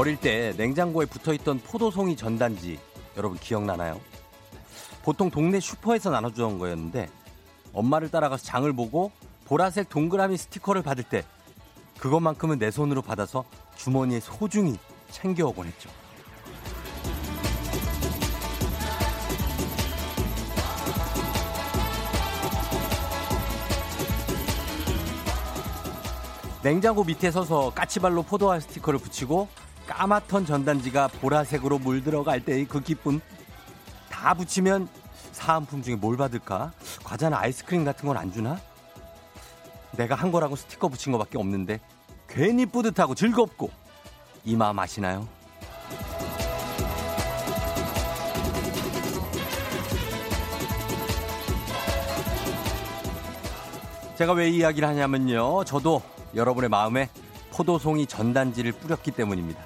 어릴 0.00 0.16
때 0.16 0.54
냉장고에 0.56 1.04
붙어 1.04 1.34
있던 1.34 1.58
포도송이 1.58 2.16
전단지 2.16 2.78
여러분 3.16 3.38
기억나나요? 3.38 4.00
보통 5.02 5.30
동네 5.30 5.60
슈퍼에서 5.60 6.10
나눠주던 6.10 6.58
거였는데 6.58 7.08
엄마를 7.72 8.10
따라가서 8.10 8.44
장을 8.44 8.70
보고 8.72 9.10
보라색 9.46 9.88
동그라미 9.88 10.36
스티커를 10.36 10.82
받을 10.82 11.04
때 11.04 11.24
그것만큼은 11.98 12.58
내 12.58 12.70
손으로 12.70 13.02
받아서 13.02 13.44
주머니에 13.76 14.20
소중히 14.20 14.78
챙겨오곤 15.10 15.66
했죠. 15.66 15.90
냉장고 26.62 27.04
밑에 27.04 27.30
서서 27.30 27.72
까치발로 27.74 28.22
포도알 28.22 28.60
스티커를 28.60 28.98
붙이고 28.98 29.48
까맣던 30.00 30.46
전단지가 30.46 31.08
보라색으로 31.08 31.78
물들어갈 31.80 32.44
때의 32.44 32.64
그 32.66 32.80
기쁨. 32.80 33.20
다 34.08 34.34
붙이면 34.34 34.88
사은품 35.32 35.82
중에 35.82 35.96
뭘 35.96 36.16
받을까? 36.16 36.72
과자나 37.02 37.38
아이스크림 37.40 37.84
같은 37.84 38.06
건 38.06 38.16
안 38.16 38.32
주나? 38.32 38.58
내가 39.92 40.14
한 40.14 40.30
거라고 40.30 40.54
스티커 40.54 40.88
붙인 40.88 41.10
거밖에 41.12 41.38
없는데 41.38 41.80
괜히 42.28 42.66
뿌듯하고 42.66 43.14
즐겁고 43.16 43.70
이 44.44 44.54
마음 44.54 44.78
아시나요? 44.78 45.26
제가 54.16 54.32
왜 54.34 54.50
이 54.50 54.56
이야기를 54.58 54.86
하냐면요. 54.86 55.64
저도 55.64 56.02
여러분의 56.34 56.68
마음에 56.68 57.08
포도송이 57.52 58.06
전단지를 58.06 58.72
뿌렸기 58.72 59.10
때문입니다. 59.12 59.60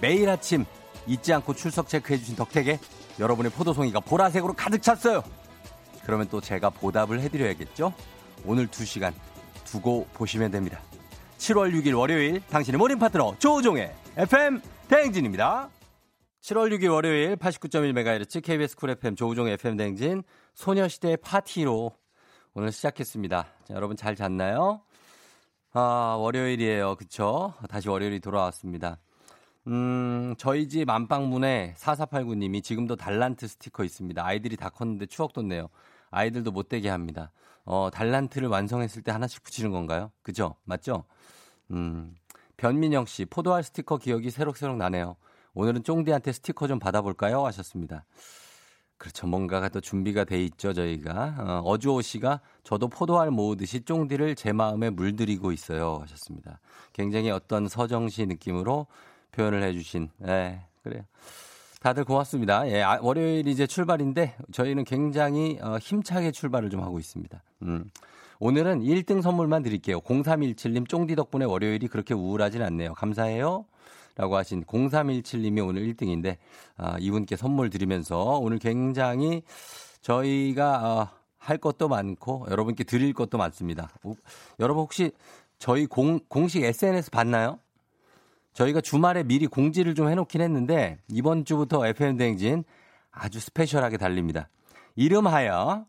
매일 0.00 0.28
아침 0.28 0.64
잊지 1.06 1.32
않고 1.32 1.54
출석 1.54 1.88
체크해주신 1.88 2.36
덕택에 2.36 2.78
여러분의 3.18 3.50
포도송이가 3.52 4.00
보라색으로 4.00 4.52
가득 4.54 4.82
찼어요. 4.82 5.22
그러면 6.04 6.28
또 6.30 6.40
제가 6.40 6.70
보답을 6.70 7.20
해드려야겠죠? 7.20 7.92
오늘 8.44 8.66
2시간 8.68 9.12
두고 9.64 10.06
보시면 10.14 10.50
됩니다. 10.50 10.80
7월 11.38 11.72
6일 11.72 11.96
월요일 11.96 12.40
당신의 12.48 12.78
morning 12.78 12.98
파트너 12.98 13.36
조우종의 13.38 13.94
FM 14.16 14.60
대행진입니다. 14.88 15.68
7월 16.42 16.72
6일 16.72 16.90
월요일 16.92 17.36
89.1MHz 17.36 18.42
KBS 18.42 18.76
Cool 18.76 18.90
FM 18.90 19.16
조우종의 19.16 19.54
FM 19.54 19.76
대행진 19.76 20.22
소녀시대의 20.54 21.18
파티로 21.18 21.92
오늘 22.54 22.72
시작했습니다. 22.72 23.46
자, 23.64 23.74
여러분 23.74 23.96
잘 23.96 24.16
잤나요? 24.16 24.80
아, 25.72 26.16
월요일이에요. 26.18 26.96
그쵸? 26.96 27.54
다시 27.68 27.88
월요일이 27.88 28.20
돌아왔습니다. 28.20 28.98
음, 29.68 30.34
저희 30.38 30.66
집 30.66 30.88
안방문에 30.88 31.74
4489님이 31.76 32.62
지금도 32.62 32.96
달란트 32.96 33.46
스티커 33.46 33.84
있습니다. 33.84 34.24
아이들이 34.24 34.56
다 34.56 34.70
컸는데 34.70 35.06
추억 35.06 35.34
돋네요. 35.34 35.68
아이들도 36.10 36.52
못되게 36.52 36.88
합니다. 36.88 37.32
어, 37.66 37.90
달란트를 37.92 38.48
완성했을 38.48 39.02
때 39.02 39.12
하나씩 39.12 39.42
붙이는 39.42 39.70
건가요? 39.70 40.10
그죠? 40.22 40.54
맞죠? 40.64 41.04
음, 41.70 42.14
변민영 42.56 43.04
씨, 43.04 43.26
포도알 43.26 43.62
스티커 43.62 43.98
기억이 43.98 44.30
새록새록 44.30 44.78
나네요. 44.78 45.16
오늘은 45.52 45.82
쫑디한테 45.82 46.32
스티커 46.32 46.66
좀 46.66 46.78
받아볼까요? 46.78 47.44
하셨습니다. 47.44 48.06
그렇죠. 48.96 49.28
뭔가가 49.28 49.68
또 49.68 49.80
준비가 49.80 50.24
돼 50.24 50.42
있죠, 50.44 50.72
저희가. 50.72 51.34
어, 51.38 51.62
어주호 51.64 52.02
씨가 52.02 52.40
저도 52.64 52.88
포도알 52.88 53.30
모으듯이 53.30 53.82
쫑디를 53.82 54.34
제 54.34 54.52
마음에 54.52 54.90
물들이고 54.90 55.52
있어요. 55.52 55.98
하셨습니다. 56.02 56.58
굉장히 56.92 57.30
어떤 57.30 57.68
서정시 57.68 58.26
느낌으로 58.26 58.86
표현을 59.38 59.62
해주신, 59.62 60.10
예, 60.26 60.60
그래요. 60.82 61.02
다들 61.80 62.04
고맙습니다. 62.04 62.68
예, 62.68 62.82
아, 62.82 62.98
월요일 63.00 63.46
이제 63.46 63.68
출발인데 63.68 64.34
저희는 64.50 64.82
굉장히 64.84 65.58
어, 65.62 65.78
힘차게 65.78 66.32
출발을 66.32 66.70
좀 66.70 66.82
하고 66.82 66.98
있습니다. 66.98 67.40
음. 67.62 67.88
오늘은 68.40 68.82
1등 68.82 69.22
선물만 69.22 69.62
드릴게요. 69.62 70.00
0317님 70.00 70.88
쫑디 70.88 71.14
덕분에 71.14 71.44
월요일이 71.44 71.86
그렇게 71.86 72.14
우울하진 72.14 72.62
않네요. 72.62 72.94
감사해요. 72.94 73.64
라고 74.16 74.36
하신 74.36 74.64
0317님이 74.64 75.64
오늘 75.64 75.82
1등인데 75.82 76.36
아, 76.76 76.96
이분께 76.98 77.36
선물 77.36 77.70
드리면서 77.70 78.38
오늘 78.40 78.58
굉장히 78.58 79.42
저희가 80.00 80.82
어, 80.84 81.08
할 81.38 81.58
것도 81.58 81.86
많고 81.86 82.46
여러분께 82.50 82.82
드릴 82.82 83.12
것도 83.14 83.38
많습니다. 83.38 83.90
오, 84.02 84.16
여러분 84.58 84.82
혹시 84.82 85.12
저희 85.60 85.86
공, 85.86 86.18
공식 86.28 86.64
SNS 86.64 87.12
봤나요? 87.12 87.60
저희가 88.54 88.80
주말에 88.80 89.22
미리 89.22 89.46
공지를 89.46 89.94
좀 89.94 90.08
해놓긴 90.08 90.40
했는데 90.40 90.98
이번 91.08 91.44
주부터 91.44 91.86
FM 91.86 92.16
대행진 92.16 92.64
아주 93.10 93.40
스페셜하게 93.40 93.96
달립니다. 93.96 94.48
이름하여 94.96 95.86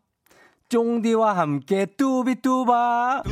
쫑디와 0.68 1.36
함께 1.36 1.86
뚜비뚜바 1.86 3.24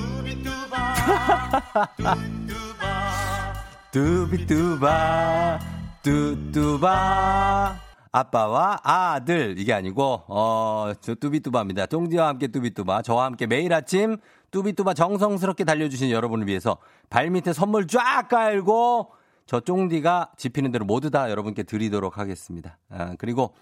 뚜비뚜바 3.93 5.59
뚜뚜바 6.03 7.77
아빠와 8.11 8.81
아들 8.83 9.55
이게 9.59 9.73
아니고 9.73 10.25
어저 10.27 11.15
뚜비뚜바입니다. 11.15 11.87
쫑디와 11.87 12.29
함께 12.29 12.49
뚜비뚜바 12.49 13.03
저와 13.03 13.27
함께 13.27 13.47
매일 13.47 13.73
아침 13.73 14.17
뚜비뚜바 14.51 14.95
정성스럽게 14.95 15.65
달려주신 15.65 16.11
여러분을 16.11 16.47
위해서 16.47 16.79
발밑에 17.11 17.53
선물 17.53 17.87
쫙 17.87 18.29
깔고 18.29 19.13
저 19.49 19.61
쫑디가 19.61 20.33
집히는 20.37 20.73
대로 20.73 20.85
모두 20.85 21.11
다 21.11 21.31
여러분께 21.31 21.63
드리도록 21.63 22.19
하겠습니다. 22.19 22.77
아, 22.91 23.15
그리고 23.19 23.55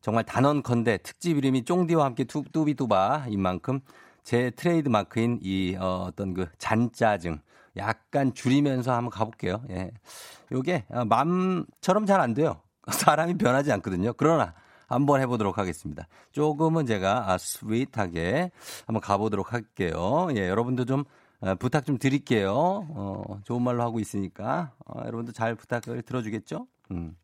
정말 0.00 0.24
단언컨대 0.24 0.98
특집 1.04 1.36
이름이 1.36 1.64
쫑디와 1.64 2.04
함께 2.04 2.24
뚜, 2.24 2.42
뚜비뚜바인 2.52 3.40
만큼 3.40 3.78
제 4.24 4.50
트레이드 4.50 4.88
마크인 4.88 5.38
이 5.40 5.76
어, 5.78 6.06
어떤 6.08 6.34
그 6.34 6.48
잔짜증 6.58 7.40
약간 7.76 8.34
줄이면서 8.34 8.92
한번 8.92 9.10
가볼게요. 9.10 9.62
예. 9.70 9.92
요게 10.50 10.86
어, 10.88 11.04
맘처럼 11.04 12.04
잘 12.04 12.20
안 12.20 12.34
돼요. 12.34 12.60
사람이 12.90 13.38
변하지 13.38 13.70
않거든요. 13.70 14.14
그러나 14.14 14.54
한번 14.88 15.20
해보도록 15.20 15.56
하겠습니다. 15.56 16.08
조금은 16.32 16.84
제가 16.84 17.30
아, 17.30 17.38
스윗하게 17.38 18.50
한번 18.86 19.00
가보도록 19.00 19.52
할게요. 19.52 20.26
예, 20.34 20.48
여러분도 20.48 20.84
좀 20.84 21.04
어, 21.40 21.54
부탁 21.54 21.86
좀 21.86 21.98
드릴게요. 21.98 22.52
어, 22.54 23.40
좋은 23.44 23.62
말로 23.62 23.82
하고 23.82 24.00
있으니까 24.00 24.72
어, 24.86 25.00
여러분도 25.00 25.32
잘 25.32 25.54
부탁을 25.54 26.02
들어주겠죠? 26.02 26.66
음. 26.90 27.16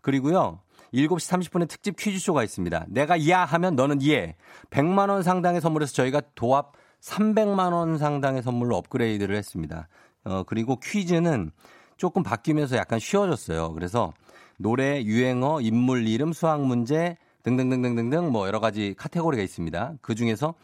그리고요. 0.00 0.60
7시 0.94 1.50
30분에 1.50 1.68
특집 1.68 1.96
퀴즈쇼가 1.96 2.42
있습니다. 2.44 2.86
내가 2.88 3.28
야 3.28 3.44
하면 3.44 3.76
너는 3.76 4.02
예. 4.04 4.36
100만 4.70 5.08
원 5.08 5.22
상당의 5.22 5.60
선물에서 5.60 5.92
저희가 5.94 6.22
도합 6.34 6.72
300만 7.00 7.72
원 7.72 7.98
상당의 7.98 8.42
선물로 8.42 8.76
업그레이드를 8.76 9.36
했습니다. 9.36 9.88
어, 10.24 10.42
그리고 10.44 10.76
퀴즈는 10.76 11.50
조금 11.96 12.22
바뀌면서 12.22 12.76
약간 12.76 12.98
쉬워졌어요. 12.98 13.72
그래서 13.72 14.12
노래, 14.58 15.02
유행어, 15.02 15.60
인물 15.60 16.06
이름, 16.06 16.32
수학 16.32 16.62
문제 16.62 17.16
등등등등등등 17.42 18.30
뭐 18.30 18.46
여러 18.46 18.60
가지 18.60 18.94
카테고리가 18.96 19.42
있습니다. 19.42 19.94
그 20.00 20.14
중에서 20.14 20.54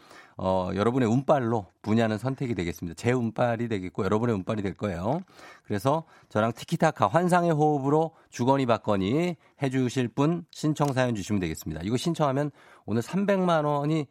어, 0.41 0.69
여러분의 0.73 1.09
운빨로 1.09 1.65
분야는 1.81 2.17
선택이 2.17 2.55
되겠습니다. 2.55 2.95
제 2.95 3.11
운빨이 3.11 3.67
되겠고 3.67 4.05
여러분의 4.05 4.33
운빨이 4.35 4.61
될 4.61 4.73
거예요. 4.73 5.19
그래서 5.65 6.05
저랑 6.29 6.53
티키타카 6.53 7.07
환상의 7.07 7.51
호흡으로 7.51 8.11
주거니 8.29 8.65
받거니 8.65 9.35
해주실 9.61 10.07
분 10.07 10.45
신청 10.51 10.93
사연 10.93 11.13
주시면 11.13 11.41
되겠습니다. 11.41 11.81
이거 11.83 11.97
신청하면 11.97 12.51
오늘 12.85 13.01
300만 13.01 13.65
원이 13.65 14.07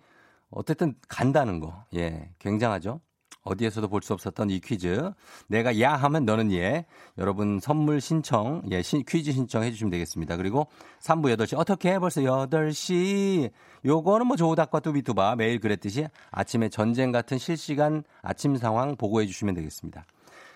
어쨌든 0.50 0.94
간다는 1.08 1.60
거. 1.60 1.84
예, 1.94 2.28
굉장하죠? 2.38 3.00
어디에서도 3.44 3.88
볼 3.88 4.02
수 4.02 4.12
없었던 4.12 4.50
이 4.50 4.60
퀴즈. 4.60 5.10
내가 5.48 5.80
야 5.80 5.94
하면 5.94 6.24
너는 6.24 6.52
예. 6.52 6.86
여러분 7.16 7.60
선물 7.60 8.00
신청, 8.00 8.62
예, 8.70 8.82
신, 8.82 9.02
퀴즈 9.06 9.32
신청해 9.32 9.70
주시면 9.70 9.90
되겠습니다. 9.90 10.36
그리고 10.36 10.68
3부 11.00 11.34
8시. 11.36 11.58
어떻게 11.58 11.92
해? 11.92 11.98
벌써 11.98 12.20
8시. 12.20 13.50
요거는 13.84 14.26
뭐 14.26 14.36
조우닥과 14.36 14.80
뚜비뚜바 14.80 15.36
매일 15.36 15.60
그랬듯이 15.60 16.06
아침에 16.30 16.68
전쟁 16.68 17.12
같은 17.12 17.38
실시간 17.38 18.02
아침 18.22 18.56
상황 18.56 18.96
보고해 18.96 19.26
주시면 19.26 19.54
되겠습니다. 19.54 20.04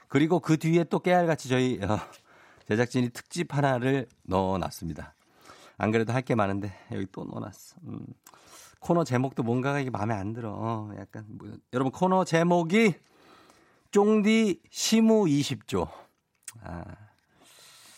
그리고 0.08 0.40
그 0.40 0.58
뒤에 0.58 0.84
또 0.84 0.98
깨알같이 0.98 1.48
저희 1.48 1.78
어, 1.82 1.98
제작진이 2.68 3.10
특집 3.10 3.54
하나를 3.56 4.06
넣어 4.24 4.58
놨습니다. 4.58 5.14
안 5.78 5.90
그래도 5.90 6.12
할 6.12 6.22
게 6.22 6.34
많은데 6.34 6.72
여기 6.92 7.06
또 7.10 7.24
넣어놨어. 7.24 7.76
음. 7.88 8.06
코너 8.82 9.04
제목도 9.04 9.44
뭔가가 9.44 9.78
이게 9.78 9.90
마음에 9.90 10.12
안 10.12 10.32
들어. 10.32 10.52
어, 10.52 10.90
약간 10.98 11.24
뭐, 11.28 11.48
여러분 11.72 11.92
코너 11.92 12.24
제목이 12.24 12.94
쫑디 13.92 14.60
시무 14.70 15.24
20조. 15.24 15.88
아. 16.64 16.84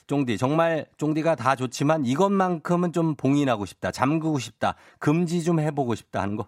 쫑디 0.06 0.36
정말 0.36 0.86
쫑디가 0.98 1.36
다 1.36 1.56
좋지만 1.56 2.04
이것만큼은 2.04 2.92
좀 2.92 3.14
봉인하고 3.14 3.64
싶다. 3.64 3.90
잠그고 3.90 4.38
싶다. 4.38 4.74
금지 4.98 5.42
좀 5.42 5.58
해보고 5.58 5.94
싶다 5.94 6.20
하는 6.20 6.36
거. 6.36 6.46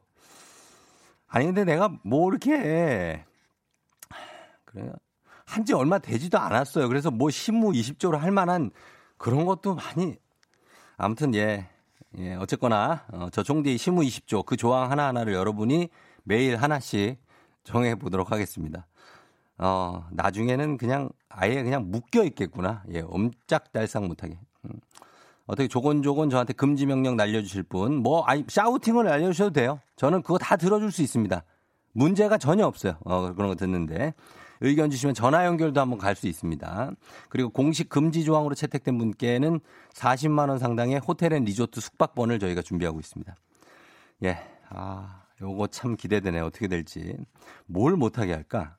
아니 1.27 1.47
근데 1.47 1.65
내가 1.65 1.91
뭐 2.03 2.29
이렇게 2.31 2.53
해. 2.53 3.25
그래요. 4.67 4.93
한지 5.47 5.73
얼마 5.73 5.99
되지도 5.99 6.39
않았어요. 6.39 6.89
그래서 6.89 7.11
뭐 7.11 7.31
시무 7.31 7.73
20조로 7.73 8.19
할 8.19 8.31
만한 8.33 8.71
그런 9.17 9.47
것도 9.47 9.77
많이 9.77 10.19
아무튼 10.99 11.35
예. 11.35 11.71
예, 12.19 12.35
어쨌거나 12.35 13.05
어, 13.13 13.29
저 13.31 13.43
종디 13.43 13.77
시무 13.77 14.01
20조 14.03 14.45
그 14.47 14.57
조항 14.57 14.91
하나하나를 14.91 15.35
여러분이 15.35 15.89
매일 16.25 16.57
하나씩 16.57 17.19
정해 17.65 17.95
보도록 17.95 18.33
하겠습니다. 18.33 18.87
어, 19.59 20.07
나중에는 20.13 20.79
그냥 20.79 21.11
아예 21.29 21.63
그냥 21.63 21.91
묶여 21.91 22.25
있겠구나. 22.25 22.85
예, 22.93 23.01
엄짝달싹 23.01 24.05
못하게. 24.07 24.39
음. 24.65 24.71
어떻게 25.47 25.69
조곤조곤 25.69 26.31
저한테 26.31 26.53
금지 26.55 26.87
명령 26.87 27.17
날려주실 27.17 27.63
분, 27.65 27.97
뭐, 27.97 28.25
아니, 28.25 28.45
샤우팅을 28.49 29.05
날려주셔도 29.05 29.53
돼요. 29.53 29.81
저는 29.95 30.23
그거 30.23 30.39
다 30.39 30.57
들어줄 30.57 30.91
수 30.91 31.03
있습니다. 31.03 31.45
문제가 31.93 32.37
전혀 32.37 32.67
없어요. 32.67 32.97
어, 33.05 33.33
그런 33.33 33.49
거 33.49 33.55
듣는데. 33.55 34.13
의견 34.61 34.91
주시면 34.91 35.15
전화 35.15 35.45
연결도 35.47 35.81
한번 35.81 35.99
갈 35.99 36.17
수 36.17 36.27
있습니다. 36.27 36.93
그리고 37.29 37.51
공식 37.51 37.89
금지 37.89 38.25
조항으로 38.25 38.55
채택된 38.55 38.97
분께는 38.97 39.61
40만 39.95 40.49
원 40.49 40.59
상당의 40.59 40.99
호텔 41.01 41.33
and 41.35 41.45
리조트 41.45 41.81
숙박권을 41.81 42.39
저희가 42.39 42.63
준비하고 42.63 42.99
있습니다. 42.99 43.35
예. 44.25 44.39
아, 44.71 45.23
요거 45.43 45.69
참 45.69 45.97
기대되네. 45.97 46.41
어떻게 46.41 46.69
될지. 46.69 47.17
뭘 47.67 47.97
못하게 47.97 48.33
할까? 48.33 48.77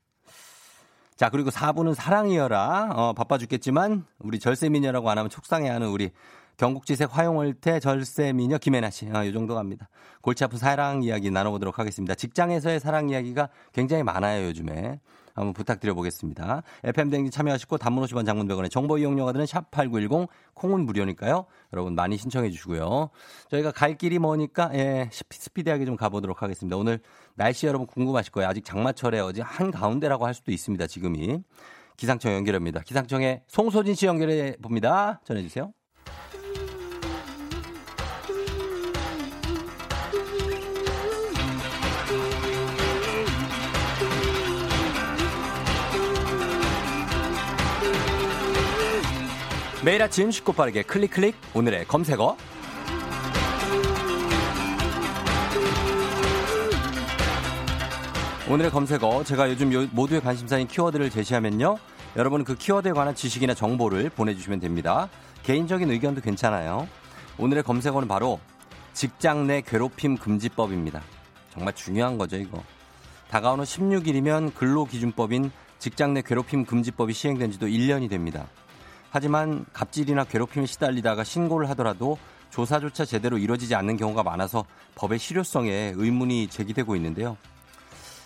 자, 1.15 1.29
그리고 1.29 1.50
4부는 1.50 1.94
사랑이여라. 1.94 2.89
어, 2.95 3.13
바빠 3.13 3.38
죽겠지만 3.38 4.06
우리 4.19 4.39
절세미녀라고 4.39 5.09
안 5.09 5.18
하면 5.18 5.30
속상해하는 5.29 5.88
우리 5.88 6.12
경국지색 6.57 7.15
화용월태 7.15 7.80
절세미녀 7.80 8.57
김혜나 8.57 8.89
씨. 8.89 9.07
아, 9.13 9.25
요 9.25 9.31
정도 9.31 9.53
갑니다. 9.56 9.89
골치 10.21 10.44
아픈 10.44 10.57
사랑 10.57 11.03
이야기 11.03 11.30
나눠보도록 11.30 11.77
하겠습니다. 11.80 12.15
직장에서의 12.15 12.80
사랑 12.80 13.09
이야기가 13.09 13.50
굉장히 13.73 14.03
많아요, 14.03 14.47
요즘에. 14.47 15.00
한번 15.37 15.53
부탁드려 15.53 15.93
보겠습니다. 15.93 16.63
FM 16.83 17.09
댕진 17.11 17.31
참여하시고 17.31 17.77
단문 17.77 18.03
50원 18.05 18.25
장문 18.25 18.47
100원의 18.47 18.71
정보 18.71 18.97
이용료가 18.97 19.33
드는 19.33 19.45
샵 19.45 19.69
8910 19.69 20.27
콩은 20.55 20.85
무료니까요. 20.85 21.45
여러분 21.73 21.93
많이 21.93 22.17
신청해 22.17 22.49
주시고요. 22.49 23.09
저희가 23.49 23.71
갈 23.71 23.97
길이 23.97 24.17
뭐니까 24.17 24.71
예, 24.73 25.09
스피디하게 25.11 25.85
좀 25.85 25.95
가보도록 25.95 26.41
하겠습니다. 26.41 26.75
오늘 26.75 26.99
날씨 27.35 27.67
여러분 27.67 27.85
궁금하실 27.85 28.31
거예요. 28.31 28.49
아직 28.49 28.65
장마철에 28.65 29.19
어제 29.19 29.41
한가운데라고 29.41 30.25
할 30.25 30.33
수도 30.33 30.51
있습니다. 30.51 30.87
지금이. 30.87 31.43
기상청 31.97 32.33
연결합니다. 32.33 32.81
기상청에 32.81 33.43
송소진 33.47 33.95
씨 33.95 34.05
연결해 34.05 34.55
봅니다. 34.61 35.19
전해 35.23 35.41
주세요. 35.41 35.71
매일 49.87 50.03
아침 50.03 50.29
쉽고 50.29 50.51
빠르게 50.51 50.83
클릭 50.83 51.11
클릭. 51.11 51.33
오늘의 51.53 51.87
검색어. 51.87 52.35
오늘의 58.49 58.69
검색어. 58.69 59.23
제가 59.23 59.49
요즘 59.49 59.89
모두의 59.93 60.19
관심사인 60.19 60.67
키워드를 60.67 61.09
제시하면요. 61.09 61.77
여러분은 62.17 62.43
그 62.43 62.55
키워드에 62.55 62.91
관한 62.91 63.15
지식이나 63.15 63.53
정보를 63.53 64.09
보내주시면 64.09 64.59
됩니다. 64.59 65.07
개인적인 65.43 65.89
의견도 65.89 66.19
괜찮아요. 66.19 66.85
오늘의 67.37 67.63
검색어는 67.63 68.09
바로 68.09 68.41
직장 68.91 69.47
내 69.47 69.61
괴롭힘 69.61 70.17
금지법입니다. 70.17 71.01
정말 71.53 71.73
중요한 71.73 72.17
거죠 72.17 72.35
이거. 72.35 72.61
다가오는 73.29 73.63
16일이면 73.63 74.53
근로기준법인 74.53 75.49
직장 75.79 76.13
내 76.13 76.21
괴롭힘 76.21 76.65
금지법이 76.65 77.13
시행된 77.13 77.51
지도 77.53 77.67
1년이 77.67 78.09
됩니다 78.09 78.47
하지만 79.09 79.65
갑질이나 79.74 80.25
괴롭힘에 80.25 80.65
시달리다가 80.65 81.24
신고를 81.24 81.69
하더라도 81.69 82.18
조사조차 82.50 83.06
제대로 83.06 83.38
이루어지지 83.38 83.75
않는 83.75 83.98
경우가 83.98 84.24
많아서 84.24 84.65
법의 84.95 85.19
실효성에 85.19 85.94
의문이 85.95 86.48
제기되고 86.48 86.95
있는데요. 86.95 87.38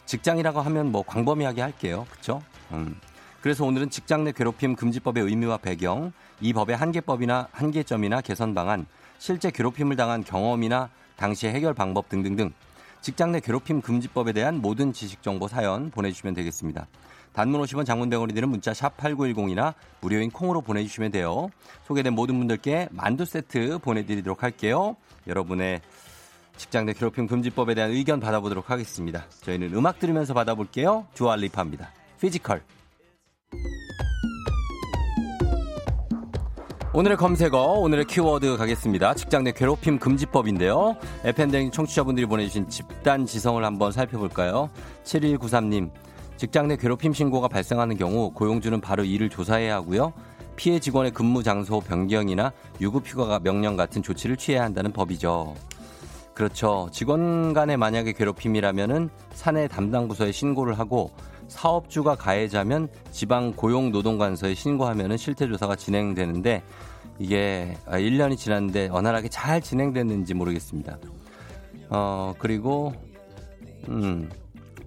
직장이라고 0.05 0.61
하면 0.61 0.91
뭐 0.91 1.03
광범위하게 1.03 1.61
할게요. 1.61 2.05
그렇죠? 2.09 2.41
음. 2.71 2.99
그래서 3.41 3.65
오늘은 3.65 3.89
직장 3.89 4.23
내 4.23 4.31
괴롭힘 4.31 4.75
금지법의 4.75 5.23
의미와 5.23 5.57
배경, 5.57 6.13
이 6.41 6.53
법의 6.53 6.75
한계법이나 6.75 7.47
한계점이나 7.51 8.21
개선 8.21 8.53
방안, 8.53 8.85
실제 9.17 9.49
괴롭힘을 9.49 9.95
당한 9.95 10.23
경험이나 10.23 10.89
당시의 11.15 11.53
해결 11.53 11.73
방법 11.73 12.09
등등등 12.09 12.51
직장 13.01 13.31
내 13.31 13.39
괴롭힘 13.39 13.81
금지법에 13.81 14.31
대한 14.31 14.61
모든 14.61 14.93
지식 14.93 15.23
정보 15.23 15.47
사연 15.47 15.89
보내주시면 15.89 16.35
되겠습니다. 16.35 16.87
단문 17.33 17.61
50원 17.61 17.85
장문 17.85 18.08
100원이 18.08 18.33
드는 18.33 18.49
문자 18.49 18.73
샵 18.73 18.97
8910이나 18.97 19.73
무료인 20.01 20.29
콩으로 20.31 20.61
보내주시면 20.61 21.11
돼요. 21.11 21.49
소개된 21.85 22.13
모든 22.13 22.37
분들께 22.37 22.89
만두 22.91 23.25
세트 23.25 23.79
보내드리도록 23.79 24.43
할게요. 24.43 24.95
여러분의 25.27 25.81
직장 26.57 26.85
내 26.85 26.93
괴롭힘 26.93 27.27
금지법에 27.27 27.73
대한 27.73 27.91
의견 27.91 28.19
받아보도록 28.19 28.69
하겠습니다. 28.69 29.25
저희는 29.41 29.73
음악 29.73 29.99
들으면서 29.99 30.33
받아볼게요. 30.33 31.07
두아 31.15 31.32
리파입니다. 31.32 31.91
Physical. 32.19 32.61
오늘의 36.93 37.15
검색어, 37.15 37.57
오늘의 37.57 38.03
키워드 38.03 38.57
가겠습니다. 38.57 39.13
직장 39.13 39.45
내 39.45 39.53
괴롭힘 39.53 39.97
금지법인데요. 39.97 40.97
FM댕 41.23 41.71
청취자분들이 41.71 42.25
보내주신 42.25 42.67
집단 42.67 43.25
지성을 43.25 43.63
한번 43.63 43.93
살펴볼까요? 43.93 44.69
7193님, 45.05 45.89
직장 46.41 46.67
내 46.67 46.75
괴롭힘 46.75 47.13
신고가 47.13 47.47
발생하는 47.47 47.97
경우 47.97 48.31
고용주는 48.31 48.81
바로 48.81 49.03
이를 49.03 49.29
조사해야 49.29 49.75
하고요. 49.75 50.11
피해 50.55 50.79
직원의 50.79 51.11
근무 51.11 51.43
장소 51.43 51.79
변경이나 51.79 52.51
유급 52.81 53.05
휴가 53.05 53.37
명령 53.37 53.77
같은 53.77 54.01
조치를 54.01 54.37
취해야 54.37 54.63
한다는 54.63 54.91
법이죠. 54.91 55.53
그렇죠. 56.33 56.89
직원 56.91 57.53
간의 57.53 57.77
만약에 57.77 58.13
괴롭힘이라면은 58.13 59.11
사내 59.33 59.67
담당 59.67 60.07
부서에 60.07 60.31
신고를 60.31 60.79
하고 60.79 61.11
사업주가 61.47 62.15
가해자면 62.15 62.87
지방 63.11 63.53
고용 63.53 63.91
노동관서에 63.91 64.55
신고하면은 64.55 65.17
실태 65.17 65.47
조사가 65.47 65.75
진행되는데 65.75 66.63
이게 67.19 67.77
1년이 67.85 68.35
지났는데 68.35 68.87
원활하게 68.87 69.29
잘 69.29 69.61
진행됐는지 69.61 70.33
모르겠습니다. 70.33 70.97
어, 71.91 72.33
그리고 72.39 72.93
음, 73.89 74.27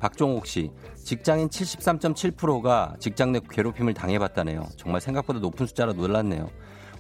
박종옥 0.01 0.47
씨. 0.49 0.73
직장인 1.05 1.49
73.7%가 1.49 2.97
직장 2.99 3.33
내 3.33 3.41
괴롭힘을 3.49 3.93
당해봤다네요. 3.95 4.67
정말 4.77 5.01
생각보다 5.03 5.39
높은 5.39 5.67
숫자라 5.67 5.93
놀랐네요. 5.93 6.49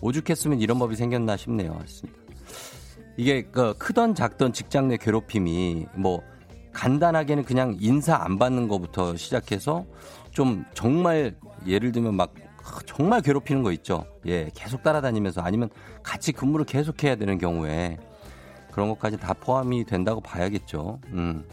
오죽했으면 0.01 0.61
이런 0.61 0.79
법이 0.79 0.95
생겼나 0.95 1.37
싶네요. 1.37 1.81
이게 3.17 3.43
그 3.43 3.75
크던 3.79 4.15
작던 4.15 4.53
직장 4.53 4.89
내 4.89 4.99
괴롭힘이 4.99 5.87
뭐 5.95 6.21
간단하게는 6.73 7.45
그냥 7.45 7.77
인사 7.81 8.17
안 8.17 8.39
받는 8.39 8.69
것부터 8.69 9.17
시작해서 9.17 9.87
좀 10.33 10.65
정말 10.75 11.35
예를 11.67 11.93
들면 11.93 12.15
막 12.15 12.35
정말 12.87 13.23
괴롭히는 13.23 13.63
거 13.63 13.73
있죠. 13.73 14.05
예, 14.27 14.51
계속 14.55 14.83
따라다니면서 14.83 15.41
아니면 15.41 15.71
같이 16.03 16.33
근무를 16.33 16.67
계속 16.67 17.03
해야 17.05 17.17
되는 17.17 17.39
경우에 17.39 17.97
그런 18.71 18.89
것까지 18.89 19.17
다 19.17 19.33
포함이 19.33 19.85
된다고 19.85 20.21
봐야겠죠. 20.21 20.99
음. 21.13 21.45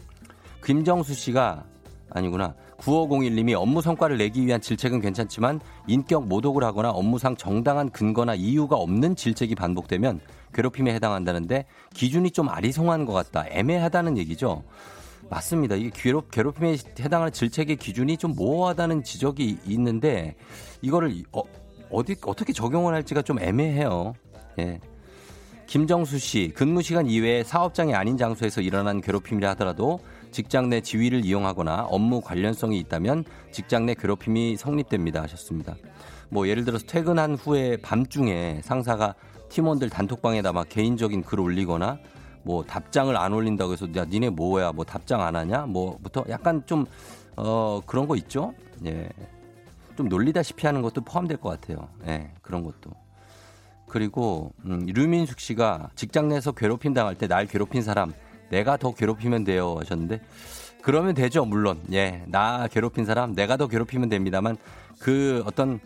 김정수 0.64 1.14
씨가 1.14 1.64
아니구나. 2.14 2.54
9501님이 2.78 3.54
업무 3.54 3.80
성과를 3.80 4.18
내기 4.18 4.44
위한 4.44 4.60
질책은 4.60 5.00
괜찮지만 5.00 5.60
인격 5.86 6.26
모독을 6.26 6.64
하거나 6.64 6.90
업무상 6.90 7.36
정당한 7.36 7.90
근거나 7.90 8.34
이유가 8.34 8.76
없는 8.76 9.16
질책이 9.16 9.54
반복되면 9.54 10.20
괴롭힘에 10.52 10.92
해당한다는데 10.94 11.66
기준이 11.94 12.30
좀 12.30 12.48
아리송한 12.48 13.06
것 13.06 13.12
같다. 13.12 13.46
애매하다는 13.48 14.18
얘기죠. 14.18 14.62
맞습니다. 15.30 15.76
이게 15.76 15.90
괴롭, 15.94 16.30
괴롭힘에 16.30 16.76
해당하는 17.00 17.32
질책의 17.32 17.76
기준이 17.76 18.18
좀 18.18 18.34
모호하다는 18.34 19.02
지적이 19.02 19.58
있는데 19.66 20.34
이거를 20.82 21.22
어, 21.32 21.42
어디 21.90 22.16
어떻게 22.26 22.52
적용을 22.52 22.92
할지가 22.94 23.22
좀 23.22 23.38
애매해요. 23.38 24.14
예. 24.58 24.80
김정수 25.66 26.18
씨, 26.18 26.52
근무 26.54 26.82
시간 26.82 27.06
이외에 27.06 27.44
사업장이 27.44 27.94
아닌 27.94 28.18
장소에서 28.18 28.60
일어난 28.60 29.00
괴롭힘이라 29.00 29.50
하더라도 29.50 30.00
직장 30.32 30.68
내 30.68 30.80
지위를 30.80 31.24
이용하거나 31.24 31.86
업무 31.90 32.20
관련성이 32.20 32.78
있다면 32.80 33.24
직장 33.52 33.86
내 33.86 33.94
괴롭힘이 33.94 34.56
성립됩니다 34.56 35.22
하셨습니다. 35.22 35.76
뭐 36.30 36.48
예를 36.48 36.64
들어서 36.64 36.84
퇴근한 36.86 37.34
후에 37.36 37.76
밤중에 37.76 38.60
상사가 38.64 39.14
팀원들 39.50 39.90
단톡방에다 39.90 40.52
막 40.52 40.68
개인적인 40.68 41.22
글 41.22 41.40
올리거나 41.40 41.98
뭐 42.42 42.64
답장을 42.64 43.14
안 43.16 43.32
올린다고 43.32 43.74
해서 43.74 43.86
야 43.94 44.04
니네 44.04 44.30
뭐야 44.30 44.72
뭐 44.72 44.84
답장 44.84 45.20
안 45.20 45.36
하냐 45.36 45.66
뭐부터 45.66 46.24
약간 46.28 46.62
좀 46.66 46.86
어 47.36 47.80
그런 47.86 48.06
거 48.06 48.16
있죠 48.16 48.54
예. 48.84 49.08
좀 49.96 50.08
놀리다시피 50.08 50.66
하는 50.66 50.80
것도 50.82 51.02
포함될 51.02 51.36
것 51.36 51.50
같아요. 51.50 51.88
예, 52.06 52.30
그런 52.40 52.64
것도. 52.64 52.90
그리고 53.86 54.52
음, 54.64 54.86
류민숙 54.86 55.38
씨가 55.38 55.90
직장 55.94 56.28
내에서 56.28 56.52
괴롭힘 56.52 56.94
당할 56.94 57.14
때 57.14 57.26
날 57.26 57.46
괴롭힌 57.46 57.82
사람 57.82 58.12
내가 58.52 58.76
더 58.76 58.94
괴롭히면 58.94 59.44
돼요 59.44 59.76
하셨는데 59.80 60.20
그러면 60.82 61.14
되죠 61.14 61.44
물론 61.44 61.80
예 61.90 62.22
나 62.28 62.68
괴롭힌 62.68 63.04
사람 63.04 63.34
내가 63.34 63.56
더 63.56 63.66
괴롭히면 63.66 64.08
됩니다만 64.08 64.56
그 64.98 65.42
어떤 65.46 65.80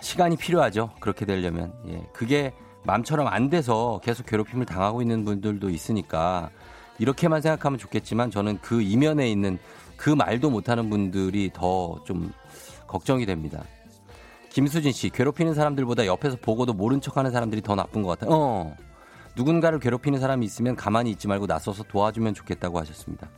시간이 0.00 0.36
필요하죠 0.36 0.90
그렇게 1.00 1.24
되려면 1.24 1.72
예 1.88 2.02
그게 2.12 2.52
마음처럼 2.84 3.26
안 3.28 3.48
돼서 3.48 4.00
계속 4.04 4.26
괴롭힘을 4.26 4.66
당하고 4.66 5.00
있는 5.00 5.24
분들도 5.24 5.70
있으니까 5.70 6.50
이렇게만 6.98 7.40
생각하면 7.40 7.78
좋겠지만 7.78 8.30
저는 8.30 8.58
그 8.60 8.82
이면에 8.82 9.30
있는 9.30 9.58
그 9.96 10.10
말도 10.10 10.50
못하는 10.50 10.90
분들이 10.90 11.50
더 11.52 11.98
좀 12.04 12.32
걱정이 12.86 13.26
됩니다. 13.26 13.64
김수진 14.50 14.92
씨, 14.92 15.08
괴롭히는 15.10 15.54
사람들보다 15.54 16.06
옆에서 16.06 16.36
보고도 16.40 16.74
모른 16.74 17.00
척 17.00 17.16
하는 17.16 17.32
사람들이 17.32 17.60
더 17.62 17.74
나쁜 17.74 18.02
것 18.02 18.10
같아요. 18.10 18.30
어. 18.32 18.76
누군가를 19.36 19.80
괴롭히는 19.80 20.20
사람이 20.20 20.44
있으면 20.46 20.76
가만히 20.76 21.10
있지 21.10 21.28
말고 21.28 21.46
나서서 21.46 21.84
도와주면 21.84 22.34
좋겠다고 22.34 22.78
하셨습니다. 22.80 23.28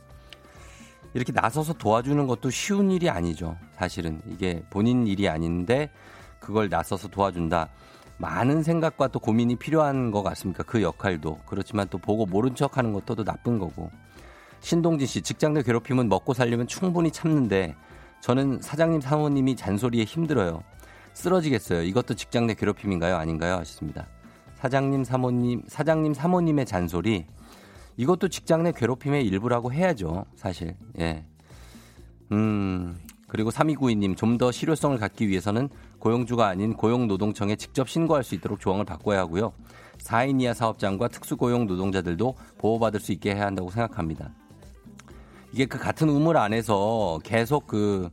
이렇게 1.13 1.31
나서서 1.31 1.73
도와주는 1.73 2.27
것도 2.27 2.49
쉬운 2.49 2.91
일이 2.91 3.09
아니죠. 3.09 3.57
사실은 3.75 4.21
이게 4.27 4.63
본인 4.69 5.07
일이 5.07 5.27
아닌데 5.27 5.89
그걸 6.39 6.69
나서서 6.69 7.07
도와준다. 7.07 7.69
많은 8.17 8.63
생각과 8.63 9.07
또 9.09 9.19
고민이 9.19 9.57
필요한 9.57 10.11
것 10.11 10.23
같습니까? 10.23 10.63
그 10.63 10.81
역할도. 10.81 11.39
그렇지만 11.45 11.87
또 11.89 11.97
보고 11.97 12.25
모른 12.25 12.55
척 12.55 12.77
하는 12.77 12.93
것도 12.93 13.23
나쁜 13.23 13.59
거고. 13.59 13.91
신동진 14.59 15.07
씨, 15.07 15.21
직장 15.21 15.53
내 15.53 15.61
괴롭힘은 15.61 16.09
먹고 16.09 16.33
살려면 16.33 16.67
충분히 16.67 17.11
참는데 17.11 17.75
저는 18.21 18.59
사장님, 18.61 19.01
사모님이 19.01 19.55
잔소리에 19.55 20.03
힘들어요. 20.03 20.63
쓰러지겠어요. 21.13 21.83
이것도 21.83 22.15
직장 22.15 22.47
내 22.47 22.53
괴롭힘인가요? 22.53 23.15
아닌가요? 23.15 23.55
하셨습니다. 23.55 24.07
사장님, 24.57 25.03
사모님, 25.03 25.63
사장님, 25.67 26.13
사모님의 26.13 26.65
잔소리. 26.65 27.25
이것도 27.95 28.27
직장 28.29 28.63
내 28.63 28.71
괴롭힘의 28.71 29.25
일부라고 29.25 29.71
해야죠. 29.71 30.25
사실. 30.35 30.75
예. 30.99 31.25
음, 32.31 32.97
그리고 33.27 33.51
3292님, 33.51 34.17
좀 34.17 34.37
더 34.37 34.51
실효성을 34.51 34.97
갖기 34.97 35.27
위해서는 35.27 35.69
고용주가 35.99 36.47
아닌 36.47 36.73
고용노동청에 36.73 37.55
직접 37.55 37.87
신고할 37.87 38.23
수 38.23 38.35
있도록 38.35 38.59
조항을 38.59 38.85
바꿔야 38.85 39.19
하고요. 39.19 39.53
4인 39.99 40.41
이하 40.41 40.53
사업장과 40.53 41.07
특수고용 41.07 41.67
노동자들도 41.67 42.35
보호받을 42.57 42.99
수 42.99 43.11
있게 43.11 43.35
해야 43.35 43.45
한다고 43.45 43.69
생각합니다. 43.69 44.31
이게 45.53 45.65
그 45.65 45.77
같은 45.79 46.09
우물 46.09 46.37
안에서 46.37 47.19
계속 47.23 47.67
그, 47.67 48.09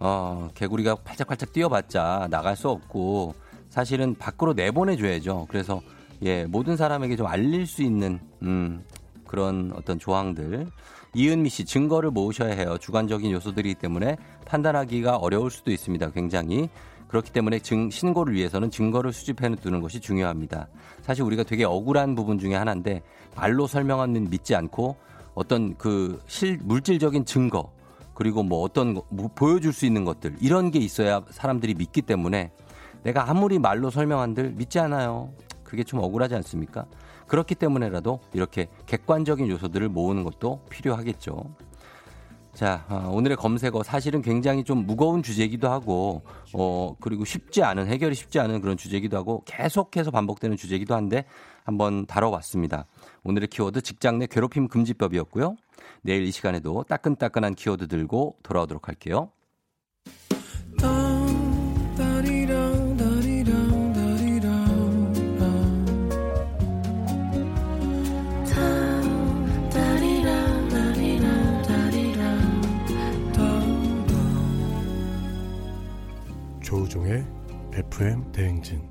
어, 0.00 0.50
개구리가 0.54 0.96
팔짝팔짝 0.96 1.52
뛰어봤자 1.52 2.28
나갈 2.30 2.56
수 2.56 2.68
없고 2.68 3.34
사실은 3.74 4.14
밖으로 4.14 4.52
내보내줘야죠. 4.52 5.48
그래서 5.50 5.82
예, 6.22 6.44
모든 6.44 6.76
사람에게 6.76 7.16
좀 7.16 7.26
알릴 7.26 7.66
수 7.66 7.82
있는, 7.82 8.20
음, 8.42 8.84
그런 9.26 9.72
어떤 9.74 9.98
조항들. 9.98 10.68
이은미 11.12 11.48
씨, 11.48 11.64
증거를 11.64 12.12
모으셔야 12.12 12.54
해요. 12.54 12.78
주관적인 12.78 13.32
요소들이기 13.32 13.74
때문에 13.74 14.16
판단하기가 14.46 15.16
어려울 15.16 15.50
수도 15.50 15.72
있습니다. 15.72 16.12
굉장히. 16.12 16.68
그렇기 17.08 17.32
때문에 17.32 17.58
증, 17.58 17.90
신고를 17.90 18.34
위해서는 18.34 18.70
증거를 18.70 19.12
수집해 19.12 19.52
두는 19.56 19.80
것이 19.80 19.98
중요합니다. 19.98 20.68
사실 21.02 21.24
우리가 21.24 21.42
되게 21.42 21.64
억울한 21.64 22.14
부분 22.14 22.38
중에 22.38 22.54
하나인데 22.54 23.02
말로 23.34 23.66
설명하는 23.66 24.30
믿지 24.30 24.54
않고 24.54 24.94
어떤 25.34 25.76
그 25.76 26.20
실, 26.26 26.58
물질적인 26.62 27.24
증거 27.24 27.72
그리고 28.14 28.44
뭐 28.44 28.62
어떤 28.62 29.00
뭐 29.10 29.30
보여줄 29.34 29.72
수 29.72 29.84
있는 29.84 30.04
것들 30.04 30.36
이런 30.40 30.70
게 30.70 30.78
있어야 30.78 31.22
사람들이 31.30 31.74
믿기 31.74 32.02
때문에 32.02 32.52
내가 33.04 33.30
아무리 33.30 33.58
말로 33.58 33.90
설명한들 33.90 34.52
믿지 34.52 34.80
않아요. 34.80 35.32
그게 35.62 35.84
좀 35.84 36.00
억울하지 36.00 36.34
않습니까? 36.36 36.86
그렇기 37.26 37.54
때문에라도 37.54 38.20
이렇게 38.32 38.68
객관적인 38.86 39.48
요소들을 39.48 39.88
모으는 39.88 40.24
것도 40.24 40.60
필요하겠죠. 40.70 41.54
자, 42.54 42.84
어, 42.88 43.10
오늘의 43.12 43.36
검색어 43.36 43.82
사실은 43.82 44.22
굉장히 44.22 44.62
좀 44.62 44.86
무거운 44.86 45.24
주제이기도 45.24 45.68
하고, 45.68 46.22
어, 46.52 46.94
그리고 47.00 47.24
쉽지 47.24 47.64
않은, 47.64 47.88
해결이 47.88 48.14
쉽지 48.14 48.38
않은 48.38 48.60
그런 48.60 48.76
주제이기도 48.76 49.16
하고, 49.16 49.42
계속해서 49.44 50.12
반복되는 50.12 50.56
주제이기도 50.56 50.94
한데, 50.94 51.24
한번 51.64 52.06
다뤄봤습니다. 52.06 52.86
오늘의 53.24 53.48
키워드 53.48 53.82
직장 53.82 54.20
내 54.20 54.26
괴롭힘 54.26 54.68
금지법이었고요. 54.68 55.56
내일 56.02 56.22
이 56.22 56.30
시간에도 56.30 56.84
따끈따끈한 56.84 57.56
키워드 57.56 57.88
들고 57.88 58.36
돌아오도록 58.44 58.86
할게요. 58.86 59.30
FM 77.94 78.32
대행진. 78.32 78.82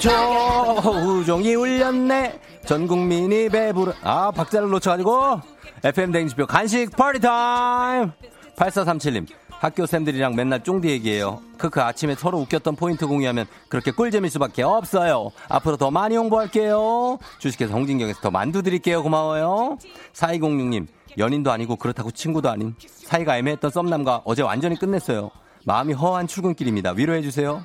조우종이 0.00 1.54
울렸네. 1.54 2.40
전 2.64 2.86
국민이 2.86 3.50
배부르 3.50 3.92
아 4.02 4.30
박자를 4.30 4.70
놓쳐가지고 4.70 5.42
FM 5.84 6.12
대행진표 6.12 6.46
간식 6.46 6.96
파티 6.96 7.20
타임. 7.20 8.12
8437님 8.56 9.26
학교 9.62 9.86
쌤들이랑 9.86 10.34
맨날 10.34 10.64
쫑디 10.64 10.88
얘기해요. 10.88 11.40
크크 11.56 11.80
아침에 11.80 12.16
서로 12.16 12.38
웃겼던 12.38 12.74
포인트 12.74 13.06
공유하면 13.06 13.46
그렇게 13.68 13.92
꿀잼일 13.92 14.28
수밖에 14.28 14.64
없어요. 14.64 15.30
앞으로 15.48 15.76
더 15.76 15.88
많이 15.92 16.16
홍보할게요. 16.16 17.20
주식회사 17.38 17.72
홍진경에서 17.72 18.22
더 18.22 18.32
만두 18.32 18.62
드릴게요. 18.62 19.04
고마워요. 19.04 19.78
4206님 20.14 20.88
연인도 21.16 21.52
아니고 21.52 21.76
그렇다고 21.76 22.10
친구도 22.10 22.50
아닌 22.50 22.74
사이가 22.88 23.38
애매했던 23.38 23.70
썸남과 23.70 24.22
어제 24.24 24.42
완전히 24.42 24.76
끝냈어요. 24.76 25.30
마음이 25.64 25.92
허한 25.92 26.26
출근길입니다. 26.26 26.94
위로해주세요. 26.96 27.62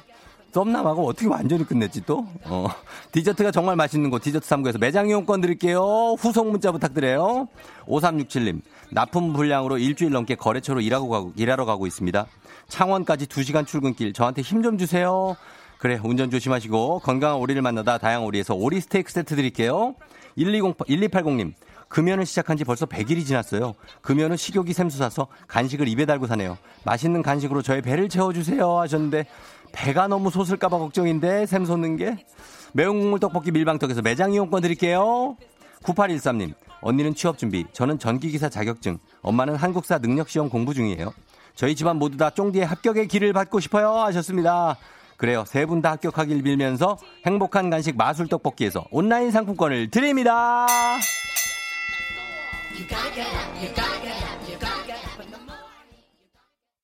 썸남하고 0.54 1.08
어떻게 1.08 1.28
완전히 1.28 1.64
끝냈지 1.64 2.04
또? 2.06 2.26
어. 2.46 2.68
디저트가 3.12 3.52
정말 3.52 3.76
맛있는 3.76 4.10
곳 4.10 4.22
디저트 4.22 4.48
3구에서 4.48 4.80
매장 4.80 5.08
이용권 5.08 5.42
드릴게요. 5.42 6.16
후속 6.18 6.50
문자 6.50 6.72
부탁드려요. 6.72 7.48
5367님. 7.88 8.62
납품 8.90 9.34
분량으로 9.34 9.78
일주일 9.78 10.12
넘게 10.12 10.36
거래처로 10.36 10.82
일하고 10.82 11.10
가고, 11.10 11.34
일하러 11.36 11.66
가고 11.66 11.88
있습니다. 11.88 12.26
창원까지 12.68 13.28
2시간 13.28 13.66
출근길 13.66 14.14
저한테 14.14 14.42
힘 14.42 14.62
좀 14.64 14.78
주세요. 14.78 15.36
그래 15.78 16.00
운전 16.04 16.32
조심하시고 16.32 17.00
건강한 17.00 17.38
오리를 17.38 17.62
만나다 17.62 17.98
다양한 17.98 18.26
오리에서 18.26 18.56
오리 18.56 18.82
스테이크 18.82 19.12
세트 19.12 19.36
드릴게요. 19.36 19.96
1208, 20.36 20.88
1280님. 20.88 21.54
금연을 21.88 22.26
시작한 22.26 22.58
지 22.58 22.66
벌써 22.66 22.86
100일이 22.86 23.26
지났어요. 23.26 23.74
금연은 24.02 24.36
식욕이 24.36 24.74
샘솟아서 24.74 25.28
간식을 25.48 25.88
입에 25.88 26.06
달고 26.06 26.28
사네요. 26.28 26.58
맛있는 26.84 27.22
간식으로 27.22 27.62
저의 27.62 27.82
배를 27.82 28.10
채워주세요 28.10 28.80
하셨는데 28.80 29.26
배가 29.72 30.08
너무 30.08 30.30
솟을까봐 30.30 30.80
걱정인데 30.80 31.46
샘솟는 31.46 31.96
게 31.96 32.26
매운 32.74 33.00
국물 33.00 33.20
떡볶이 33.20 33.52
밀방떡에서 33.52 34.02
매장 34.02 34.34
이용권 34.34 34.62
드릴게요. 34.62 35.38
9813님 35.84 36.54
언니는 36.82 37.16
취업 37.16 37.38
준비, 37.38 37.66
저는 37.74 38.00
전기기사 38.00 38.50
자격증, 38.50 39.00
엄마는 39.22 39.56
한국사 39.56 39.98
능력시험 39.98 40.50
공부 40.50 40.74
중이에요. 40.74 41.14
저희 41.56 41.76
집안 41.76 41.98
모두 41.98 42.18
다 42.18 42.30
쫑디의 42.30 42.66
합격의 42.66 43.08
길을 43.08 43.34
받고 43.34 43.60
싶어요 43.60 43.92
하셨습니다. 43.92 44.78
그래요. 45.18 45.44
세 45.48 45.66
분 45.66 45.82
다 45.82 45.92
합격하길 45.94 46.44
빌면서 46.44 46.98
행복한 47.26 47.72
간식 47.72 47.98
마술 47.98 48.28
떡볶이에서 48.28 48.86
온라인 48.92 49.32
상품권을 49.32 49.90
드립니다. 49.90 50.68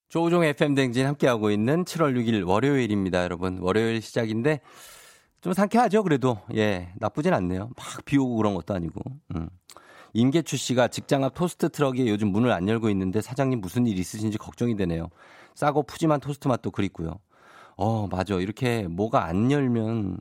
조우종 0.09 0.43
FM 0.43 0.75
댕진 0.75 1.07
함께하고 1.07 1.49
있는 1.49 1.85
7월 1.85 2.15
6일 2.15 2.47
월요일입니다, 2.47 3.23
여러분. 3.23 3.57
월요일 3.59 4.01
시작인데 4.01 4.59
좀 5.43 5.51
상쾌하죠, 5.51 6.03
그래도. 6.03 6.39
예, 6.55 6.93
나쁘진 6.95 7.33
않네요. 7.33 7.69
막 7.75 8.05
비 8.05 8.17
오고 8.17 8.37
그런 8.37 8.53
것도 8.53 8.73
아니고. 8.73 9.01
음. 9.35 9.49
임계추 10.13 10.55
씨가 10.55 10.87
직장 10.87 11.23
앞 11.25 11.33
토스트 11.33 11.69
트럭에 11.69 12.07
요즘 12.07 12.29
문을 12.31 12.49
안 12.51 12.69
열고 12.69 12.89
있는데 12.91 13.19
사장님 13.19 13.59
무슨 13.59 13.85
일 13.85 13.99
있으신지 13.99 14.37
걱정이 14.37 14.77
되네요. 14.77 15.09
싸고 15.55 15.83
푸짐한 15.83 16.21
토스트 16.21 16.47
맛도 16.47 16.71
그립고요. 16.71 17.19
어, 17.75 18.07
맞아. 18.07 18.35
이렇게 18.35 18.87
뭐가 18.87 19.25
안 19.25 19.51
열면 19.51 20.17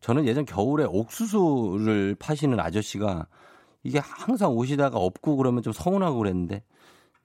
저는 0.00 0.26
예전 0.26 0.44
겨울에 0.44 0.84
옥수수를 0.84 2.16
파시는 2.18 2.58
아저씨가 2.58 3.26
이게 3.84 4.00
항상 4.00 4.50
오시다가 4.52 4.98
없고 4.98 5.36
그러면 5.36 5.62
좀 5.62 5.72
서운하고 5.72 6.18
그랬는데 6.18 6.64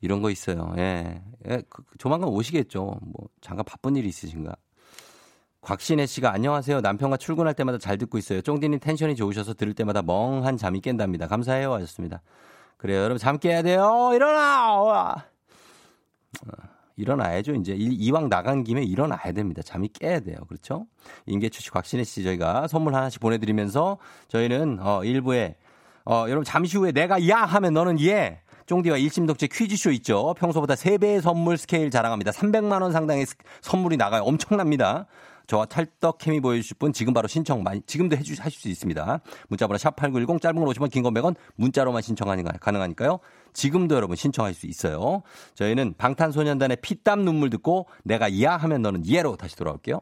이런 0.01 0.21
거 0.21 0.29
있어요. 0.29 0.75
예. 0.77 1.23
예 1.49 1.63
그, 1.69 1.83
조만간 1.97 2.29
오시겠죠. 2.29 2.99
뭐 3.01 3.29
잠깐 3.39 3.63
바쁜 3.65 3.95
일이 3.95 4.09
있으신가. 4.09 4.55
곽신혜 5.61 6.07
씨가 6.07 6.33
안녕하세요. 6.33 6.81
남편과 6.81 7.17
출근할 7.17 7.53
때마다 7.53 7.77
잘 7.77 7.99
듣고 7.99 8.17
있어요. 8.17 8.41
쫑디님 8.41 8.79
텐션이 8.79 9.15
좋으셔서 9.15 9.53
들을 9.53 9.73
때마다 9.73 10.01
멍한 10.01 10.57
잠이 10.57 10.81
깬답니다. 10.81 11.27
감사해요. 11.27 11.71
하셨습니다. 11.73 12.21
그래요. 12.77 13.01
여러분 13.01 13.19
잠 13.19 13.37
깨야 13.37 13.61
돼요. 13.61 14.09
일어나! 14.15 15.13
어, 15.13 15.21
일어나야죠. 16.95 17.53
이제 17.53 17.75
이왕 17.77 18.29
나간 18.29 18.63
김에 18.63 18.81
일어나야 18.81 19.33
됩니다. 19.33 19.61
잠이 19.61 19.89
깨야 19.89 20.21
돼요. 20.21 20.37
그렇죠? 20.47 20.87
임계추 21.27 21.61
씨, 21.61 21.69
곽신혜 21.69 22.05
씨 22.05 22.23
저희가 22.23 22.67
선물 22.67 22.95
하나씩 22.95 23.21
보내드리면서 23.21 23.99
저희는 24.29 24.79
어, 24.81 25.03
일부에 25.03 25.57
어, 26.05 26.25
여러분 26.27 26.43
잠시 26.43 26.77
후에 26.77 26.91
내가 26.91 27.27
야 27.29 27.37
하면 27.43 27.73
너는 27.73 27.99
예. 28.01 28.41
쫑디와 28.65 28.97
일심동체 28.97 29.47
퀴즈쇼 29.47 29.91
있죠. 29.91 30.33
평소보다 30.39 30.75
3배의 30.75 31.21
선물 31.21 31.57
스케일 31.57 31.91
자랑합니다. 31.91 32.31
300만 32.31 32.81
원 32.81 32.91
상당의 32.91 33.25
선물이 33.61 33.97
나가요. 33.97 34.23
엄청납니다. 34.23 35.07
저와 35.47 35.65
찰떡 35.65 36.17
케미 36.17 36.39
보여주실 36.39 36.77
분 36.77 36.93
지금 36.93 37.13
바로 37.13 37.27
신청 37.27 37.63
많이 37.63 37.81
지금도 37.85 38.15
해주 38.15 38.35
하실 38.39 38.59
수 38.59 38.69
있습니다. 38.69 39.21
문자번호 39.49 39.77
샵 39.77 39.95
8910 39.95 40.41
짧은 40.41 40.55
걸 40.59 40.67
오시면 40.67 40.89
긴 40.89 41.03
건 41.03 41.13
100원 41.13 41.35
문자로만 41.55 42.01
신청하니 42.01 42.43
가능하니까요. 42.59 43.19
지금도 43.53 43.95
여러분 43.95 44.15
신청할 44.15 44.53
수 44.53 44.67
있어요. 44.67 45.23
저희는 45.55 45.95
방탄소년단의 45.97 46.77
피땀 46.81 47.25
눈물 47.25 47.49
듣고 47.49 47.87
내가 48.03 48.41
야 48.41 48.55
하면 48.57 48.81
너는 48.81 49.05
예로 49.05 49.35
다시 49.35 49.55
돌아올게요. 49.55 50.01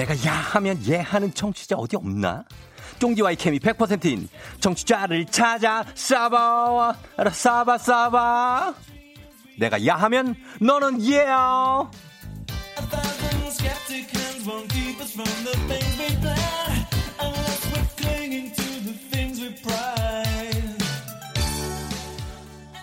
내가 0.00 0.14
야 0.24 0.32
하면 0.32 0.80
예 0.86 0.96
하는 0.96 1.34
청취자 1.34 1.76
어디 1.76 1.94
없나? 1.94 2.44
쫑디와이 2.98 3.36
케미 3.36 3.58
100%인 3.58 4.30
청취자를 4.58 5.26
찾아 5.26 5.84
싸봐. 5.94 6.94
싸바 7.30 7.76
싸바 7.76 8.74
내가 9.58 9.84
야 9.84 9.96
하면 9.96 10.34
너는 10.58 11.02
예요 11.02 11.90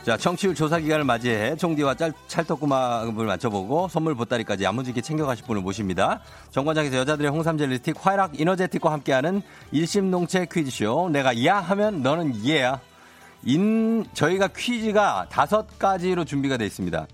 자, 0.07 0.15
청취율 0.15 0.55
조사 0.55 0.79
기간을 0.79 1.03
맞이해 1.03 1.57
총디와 1.57 1.95
짤, 1.95 2.13
찰떡구마을 2.29 3.25
맞춰보고 3.25 3.89
선물 3.89 4.15
보따리까지 4.15 4.63
야무지게 4.63 5.01
챙겨가실 5.01 5.45
분을 5.45 5.61
모십니다. 5.61 6.21
정관장에서 6.51 6.95
여자들의 6.99 7.29
홍삼 7.29 7.57
젤리 7.57 7.75
스틱, 7.79 7.97
화이락 7.99 8.39
이너제틱과 8.39 8.89
함께하는 8.89 9.41
일심동체 9.73 10.47
퀴즈쇼. 10.49 11.09
내가 11.09 11.43
야 11.43 11.57
하면 11.57 12.03
너는 12.03 12.45
예야. 12.45 12.79
인, 13.43 14.05
저희가 14.13 14.47
퀴즈가 14.55 15.25
다섯 15.29 15.77
가지로 15.77 16.23
준비가 16.23 16.55
되어 16.55 16.67
있습니다. 16.67 17.05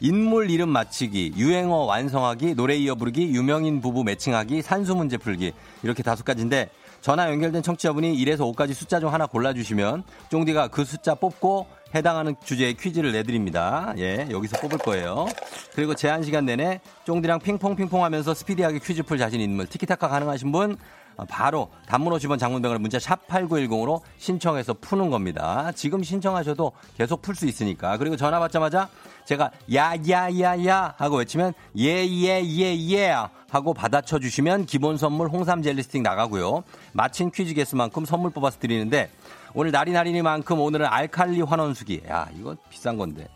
인물 0.00 0.50
이름 0.50 0.68
맞히기, 0.70 1.34
유행어 1.36 1.84
완성하기, 1.84 2.54
노래 2.54 2.76
이어 2.76 2.94
부르기, 2.94 3.34
유명인 3.34 3.80
부부 3.80 4.04
매칭하기, 4.04 4.62
산수 4.62 4.94
문제 4.94 5.16
풀기. 5.16 5.52
이렇게 5.82 6.02
다섯 6.02 6.24
가지인데 6.24 6.70
전화 7.00 7.30
연결된 7.30 7.62
청취자분이 7.62 8.16
1에서 8.24 8.40
5까지 8.52 8.74
숫자 8.74 8.98
중 9.00 9.12
하나 9.12 9.26
골라주시면 9.26 10.02
쫑디가 10.28 10.68
그 10.68 10.84
숫자 10.84 11.14
뽑고 11.14 11.66
해당하는 11.94 12.34
주제의 12.44 12.74
퀴즈를 12.74 13.12
내드립니다. 13.12 13.94
예, 13.96 14.26
여기서 14.30 14.58
뽑을 14.60 14.78
거예요. 14.78 15.26
그리고 15.74 15.94
제한 15.94 16.24
시간 16.24 16.44
내내 16.44 16.80
쫑디랑 17.04 17.38
핑퐁핑퐁 17.40 18.02
하면서 18.02 18.34
스피디하게 18.34 18.80
퀴즈 18.80 19.02
풀 19.04 19.18
자신 19.18 19.40
있는 19.40 19.56
분, 19.56 19.66
티키타카 19.66 20.08
가능하신 20.08 20.50
분, 20.50 20.72
어, 20.72 20.76
바로 21.24 21.70
단문 21.86 22.12
50원 22.12 22.38
장문병을 22.38 22.78
문자 22.78 22.98
샵 22.98 23.26
8910으로 23.28 24.00
신청해서 24.18 24.74
푸는 24.74 25.10
겁니다. 25.10 25.72
지금 25.74 26.02
신청하셔도 26.02 26.72
계속 26.96 27.22
풀 27.22 27.34
수 27.34 27.46
있으니까. 27.46 27.96
그리고 27.96 28.16
전화 28.16 28.38
받자마자 28.38 28.88
제가 29.24 29.50
야야야야 29.72 30.94
하고 30.96 31.16
외치면 31.16 31.52
예예예예 31.76 32.44
예, 32.46 32.90
예, 32.90 33.14
하고 33.50 33.74
받아쳐 33.74 34.18
주시면 34.18 34.66
기본 34.66 34.96
선물 34.96 35.28
홍삼 35.28 35.62
젤리 35.62 35.82
스틱 35.82 36.02
나가고요. 36.02 36.62
맞힌 36.92 37.30
퀴즈 37.30 37.54
개수만큼 37.54 38.04
선물 38.04 38.30
뽑아서 38.30 38.58
드리는데 38.58 39.10
오늘 39.54 39.72
날이 39.72 39.92
날이니만큼 39.92 40.60
오늘은 40.60 40.86
알칼리 40.86 41.40
환원수기. 41.40 42.02
야, 42.08 42.28
이거 42.38 42.56
비싼 42.70 42.96
건데. 42.96 43.28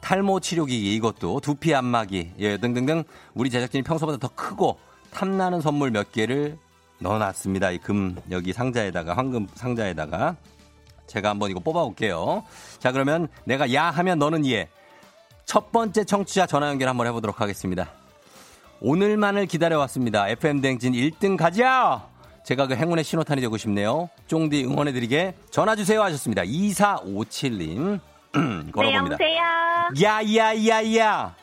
탈모 0.00 0.40
치료기기 0.40 0.94
이것도 0.96 1.40
두피 1.40 1.74
안마기 1.74 2.32
예 2.38 2.56
등등등 2.56 3.04
우리 3.34 3.50
제작진이 3.50 3.82
평소보다 3.82 4.18
더 4.18 4.28
크고 4.34 4.78
탐나는 5.10 5.60
선물 5.60 5.90
몇 5.90 6.10
개를 6.12 6.58
넣어놨습니다. 7.00 7.70
이 7.72 7.78
금 7.78 8.16
여기 8.30 8.52
상자에다가 8.52 9.16
황금 9.16 9.46
상자에다가 9.54 10.36
제가 11.06 11.30
한번 11.30 11.50
이거 11.50 11.60
뽑아볼게요. 11.60 12.44
자 12.78 12.92
그러면 12.92 13.28
내가 13.44 13.72
야 13.74 13.90
하면 13.90 14.18
너는 14.18 14.46
예. 14.46 14.68
첫 15.44 15.72
번째 15.72 16.04
청취자 16.04 16.46
전화 16.46 16.68
연결 16.68 16.88
한번 16.88 17.06
해보도록 17.08 17.40
하겠습니다. 17.40 17.88
오늘만을 18.80 19.46
기다려왔습니다. 19.46 20.28
FM 20.28 20.60
댕진 20.60 20.92
1등 20.92 21.36
가자! 21.36 22.06
제가 22.44 22.66
그 22.66 22.74
행운의 22.76 23.04
신호탄이 23.04 23.40
되고 23.42 23.56
싶네요. 23.56 24.08
쫑디 24.28 24.64
응원해드리게 24.64 25.34
전화주세요 25.50 26.02
하셨습니다. 26.04 26.42
2457님. 26.42 28.00
걸어봅니다. 28.72 29.16
네, 29.18 29.36
여보세요? 29.36 29.40
야 30.02 30.22
야 30.22 30.54
야 30.54 30.96
야! 30.96 31.34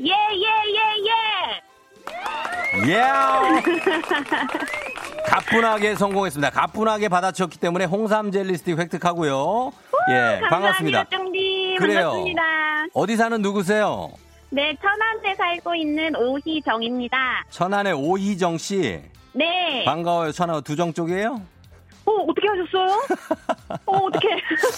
예, 0.00 0.06
예, 0.06 0.46
예, 0.76 0.80
예! 2.86 2.92
예! 2.92 3.02
가뿐하게 5.28 5.94
성공했습니다. 5.94 6.50
가뿐하게 6.50 7.08
받아쳤기 7.08 7.58
때문에 7.58 7.84
홍삼 7.84 8.32
젤리 8.32 8.56
스틱 8.56 8.78
획득하고요. 8.78 9.72
예, 10.10 10.40
반갑습니다. 10.48 11.04
쫑디. 11.04 11.76
그래요. 11.78 12.00
반갑습니다. 12.10 12.42
어디 12.94 13.16
사는 13.16 13.40
누구세요? 13.42 14.10
네, 14.50 14.74
천안에 14.80 15.34
살고 15.34 15.74
있는 15.74 16.16
오희정입니다. 16.16 17.44
천안의 17.50 17.92
오희정 17.92 18.56
씨. 18.56 19.00
네. 19.34 19.84
반가워요. 19.84 20.32
천안 20.32 20.62
두정 20.62 20.92
쪽이에요? 20.94 21.42
어, 22.08 22.24
어떻게 22.26 22.48
하셨어요? 22.48 23.02
어, 23.84 23.96
어떻게? 23.98 24.28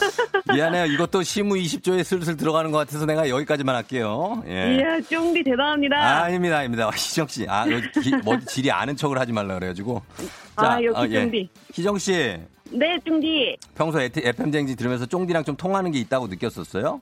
미안해요. 0.52 0.86
이것도 0.86 1.22
시무 1.22 1.54
20조에 1.54 2.02
슬슬 2.02 2.36
들어가는 2.36 2.72
것 2.72 2.78
같아서 2.78 3.06
내가 3.06 3.28
여기까지만 3.28 3.76
할게요. 3.76 4.42
예. 4.48 4.76
이야, 4.76 5.00
쫑디 5.00 5.44
대단합니다. 5.44 5.96
아, 5.96 6.22
아닙니다, 6.24 6.58
아닙니다. 6.58 6.90
희정 6.94 7.28
씨. 7.28 7.46
아, 7.48 7.66
여기 7.70 7.88
기, 8.00 8.16
뭐, 8.24 8.36
질이 8.40 8.70
아는 8.72 8.96
척을 8.96 9.18
하지 9.18 9.32
말라 9.32 9.54
그래가지고. 9.54 10.02
아, 10.56 10.82
여기 10.82 11.14
예. 11.14 11.20
쫑디. 11.20 11.48
희정 11.72 11.98
씨. 11.98 12.12
네, 12.72 12.98
쫑디. 13.06 13.56
평소 13.76 14.00
FM 14.00 14.50
쟁지 14.50 14.74
들으면서 14.74 15.06
쫑디랑 15.06 15.44
좀 15.44 15.56
통하는 15.56 15.92
게 15.92 15.98
있다고 16.00 16.26
느꼈었어요? 16.26 17.00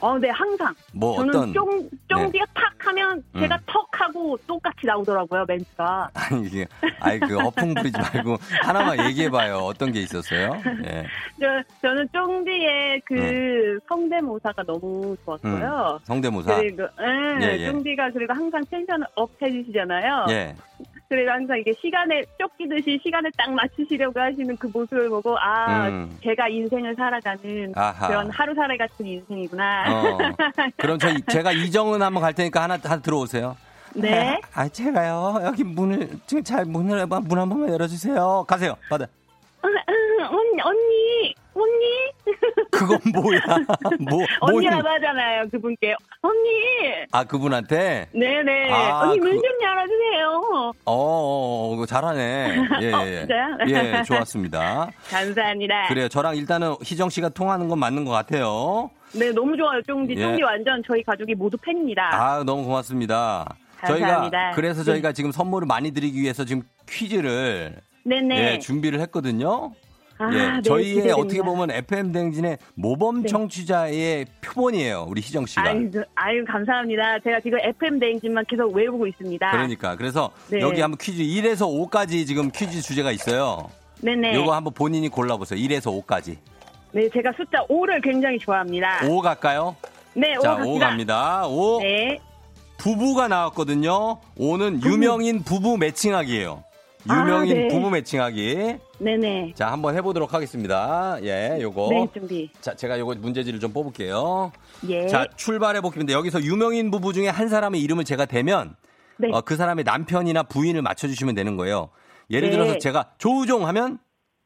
어, 0.00 0.18
네, 0.18 0.30
항상. 0.30 0.74
뭐 0.92 1.16
저는 1.16 1.28
어떤 1.34 1.52
쫑, 1.52 1.90
쫑디가 2.08 2.46
탁 2.54 2.72
하면 2.78 3.22
제가 3.38 3.56
음. 3.56 3.60
턱 3.66 3.88
하고 4.00 4.36
똑같이 4.46 4.86
나오더라고요, 4.86 5.44
멘트가. 5.46 6.10
아니 6.14 6.46
이게 6.46 6.66
아이 7.00 7.18
그 7.20 7.38
허풍 7.38 7.74
부리지 7.74 7.98
말고 8.14 8.36
하나만 8.62 9.06
얘기해 9.06 9.30
봐요. 9.30 9.58
어떤 9.58 9.92
게 9.92 10.00
있었어요? 10.00 10.60
예. 10.86 11.04
저, 11.38 11.46
저는 11.82 12.08
쫑디의 12.12 13.02
그 13.04 13.14
음. 13.14 13.78
성대모사가 13.88 14.62
너무 14.64 15.16
좋았어요. 15.24 16.00
성대모사. 16.04 16.56
그리고, 16.56 16.82
예, 16.82 17.46
예, 17.46 17.58
예. 17.60 17.66
쫑디가 17.70 18.10
그리고 18.12 18.32
항상 18.32 18.62
tension 18.70 19.02
up 19.14 19.30
해주시잖아요. 19.40 20.26
예. 20.30 20.54
그리고 21.10 21.28
항상 21.32 21.58
이게 21.58 21.72
시간에 21.82 22.22
쫓기듯이 22.38 23.00
시간에 23.02 23.28
딱 23.36 23.52
맞추시려고 23.52 24.20
하시는 24.20 24.56
그 24.56 24.68
모습을 24.72 25.08
보고 25.08 25.36
아 25.36 25.88
음. 25.88 26.16
제가 26.22 26.46
인생을 26.48 26.94
살아가는 26.94 27.72
아하. 27.74 28.06
그런 28.06 28.30
하루살이 28.30 28.78
같은 28.78 29.04
인생이구나. 29.04 29.84
어. 29.88 30.18
그럼 30.78 30.98
저 31.00 31.08
제가 31.28 31.50
이정은 31.50 32.00
한번 32.00 32.22
갈 32.22 32.32
테니까 32.32 32.62
하나 32.62 32.78
하나 32.80 33.02
들어오세요. 33.02 33.56
네. 33.96 34.40
아, 34.54 34.68
제가요. 34.68 35.40
여기 35.42 35.64
문을 35.64 36.08
지금 36.26 36.44
잘 36.44 36.64
문을 36.64 37.04
문 37.06 37.38
한 37.38 37.48
번만 37.48 37.70
열어 37.72 37.88
주세요. 37.88 38.44
가세요. 38.46 38.76
받아. 38.88 39.04
언니 39.62 40.60
언니 40.62 41.34
언니. 41.54 41.99
그건 42.80 42.98
뭐야? 43.12 43.40
뭐, 44.08 44.24
언니라고 44.40 44.82
뭐, 44.82 44.90
하잖아요, 44.92 45.48
그분께. 45.50 45.94
언니! 46.22 46.48
아, 47.12 47.24
그분한테? 47.24 48.08
네네. 48.12 48.72
아, 48.72 49.00
언니 49.02 49.18
문 49.18 49.32
좀 49.32 49.44
열어주세요. 49.62 50.28
어, 50.52 50.72
어, 50.86 51.76
어 51.82 51.86
잘하네. 51.86 52.56
예, 52.80 52.92
어, 52.92 53.06
예. 53.06 53.26
예, 53.68 54.02
좋았습니다. 54.04 54.90
감사합니다. 55.10 55.88
그래요. 55.88 56.08
저랑 56.08 56.36
일단은 56.36 56.76
희정 56.82 57.10
씨가 57.10 57.30
통하는 57.30 57.68
건 57.68 57.78
맞는 57.78 58.04
것 58.06 58.12
같아요. 58.12 58.90
네, 59.12 59.30
너무 59.32 59.56
좋아요, 59.56 59.82
쫑디. 59.82 60.14
예. 60.16 60.20
쫑디 60.22 60.42
완전 60.42 60.82
저희 60.86 61.02
가족이 61.02 61.34
모두 61.34 61.58
팬입니다. 61.58 62.10
아, 62.12 62.42
너무 62.44 62.64
고맙습니다. 62.64 63.56
감사합니다. 63.78 64.30
저희가 64.30 64.50
그래서 64.54 64.84
저희가 64.84 65.08
네. 65.08 65.12
지금 65.12 65.32
선물을 65.32 65.66
많이 65.66 65.90
드리기 65.90 66.20
위해서 66.20 66.44
지금 66.44 66.62
퀴즈를 66.88 67.76
네네. 68.04 68.54
예, 68.54 68.58
준비를 68.58 69.00
했거든요. 69.00 69.72
아, 70.20 70.30
예, 70.34 70.38
네, 70.56 70.62
저희의 70.62 70.94
기대됩니다. 70.96 71.16
어떻게 71.16 71.40
보면 71.42 71.70
FM 71.70 72.12
댕진의 72.12 72.58
모범 72.74 73.22
네. 73.22 73.28
청취자의 73.28 74.26
표본이에요. 74.42 75.06
우리 75.08 75.22
희정 75.22 75.46
씨가. 75.46 75.62
아유, 75.62 75.90
아유, 76.14 76.44
감사합니다. 76.46 77.20
제가 77.20 77.40
지금 77.40 77.58
FM 77.58 77.98
대행진만 77.98 78.44
계속 78.46 78.70
외우고 78.74 79.06
있습니다. 79.06 79.50
그러니까 79.50 79.96
그래서 79.96 80.30
네. 80.50 80.60
여기 80.60 80.82
한번 80.82 80.98
퀴즈 80.98 81.22
1에서 81.22 81.60
5까지 81.90 82.26
지금 82.26 82.50
퀴즈 82.50 82.82
주제가 82.82 83.10
있어요. 83.12 83.70
네네. 84.02 84.34
요거 84.34 84.54
한번 84.54 84.74
본인이 84.74 85.08
골라보세요. 85.08 85.58
1에서 85.58 85.86
5까지. 86.04 86.36
네, 86.92 87.08
제가 87.08 87.32
숫자 87.36 87.64
5를 87.68 88.02
굉장히 88.02 88.38
좋아합니다. 88.38 89.06
5 89.06 89.22
갈까요? 89.22 89.74
네, 90.12 90.36
5 90.36 90.42
자, 90.42 90.56
갑니다. 90.56 90.70
5 90.70 90.78
갑니다. 90.78 91.46
5. 91.48 91.80
네. 91.80 92.18
부부가 92.76 93.28
나왔거든요. 93.28 94.18
5는 94.38 94.84
유명인 94.84 95.42
부부 95.42 95.78
매칭하기예요. 95.78 96.64
유명인 97.08 97.52
아, 97.56 97.60
네. 97.60 97.68
부부 97.68 97.90
매칭하기. 97.90 98.76
네네. 99.00 99.54
자, 99.54 99.72
한번 99.72 99.96
해보도록 99.96 100.34
하겠습니다. 100.34 101.18
예, 101.22 101.58
요거. 101.60 101.88
네, 101.90 102.06
준비. 102.12 102.50
자, 102.60 102.74
제가 102.74 102.98
요거 102.98 103.14
문제지를 103.16 103.58
좀 103.58 103.72
뽑을게요. 103.72 104.52
예. 104.88 105.06
자, 105.06 105.26
출발해 105.36 105.80
보겠습니다. 105.80 106.12
여기서 106.12 106.42
유명인 106.42 106.90
부부 106.90 107.12
중에 107.14 107.28
한 107.28 107.48
사람의 107.48 107.80
이름을 107.82 108.04
제가 108.04 108.26
대면 108.26 108.76
네. 109.16 109.28
어, 109.32 109.40
그 109.40 109.56
사람의 109.56 109.84
남편이나 109.84 110.42
부인을 110.44 110.82
맞춰주시면 110.82 111.34
되는 111.34 111.56
거예요. 111.56 111.88
예를 112.30 112.50
네. 112.50 112.56
들어서 112.56 112.78
제가 112.78 113.12
조우종 113.18 113.66
하면 113.66 113.98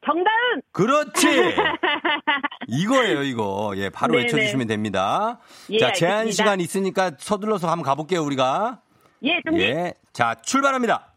정다은! 0.05 0.61
그렇지. 0.71 1.27
이거예요, 2.67 3.23
이거. 3.23 3.73
예, 3.75 3.89
바로 3.89 4.13
네네. 4.13 4.23
외쳐주시면 4.25 4.67
됩니다. 4.67 5.39
예, 5.71 5.79
자, 5.79 5.91
제한 5.91 6.19
알겠습니다. 6.19 6.43
시간 6.43 6.61
있으니까 6.61 7.11
서둘러서 7.17 7.69
한번 7.69 7.83
가볼게요, 7.83 8.23
우리가. 8.23 8.81
예, 9.23 9.41
준비. 9.45 9.63
예, 9.63 9.93
자, 10.13 10.35
출발합니다. 10.43 11.13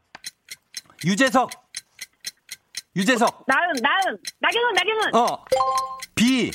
유재석. 1.04 1.50
유재석. 2.98 3.44
나은, 3.46 3.60
나은. 3.80 4.18
나경은, 4.40 4.74
나경은. 4.74 5.14
어. 5.14 5.44
비. 6.16 6.50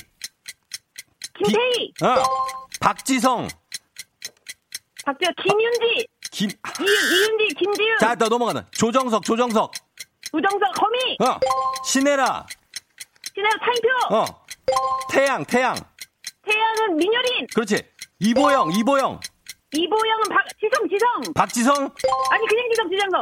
김태희. 1.38 1.92
어. 2.02 2.22
박지성. 2.80 3.48
박지호, 5.06 5.30
김윤지. 5.42 6.06
김. 6.30 6.50
이, 6.50 6.52
이윤지, 6.82 7.54
김지윤. 7.54 7.98
자, 7.98 8.14
더 8.14 8.28
넘어가는. 8.28 8.62
조정석, 8.72 9.24
조정석. 9.24 9.72
우정석, 10.34 10.74
거미. 10.74 11.16
어. 11.20 11.40
신혜라. 11.86 12.46
신혜라, 13.34 13.50
타임표. 13.58 14.16
어. 14.16 14.46
태양, 15.10 15.44
태양. 15.46 15.74
태양은 16.46 16.96
민효린. 16.96 17.46
그렇지. 17.54 17.82
이보영, 18.18 18.70
이보영. 18.72 19.18
이보영은 19.76 20.22
박, 20.30 20.44
지성, 20.60 20.88
지성. 20.88 21.34
박지성. 21.34 21.74
아니, 22.30 22.46
그냥 22.46 22.64
지성, 22.70 22.90
지성성. 22.90 23.20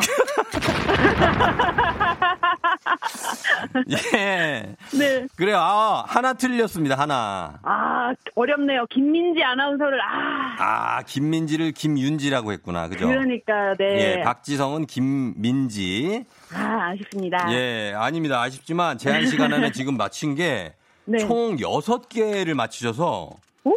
예. 4.15 4.75
네. 4.99 5.27
그래요. 5.37 5.57
아, 5.59 6.05
하나 6.07 6.35
틀렸습니다. 6.35 6.97
하나. 6.99 7.59
아, 7.63 8.13
어렵네요. 8.35 8.87
김민지 8.91 9.43
아나운서를, 9.43 9.99
아. 10.01 10.57
아, 10.59 11.03
김민지를 11.03 11.73
김윤지라고 11.73 12.53
했구나. 12.53 12.89
그죠? 12.89 13.07
그러니까, 13.07 13.75
네. 13.79 14.19
예, 14.19 14.21
박지성은 14.23 14.87
김민지. 14.87 16.25
아, 16.55 16.91
아쉽습니다. 16.93 17.47
예, 17.53 17.95
아닙니다. 17.97 18.41
아쉽지만 18.43 18.99
제한 18.99 19.27
시간 19.27 19.53
안에 19.53 19.73
지금 19.73 19.97
맞힌 19.97 20.35
게 20.35 20.75
네. 21.05 21.19
총 21.19 21.57
6개를 21.57 22.55
맞히셔서 22.55 23.31
오! 23.65 23.75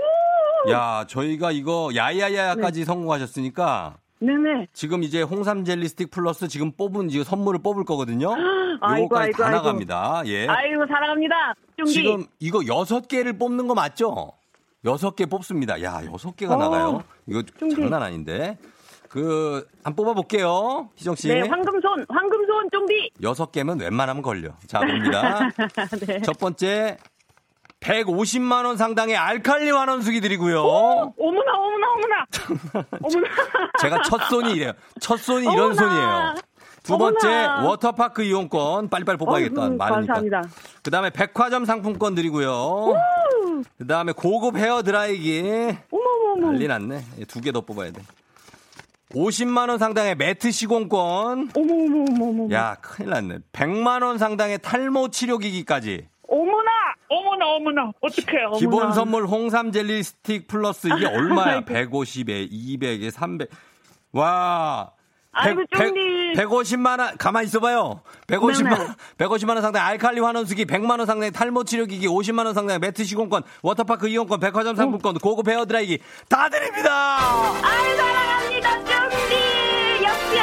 야, 0.70 1.06
저희가 1.08 1.52
이거 1.52 1.92
야야야까지 1.96 2.80
네. 2.80 2.86
성공하셨으니까 2.86 3.98
네네. 4.20 4.68
지금 4.74 5.04
이제 5.04 5.22
홍삼 5.22 5.66
젤리 5.66 5.88
스틱 5.90 6.10
플러스 6.12 6.48
지금 6.48 6.72
뽑은 6.72 7.10
지금 7.10 7.24
선물을 7.24 7.62
뽑을 7.62 7.84
거거든요. 7.84 8.34
요거까지 9.00 9.32
다 9.34 9.46
아이고. 9.48 9.58
나갑니다. 9.58 10.24
예. 10.26 10.48
아이고, 10.48 10.86
사랑합니다. 10.88 11.54
쫑디. 11.78 11.92
지금 11.94 12.26
이거 12.40 12.60
6개를 12.60 13.38
뽑는 13.38 13.68
거 13.68 13.74
맞죠? 13.74 14.32
6개 14.84 15.30
뽑습니다. 15.30 15.82
야, 15.84 16.02
6개가 16.06 16.52
어, 16.52 16.56
나가요. 16.58 17.04
이거 17.28 17.42
쫑디. 17.44 17.76
장난 17.76 18.04
아닌데. 18.04 18.58
그, 19.10 19.66
한 19.84 19.96
뽑아 19.96 20.14
볼게요. 20.14 20.90
희정 20.96 21.16
씨. 21.16 21.30
네, 21.30 21.42
황금손, 21.42 22.06
황금손 22.10 22.70
쫑디. 22.72 23.12
여섯 23.24 23.52
개면 23.52 23.80
웬만하면 23.80 24.22
걸려. 24.22 24.50
자, 24.68 24.80
봅니다. 24.80 25.50
네. 26.06 26.22
첫 26.22 26.38
번째 26.38 26.98
150만 27.86 28.66
원 28.66 28.78
상당의 28.78 29.16
알칼리 29.16 29.70
환원수기 29.70 30.20
드리고요. 30.22 30.60
어머나, 30.64 31.14
어머나, 31.54 31.88
어머나. 31.94 32.26
어머나. 33.02 33.28
제가 33.80 34.02
첫 34.04 34.24
손이 34.30 34.54
이래요. 34.54 34.72
첫 35.00 35.18
손이 35.20 35.44
이런 35.44 35.72
어머나. 35.72 35.76
손이에요. 35.76 36.36
두 36.82 36.98
번째 36.98 37.28
어머나. 37.28 37.68
워터파크 37.68 38.24
이용권 38.24 38.90
빨리빨리 38.90 39.18
뽑아야겠다. 39.20 39.62
어이구, 39.62 39.76
많으니까. 39.76 40.14
감사합니다. 40.14 40.42
그다음에 40.84 41.10
백화점 41.12 41.66
상품권 41.66 42.16
드리고요. 42.16 42.94
그다음에 43.78 44.14
고급 44.14 44.58
헤어 44.58 44.82
드라이기 44.82 45.78
어머머머. 45.92 46.52
난리 46.52 46.68
났네. 46.68 47.04
두 47.28 47.40
개 47.42 47.52
더 47.52 47.62
뽑아야 47.62 47.92
돼. 47.92 48.02
50만 49.14 49.70
원 49.70 49.78
상당의 49.78 50.16
매트 50.16 50.50
시공권. 50.52 51.52
어머머머머. 51.56 52.54
야, 52.54 52.76
큰일 52.82 53.12
났네. 53.12 53.38
100만 53.54 54.02
원 54.04 54.18
상당의 54.18 54.58
탈모 54.60 55.10
치료 55.10 55.38
기기까지. 55.38 56.08
어머나, 56.28 56.72
어머나, 57.10 57.46
어머나. 57.48 57.92
어떡해, 58.02 58.44
어머나. 58.46 58.58
기본 58.60 58.94
선물 58.94 59.26
홍삼 59.26 59.72
젤리 59.72 60.04
스틱 60.04 60.48
플러스 60.48 60.88
이게 60.88 61.06
얼마야? 61.06 61.56
아이고. 61.68 61.74
150에 62.04 62.52
200에 62.52 63.12
300. 63.12 63.50
와. 64.14 64.92
아이고, 65.38 65.64
쫑디. 65.76 66.34
150만 66.38 67.00
원 67.00 67.18
가만히 67.18 67.48
있어 67.48 67.60
봐요. 67.60 68.02
150만 68.28 68.64
네네. 68.70 68.80
원 68.80 68.96
150만 69.18 69.50
원 69.50 69.62
상당의 69.62 69.86
알칼리 69.86 70.22
환원수기, 70.22 70.64
100만 70.66 70.92
원 70.92 71.06
상당의 71.06 71.32
탈모 71.32 71.66
치료 71.66 71.86
기기, 71.86 72.08
50만 72.08 72.46
원 72.46 72.54
상당의 72.54 72.80
매트 72.80 73.04
시공권, 73.04 73.44
워터파크 73.62 74.08
이용권, 74.08 74.40
백화점 74.40 74.78
상품권, 74.78 75.16
고급 75.16 75.50
헤어 75.50 75.66
드라이기 75.66 76.00
다 76.30 76.48
드립니다. 76.48 77.18
아이, 77.62 77.96
사랑합니다, 77.98 78.84
쫑디. 78.86 80.06
역시 80.06 80.38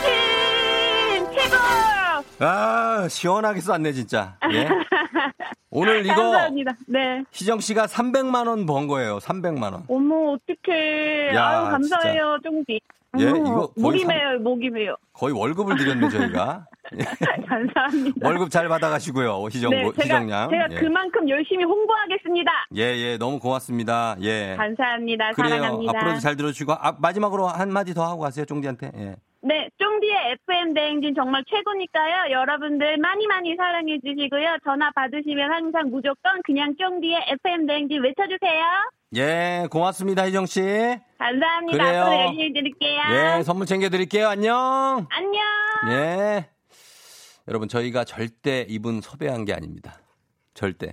FM댕진 0.00 1.32
최고. 1.32 1.99
아, 2.40 3.06
시원하게 3.08 3.60
쐈네 3.60 3.92
진짜. 3.92 4.36
예. 4.52 4.66
오늘 5.70 6.04
이거 6.04 6.14
감사합니다. 6.16 6.72
네. 6.88 7.22
희정 7.30 7.60
씨가 7.60 7.86
300만 7.86 8.48
원 8.48 8.66
번 8.66 8.86
거예요. 8.88 9.18
300만 9.18 9.72
원. 9.72 9.84
어머, 9.88 10.32
어떡해. 10.32 11.34
야, 11.34 11.46
아유, 11.48 11.70
감사해요, 11.70 12.38
쫑디. 12.42 12.80
예, 13.18 13.26
어머, 13.28 13.36
이거 13.38 13.66
거의 13.66 13.72
목이 13.76 13.98
삼- 14.00 14.08
메요, 14.08 14.38
목이 14.40 14.70
메요. 14.70 14.96
거의 15.12 15.34
월급을 15.36 15.76
드렸네 15.76 16.08
저희가. 16.08 16.66
예. 16.98 17.04
감사합니다. 17.46 18.28
월급 18.28 18.50
잘 18.50 18.68
받아가시고요, 18.68 19.46
희정, 19.50 19.70
네, 19.70 19.82
제가, 19.84 20.02
희정 20.02 20.30
양. 20.30 20.50
제가 20.50 20.66
예. 20.70 20.74
그만큼 20.76 21.28
열심히 21.28 21.64
홍보하겠습니다. 21.64 22.50
예, 22.76 22.82
예, 22.82 23.16
너무 23.18 23.38
고맙습니다. 23.38 24.16
예. 24.22 24.54
감사합니다. 24.56 25.32
그래요. 25.32 25.50
사랑합니다. 25.58 25.92
앞으로도 25.98 26.18
잘 26.20 26.36
들어주시고, 26.36 26.72
아, 26.72 26.96
마지막으로 26.98 27.46
한 27.48 27.72
마디 27.72 27.94
더 27.94 28.04
하고 28.08 28.20
가세요, 28.20 28.44
쫑디한테. 28.44 28.90
예. 28.96 29.16
네, 29.42 29.70
쫑디의 29.78 30.32
FM 30.46 30.74
대행진 30.74 31.14
정말 31.14 31.42
최고니까요. 31.48 32.30
여러분들 32.30 32.98
많이 32.98 33.26
많이 33.26 33.56
사랑해 33.56 33.98
주시고요. 34.04 34.58
전화 34.64 34.90
받으시면 34.94 35.50
항상 35.50 35.88
무조건 35.90 36.42
그냥 36.44 36.74
쫑디의 36.78 37.24
FM 37.44 37.66
대행진 37.66 38.02
외쳐주세요. 38.02 38.62
예, 39.16 39.66
고맙습니다, 39.70 40.26
희정 40.26 40.44
씨. 40.44 40.60
감사합니다. 41.18 41.84
그래요. 41.84 42.02
앞으로 42.02 42.20
열심히 42.20 42.52
드릴게요. 42.52 43.00
예, 43.38 43.42
선물 43.42 43.66
챙겨드릴게요. 43.66 44.28
안녕. 44.28 45.06
안녕. 45.10 45.42
예. 45.90 46.46
여러분, 47.48 47.66
저희가 47.68 48.04
절대 48.04 48.66
이분 48.68 49.00
섭외한 49.00 49.46
게 49.46 49.54
아닙니다. 49.54 49.98
절대. 50.52 50.92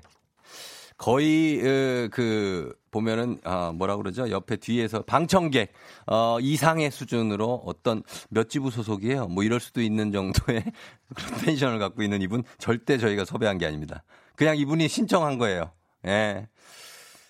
거의, 0.98 1.60
으, 1.62 2.10
그, 2.14 2.74
보면은, 2.98 3.40
아, 3.44 3.72
뭐라 3.76 3.96
그러죠? 3.98 4.30
옆에 4.32 4.56
뒤에서 4.56 5.04
방청객, 5.04 5.72
어, 6.08 6.40
이상의 6.42 6.90
수준으로 6.90 7.62
어떤 7.66 8.02
몇 8.30 8.50
지부 8.50 8.72
소속이에요. 8.72 9.28
뭐 9.28 9.44
이럴 9.44 9.60
수도 9.60 9.82
있는 9.82 10.12
정도의 10.12 10.64
그런 11.16 11.40
텐션을 11.42 11.78
갖고 11.78 12.02
있는 12.02 12.22
이분 12.22 12.44
절대 12.58 12.98
저희가 12.98 13.24
섭외한 13.26 13.60
게 13.60 13.68
아닙니다. 13.68 14.04
그냥 14.36 14.58
이분이 14.58 14.88
신청한 14.88 15.38
거예요. 15.38 15.72
예. 16.06 16.48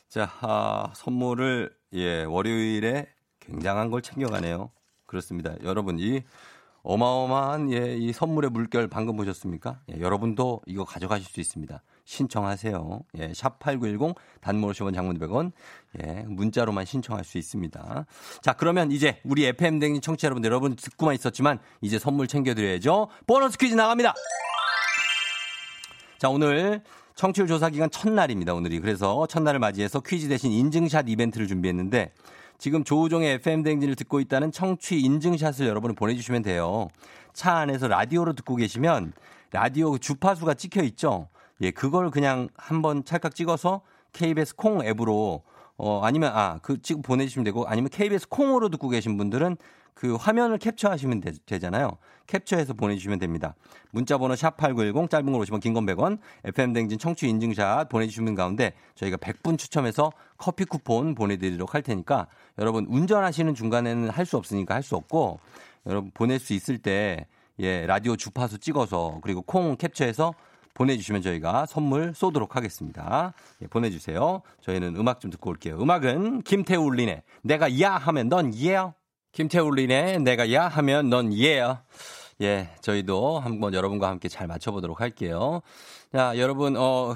자, 0.07 0.31
아, 0.41 0.91
선물을, 0.95 1.69
예, 1.93 2.23
월요일에 2.23 3.07
굉장한 3.41 3.91
걸 3.91 4.01
챙겨가네요. 4.01 4.71
그렇습니다. 5.05 5.53
여러분, 5.63 5.99
이 5.99 6.21
어마어마한, 6.83 7.73
예, 7.73 7.97
이 7.97 8.13
선물의 8.13 8.51
물결 8.51 8.87
방금 8.87 9.17
보셨습니까? 9.17 9.81
예, 9.93 9.99
여러분도 9.99 10.61
이거 10.65 10.85
가져가실 10.85 11.25
수 11.25 11.41
있습니다. 11.41 11.83
신청하세요. 12.07 13.01
예, 13.17 13.31
샵8910 13.33 14.15
단문 14.39 14.71
50원 14.71 14.95
장문 14.95 15.19
100원. 15.19 15.51
예, 16.01 16.23
문자로만 16.25 16.85
신청할 16.85 17.25
수 17.25 17.37
있습니다. 17.37 18.05
자, 18.41 18.53
그러면 18.53 18.93
이제 18.93 19.19
우리 19.25 19.45
FM 19.45 19.79
댕진 19.79 20.01
청취자 20.01 20.27
여러분들 20.27 20.49
여러분 20.49 20.77
듣고만 20.77 21.15
있었지만 21.15 21.59
이제 21.81 21.99
선물 21.99 22.27
챙겨 22.27 22.53
드려야죠. 22.53 23.09
보너스 23.27 23.57
퀴즈 23.57 23.75
나갑니다. 23.75 24.13
자, 26.17 26.29
오늘 26.29 26.81
청취율 27.15 27.45
조사 27.45 27.69
기간 27.69 27.89
첫날입니다, 27.91 28.53
오늘이. 28.53 28.79
그래서 28.79 29.27
첫날을 29.27 29.59
맞이해서 29.59 29.99
퀴즈 29.99 30.29
대신 30.29 30.51
인증샷 30.51 31.09
이벤트를 31.09 31.45
준비했는데 31.45 32.13
지금 32.57 32.85
조우종의 32.85 33.33
FM 33.35 33.63
댕진을 33.63 33.95
듣고 33.95 34.21
있다는 34.21 34.53
청취 34.53 34.97
인증샷을 35.01 35.67
여러분 35.67 35.93
보내주시면 35.93 36.41
돼요. 36.41 36.87
차 37.33 37.57
안에서 37.57 37.89
라디오로 37.89 38.31
듣고 38.33 38.55
계시면 38.55 39.11
라디오 39.51 39.97
주파수가 39.97 40.53
찍혀 40.53 40.83
있죠. 40.83 41.27
예, 41.61 41.71
그걸 41.71 42.11
그냥 42.11 42.49
한번 42.55 43.03
찰칵 43.03 43.35
찍어서 43.35 43.81
KBS 44.13 44.55
콩 44.55 44.83
앱으로 44.85 45.43
어 45.77 46.01
아니면 46.03 46.31
아그 46.33 46.81
찍고 46.81 47.01
보내주시면 47.01 47.43
되고 47.43 47.67
아니면 47.67 47.89
KBS 47.89 48.29
콩으로 48.29 48.69
듣고 48.69 48.89
계신 48.89 49.17
분들은 49.17 49.57
그 49.93 50.15
화면을 50.15 50.59
캡처하시면 50.59 51.21
되, 51.21 51.59
잖아요 51.59 51.97
캡처해서 52.27 52.73
보내주시면 52.73 53.19
됩니다. 53.19 53.55
문자번호 53.91 54.35
샵8910 54.35 55.09
짧은 55.09 55.31
걸 55.31 55.41
오시면 55.41 55.59
긴건 55.59 55.85
100원 55.85 56.19
FM댕진 56.43 56.99
청취 56.99 57.27
인증샷 57.29 57.89
보내주시는 57.89 58.35
가운데 58.35 58.73
저희가 58.95 59.17
100분 59.17 59.57
추첨해서 59.57 60.11
커피 60.37 60.65
쿠폰 60.65 61.15
보내드리도록 61.15 61.73
할 61.73 61.81
테니까 61.81 62.27
여러분 62.59 62.85
운전하시는 62.87 63.55
중간에는 63.55 64.09
할 64.09 64.25
수 64.25 64.37
없으니까 64.37 64.75
할 64.75 64.83
수 64.83 64.95
없고 64.95 65.39
여러분 65.87 66.11
보낼 66.13 66.37
수 66.39 66.53
있을 66.53 66.77
때 66.77 67.25
예, 67.59 67.87
라디오 67.87 68.15
주파수 68.15 68.59
찍어서 68.59 69.19
그리고 69.23 69.41
콩 69.41 69.77
캡처해서 69.77 70.33
보내주시면 70.77 71.23
저희가 71.23 71.65
선물 71.65 72.13
쏘도록 72.13 72.55
하겠습니다. 72.55 73.33
예, 73.63 73.67
보내주세요. 73.67 74.43
저희는 74.61 74.95
음악 74.95 75.19
좀 75.19 75.31
듣고 75.31 75.49
올게요. 75.49 75.81
음악은 75.81 76.43
김태울린의 76.43 77.23
내가 77.41 77.81
야 77.81 77.97
하면 77.97 78.29
넌 78.29 78.53
예요. 78.53 78.93
김태울린의 79.31 80.19
내가 80.19 80.53
야 80.53 80.67
하면 80.67 81.09
넌 81.09 81.33
예요. 81.33 81.79
예, 82.41 82.69
저희도 82.81 83.39
한번 83.39 83.73
여러분과 83.73 84.07
함께 84.07 84.29
잘 84.29 84.45
맞춰보도록 84.45 85.01
할게요. 85.01 85.61
자, 86.13 86.37
여러분, 86.37 86.77
어, 86.77 87.15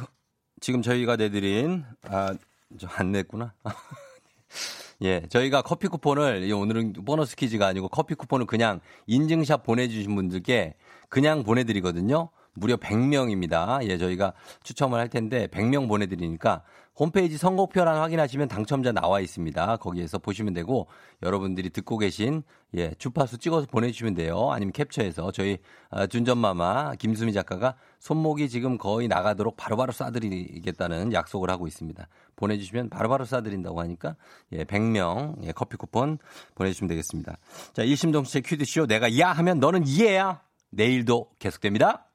지금 0.59 0.81
저희가 0.81 1.15
내드린, 1.15 1.85
아, 2.09 2.33
저안 2.79 3.11
냈구나. 3.11 3.53
예, 5.03 5.21
저희가 5.29 5.61
커피 5.61 5.87
쿠폰을, 5.87 6.51
오늘은 6.51 6.93
보너스 7.05 7.35
퀴즈가 7.35 7.67
아니고 7.67 7.89
커피 7.89 8.15
쿠폰을 8.15 8.47
그냥 8.47 8.79
인증샷 9.05 9.63
보내주신 9.63 10.15
분들께 10.15 10.73
그냥 11.09 11.43
보내드리거든요. 11.43 12.29
무려 12.53 12.75
100명입니다. 12.77 13.83
예, 13.87 13.97
저희가 13.97 14.33
추첨을 14.63 14.99
할 14.99 15.09
텐데 15.09 15.47
100명 15.47 15.87
보내드리니까 15.87 16.63
홈페이지 16.97 17.37
선곡표란 17.37 17.97
확인하시면 17.97 18.47
당첨자 18.49 18.91
나와 18.91 19.21
있습니다. 19.21 19.77
거기에서 19.77 20.19
보시면 20.19 20.53
되고 20.53 20.87
여러분들이 21.23 21.69
듣고 21.69 21.97
계신 21.97 22.43
예, 22.75 22.93
주파수 22.95 23.37
찍어서 23.37 23.67
보내주시면 23.67 24.13
돼요. 24.13 24.51
아니면 24.51 24.73
캡처해서 24.73 25.31
저희 25.31 25.57
아, 25.89 26.05
준전마마 26.05 26.95
김수미 26.95 27.33
작가가 27.33 27.75
손목이 27.99 28.49
지금 28.49 28.77
거의 28.77 29.07
나가도록 29.07 29.55
바로바로 29.55 29.93
쏴드리겠다는 29.93 31.13
약속을 31.13 31.49
하고 31.49 31.67
있습니다. 31.67 32.07
보내주시면 32.35 32.89
바로바로 32.89 33.25
쏴드린다고 33.25 33.77
하니까 33.77 34.15
예, 34.51 34.65
100명 34.65 35.43
예, 35.45 35.53
커피 35.53 35.77
쿠폰 35.77 36.17
보내주시면 36.55 36.89
되겠습니다. 36.89 37.37
자, 37.73 37.83
일심동체 37.83 38.41
퀴즈쇼 38.41 38.85
내가 38.85 39.17
야 39.17 39.31
하면 39.31 39.59
너는 39.59 39.87
이해야. 39.87 40.41
내일도 40.69 41.29
계속됩니다. 41.39 42.10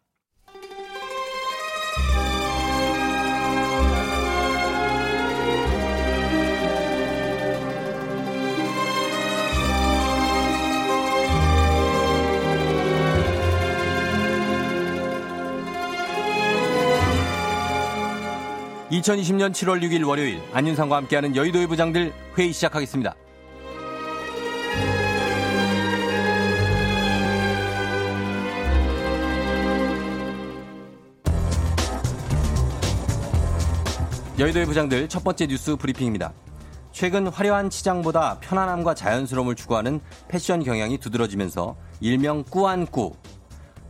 2020년 18.90 19.50
7월 19.50 19.82
6일 19.82 20.06
월요일 20.06 20.40
안윤상과 20.52 20.96
함께하는 20.96 21.34
여의도의 21.34 21.66
부장들 21.66 22.12
회의 22.38 22.52
시작하겠습니다. 22.52 23.16
여의도의 34.38 34.66
부장들 34.66 35.08
첫 35.08 35.24
번째 35.24 35.46
뉴스 35.48 35.74
브리핑입니다. 35.74 36.32
최근 36.92 37.26
화려한 37.26 37.70
치장보다 37.70 38.38
편안함과 38.38 38.94
자연스러움을 38.94 39.56
추구하는 39.56 40.00
패션 40.28 40.62
경향이 40.62 40.98
두드러지면서 40.98 41.76
일명 42.00 42.44
꾸안꾸 42.44 43.16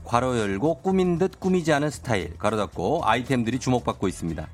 괄호 0.04 0.38
열고 0.38 0.82
꾸민 0.82 1.18
듯 1.18 1.38
꾸미지 1.38 1.72
않은 1.74 1.90
스타일 1.90 2.38
괄호 2.38 2.56
닫고 2.56 3.02
아이템들이 3.04 3.58
주목받고 3.58 4.08
있습니다. 4.08 4.48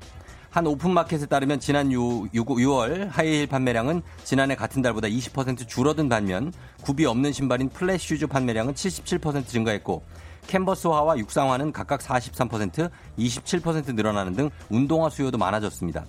한 0.53 0.67
오픈마켓에 0.67 1.25
따르면 1.25 1.59
지난 1.59 1.91
6, 1.91 2.31
6월 2.31 3.09
하이힐 3.09 3.47
판매량은 3.47 4.03
지난해 4.23 4.55
같은 4.55 4.83
달보다 4.83 5.07
20% 5.07 5.67
줄어든 5.67 6.07
반면 6.07 6.53
굽이 6.83 7.07
없는 7.07 7.31
신발인 7.31 7.69
플랫 7.69 7.99
슈즈 7.99 8.27
판매량은 8.27 8.75
77% 8.75 9.47
증가했고 9.47 10.03
캔버스화와 10.45 11.17
육상화는 11.17 11.71
각각 11.71 12.01
43%, 12.01 12.91
27% 13.17 13.95
늘어나는 13.95 14.35
등 14.35 14.51
운동화 14.69 15.09
수요도 15.09 15.39
많아졌습니다. 15.39 16.05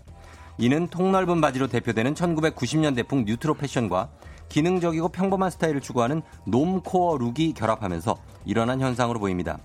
이는 0.58 0.88
통넓은 0.88 1.40
바지로 1.40 1.66
대표되는 1.66 2.12
1990년대풍 2.12 3.24
뉴트로 3.24 3.54
패션과 3.54 4.10
기능적이고 4.50 5.08
평범한 5.08 5.50
스타일을 5.52 5.80
추구하는 5.80 6.20
놈코어 6.44 7.16
룩이 7.16 7.54
결합하면서 7.54 8.14
일어난 8.44 8.82
현상으로 8.82 9.20
보입니다. 9.20 9.56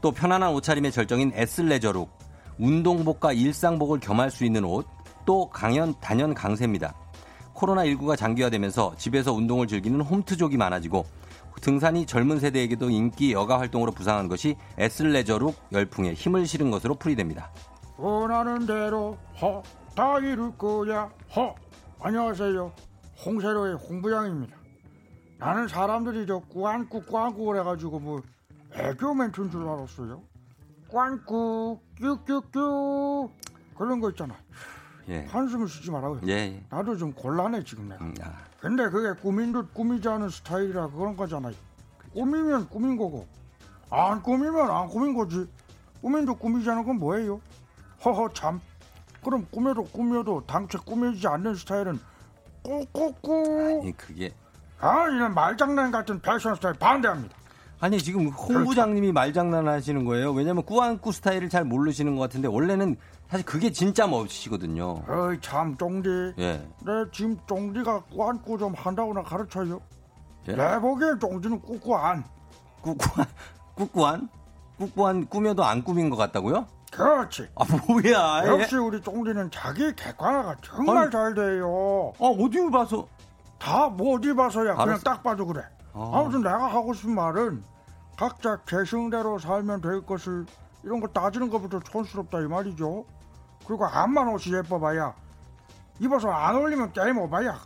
또 0.00 0.10
편안한 0.10 0.54
옷차림의 0.54 0.90
절정인 0.90 1.32
에슬레저 1.34 1.92
룩, 1.92 2.21
운동복과 2.58 3.32
일상복을 3.32 4.00
겸할 4.00 4.30
수 4.30 4.44
있는 4.44 4.64
옷, 4.64 4.86
또 5.24 5.48
강연, 5.50 5.94
단연 6.00 6.34
강세입니다. 6.34 6.94
코로나19가 7.54 8.16
장기화되면서 8.16 8.94
집에서 8.96 9.32
운동을 9.32 9.66
즐기는 9.66 10.00
홈트족이 10.00 10.56
많아지고 10.56 11.04
등산이 11.60 12.06
젊은 12.06 12.40
세대에게도 12.40 12.90
인기 12.90 13.32
여가 13.32 13.60
활동으로 13.60 13.92
부상한 13.92 14.26
것이 14.28 14.56
에슬레저룩 14.78 15.54
열풍에 15.70 16.14
힘을 16.14 16.46
실은 16.46 16.70
것으로 16.70 16.94
풀이됩니다. 16.96 17.50
원하는 17.96 18.66
대로 18.66 19.16
허, 19.40 19.62
다 19.94 20.18
이룰 20.18 20.56
거야 20.56 21.10
허. 21.36 21.54
안녕하세요. 22.00 22.72
홍세로의 23.24 23.76
홍부장입니다. 23.76 24.56
나는 25.38 25.68
사람들이 25.68 26.26
저 26.26 26.40
꾸안꾸 26.40 27.04
꾸안꾸 27.04 27.44
그래가지고 27.44 28.00
뭐 28.00 28.22
애교 28.74 29.14
멘트인 29.14 29.50
줄 29.50 29.68
알았어요. 29.68 30.20
꽝꾸 30.92 31.80
뀨뀨뀨 32.00 33.30
그런 33.76 34.00
거 34.00 34.10
있잖아. 34.10 34.34
예. 35.08 35.24
한숨을 35.26 35.66
쉬지 35.66 35.90
말라고요. 35.90 36.20
예, 36.26 36.32
예. 36.32 36.64
나도 36.68 36.96
좀 36.96 37.12
곤란해 37.12 37.64
지금 37.64 37.88
내가. 37.88 38.04
음, 38.04 38.14
아. 38.22 38.32
근데 38.60 38.88
그게 38.90 39.18
꾸민 39.20 39.52
듯 39.52 39.72
꾸미지 39.74 40.08
않은 40.08 40.28
스타일이라 40.28 40.90
그런 40.90 41.16
거잖아요. 41.16 41.54
그렇죠. 41.98 42.14
꾸미면 42.14 42.68
꾸민 42.68 42.96
거고 42.96 43.26
안 43.90 44.22
꾸미면 44.22 44.70
안 44.70 44.88
꾸민 44.88 45.14
거지. 45.14 45.48
꾸민 46.00 46.24
듯 46.24 46.38
꾸미지 46.38 46.70
않은 46.70 46.84
건 46.84 46.98
뭐예요? 46.98 47.40
허허 48.04 48.32
참. 48.34 48.60
그럼 49.24 49.46
꾸며도 49.50 49.84
꾸며도 49.84 50.44
당최 50.46 50.78
꾸미지 50.84 51.26
않는 51.26 51.54
스타일은 51.54 51.98
꾸꾸꾸. 52.62 53.80
아니 53.82 53.96
그게. 53.96 54.32
아 54.78 55.08
이런 55.08 55.34
말장난 55.34 55.90
같은 55.90 56.20
패션 56.20 56.54
스타일 56.54 56.74
반대합니다. 56.74 57.36
아니 57.82 57.98
지금 57.98 58.28
홍 58.28 58.46
그렇죠. 58.46 58.64
부장님이 58.64 59.10
말장난 59.10 59.66
하시는 59.66 60.04
거예요. 60.04 60.30
왜냐면 60.30 60.62
꾸안꾸 60.64 61.10
스타일을 61.10 61.48
잘 61.48 61.64
모르시는 61.64 62.14
것 62.14 62.22
같은데 62.22 62.46
원래는 62.46 62.94
사실 63.28 63.44
그게 63.44 63.72
진짜 63.72 64.06
멋이시거든요. 64.06 65.02
어이 65.08 65.40
참 65.40 65.76
쫑디. 65.76 66.34
예. 66.38 66.64
내 66.86 66.92
지금 67.10 67.36
쫑디가 67.48 68.04
꾸안꾸 68.04 68.56
좀 68.56 68.72
한다고 68.76 69.12
나 69.12 69.22
가르쳐요. 69.24 69.80
예? 70.48 70.52
내 70.54 70.78
보기엔 70.78 71.18
쫑디는 71.18 71.60
꾸꾸안. 71.60 72.22
꾸꾸안? 72.82 73.26
꾸꾸안? 73.74 74.28
꾸꾸안 74.78 75.26
꾸며도 75.26 75.64
안 75.64 75.82
꾸민 75.82 76.08
것 76.08 76.14
같다고요? 76.16 76.64
그렇지. 76.92 77.48
아 77.56 77.64
뭐야? 77.88 78.46
역시 78.46 78.76
우리 78.76 79.00
쫑디는 79.00 79.50
자기 79.50 79.92
객관화가 79.96 80.54
정말 80.62 80.98
아니, 80.98 81.10
잘 81.10 81.34
돼요. 81.34 82.12
아 82.20 82.26
어디 82.26 82.70
봐서? 82.70 83.08
다 83.58 83.88
뭐 83.88 84.14
어디 84.16 84.32
봐서야. 84.32 84.70
알았어. 84.74 84.84
그냥 84.84 85.00
딱 85.02 85.22
봐도 85.24 85.44
그래. 85.46 85.62
아. 85.94 86.10
아무튼 86.14 86.42
내가 86.42 86.66
하고 86.68 86.94
싶은 86.94 87.12
말은 87.14 87.62
각자 88.16 88.56
개성대로 88.64 89.38
살면 89.38 89.80
될 89.80 90.04
것을 90.04 90.46
이런 90.82 91.00
거 91.00 91.08
따지는 91.08 91.50
것부터 91.50 91.80
촌스럽다 91.80 92.40
이 92.40 92.46
말이죠. 92.46 93.04
그리고 93.66 93.86
암만 93.86 94.28
옷이 94.28 94.54
예뻐봐야 94.54 95.14
입어서 96.00 96.30
안 96.30 96.56
어울리면 96.56 96.92
게임 96.92 97.18
오바야. 97.18 97.58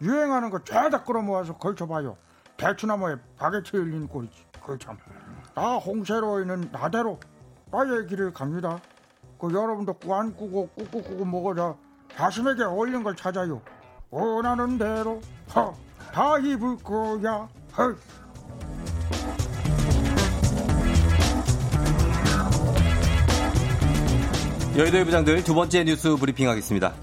유행하는 0.00 0.50
거 0.50 0.62
죄다 0.62 1.02
끌어모아서 1.02 1.56
걸쳐봐요. 1.56 2.16
대추나무에 2.56 3.16
바게트 3.36 3.76
흘린 3.76 4.06
꼴이지. 4.06 4.46
그 4.64 4.78
참. 4.78 4.96
나 5.54 5.76
홍세로이는 5.76 6.70
나대로 6.70 7.18
나의 7.70 8.06
길을 8.06 8.32
갑니다. 8.32 8.80
그 9.40 9.52
여러분도 9.52 9.94
꾸안 9.94 10.34
꾸고 10.34 10.68
꾹꾹 10.68 11.02
꾸고 11.02 11.24
먹어자 11.24 11.74
자신에게 12.14 12.64
어울리는 12.64 13.02
걸 13.02 13.16
찾아요. 13.16 13.60
원하는 14.10 14.78
대로 14.78 15.20
허, 15.54 15.74
다 16.12 16.38
입을 16.38 16.76
거야. 16.78 17.48
허. 17.76 17.94
여의도의 24.78 25.04
부장들 25.06 25.42
두 25.42 25.56
번째 25.56 25.82
뉴스 25.82 26.14
브리핑 26.14 26.48
하겠습니다. 26.48 26.94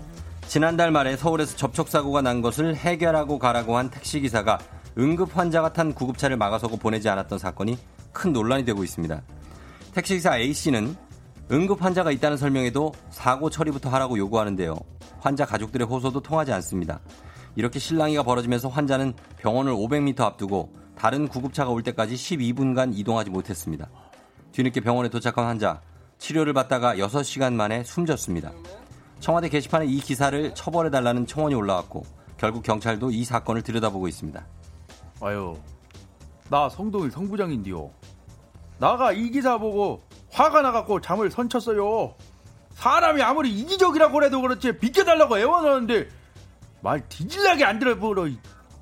지난달 0.48 0.92
말에 0.92 1.18
서울에서 1.18 1.58
접촉사고가 1.58 2.22
난 2.22 2.42
것을 2.42 2.74
해결하고 2.74 3.38
가라고 3.38 3.76
한 3.76 3.90
택시기사가 3.90 4.60
응급 4.98 5.36
환자가 5.36 5.74
탄 5.74 5.94
구급차를 5.94 6.38
막아서고 6.38 6.78
보내지 6.78 7.10
않았던 7.10 7.38
사건이 7.38 7.78
큰 8.14 8.32
논란이 8.32 8.64
되고 8.64 8.82
있습니다. 8.82 9.22
택시기사 9.92 10.38
A씨는 10.38 10.96
응급 11.52 11.84
환자가 11.84 12.12
있다는 12.12 12.38
설명에도 12.38 12.94
사고 13.10 13.50
처리부터 13.50 13.90
하라고 13.90 14.18
요구하는데요. 14.18 14.74
환자 15.20 15.46
가족들의 15.46 15.86
호소도 15.86 16.22
통하지 16.22 16.54
않습니다. 16.54 17.02
이렇게 17.58 17.78
실랑이가 17.78 18.24
벌어지면서 18.24 18.70
환자는 18.70 19.16
병원을 19.36 19.74
500m 19.74 20.22
앞두고 20.22 20.72
다른 20.98 21.28
구급차가 21.28 21.72
올 21.72 21.84
때까지 21.84 22.16
12분간 22.16 22.98
이동하지 22.98 23.32
못했습니다. 23.32 23.90
뒤늦게 24.54 24.80
병원에 24.80 25.10
도착한 25.10 25.46
환자, 25.46 25.82
치료를 26.18 26.54
받다가 26.54 26.96
6시간 26.96 27.54
만에 27.54 27.84
숨졌습니다. 27.84 28.52
청와대 29.20 29.50
게시판에 29.50 29.86
이 29.86 30.00
기사를 30.00 30.54
처벌해달라는 30.54 31.26
청원이 31.28 31.56
올라왔고 31.56 32.06
결국 32.38 32.64
경찰도 32.64 33.12
이 33.12 33.24
사건을 33.24 33.62
들여다보고 33.62 34.08
있습니다. 34.08 34.46
아유, 35.22 35.58
나 36.50 36.70
성동일 36.70 37.12
성부장인데요. 37.12 37.92
나가 38.78 39.12
이 39.12 39.30
기사 39.30 39.58
보고 39.58 40.04
화가 40.32 40.62
나갖고 40.62 41.02
잠을 41.02 41.32
선쳤어요. 41.32 42.16
사람이 42.74 43.22
아무리 43.22 43.52
이기적이라고 43.52 44.24
해도 44.24 44.42
그렇지 44.42 44.78
비켜달라고 44.78 45.40
애원하는데 45.40 46.10
말 46.82 47.08
뒤질나게 47.08 47.64
안 47.64 47.80
들어보러 47.80 48.28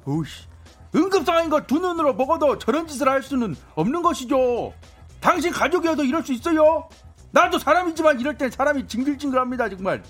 오씨 0.05 0.47
응급상황인 0.95 1.49
거두 1.49 1.79
눈으로 1.79 2.13
먹어도 2.15 2.57
저런 2.57 2.87
짓을 2.87 3.07
할 3.07 3.21
수는 3.21 3.55
없는 3.75 4.01
것이죠. 4.01 4.73
당신 5.19 5.51
가족이어도 5.51 6.03
이럴 6.03 6.23
수 6.23 6.33
있어요? 6.33 6.89
나도 7.33 7.57
사람이지만 7.57 8.19
이럴 8.19 8.37
땐 8.37 8.49
사람이 8.51 8.87
징글징글합니다 8.87 9.69
정말. 9.69 10.03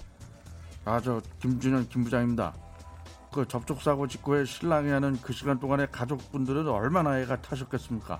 아 0.85 0.99
저 0.99 1.21
김준현 1.39 1.87
김 1.87 2.03
부장입니다. 2.03 2.53
그 3.31 3.47
접촉 3.47 3.81
사고 3.81 4.05
직후에 4.07 4.43
신랑이 4.43 4.89
하는 4.91 5.17
그 5.21 5.31
시간 5.31 5.57
동안에 5.57 5.87
가족분들은 5.87 6.67
얼마나 6.67 7.17
애가 7.21 7.41
타셨겠습니까? 7.41 8.19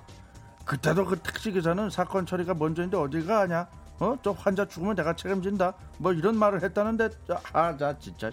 그때도 0.64 1.04
그 1.04 1.16
택시 1.18 1.52
기사는 1.52 1.90
사건 1.90 2.24
처리가 2.24 2.54
먼저인데 2.54 2.96
어딜 2.96 3.26
가냐? 3.26 3.68
어? 4.00 4.16
저 4.22 4.30
환자 4.32 4.64
죽으면 4.66 4.96
내가 4.96 5.14
책임진다. 5.14 5.74
뭐 5.98 6.12
이런 6.14 6.38
말을 6.38 6.62
했다는데 6.62 7.10
아, 7.52 7.76
자 7.76 7.96
진짜. 7.98 8.30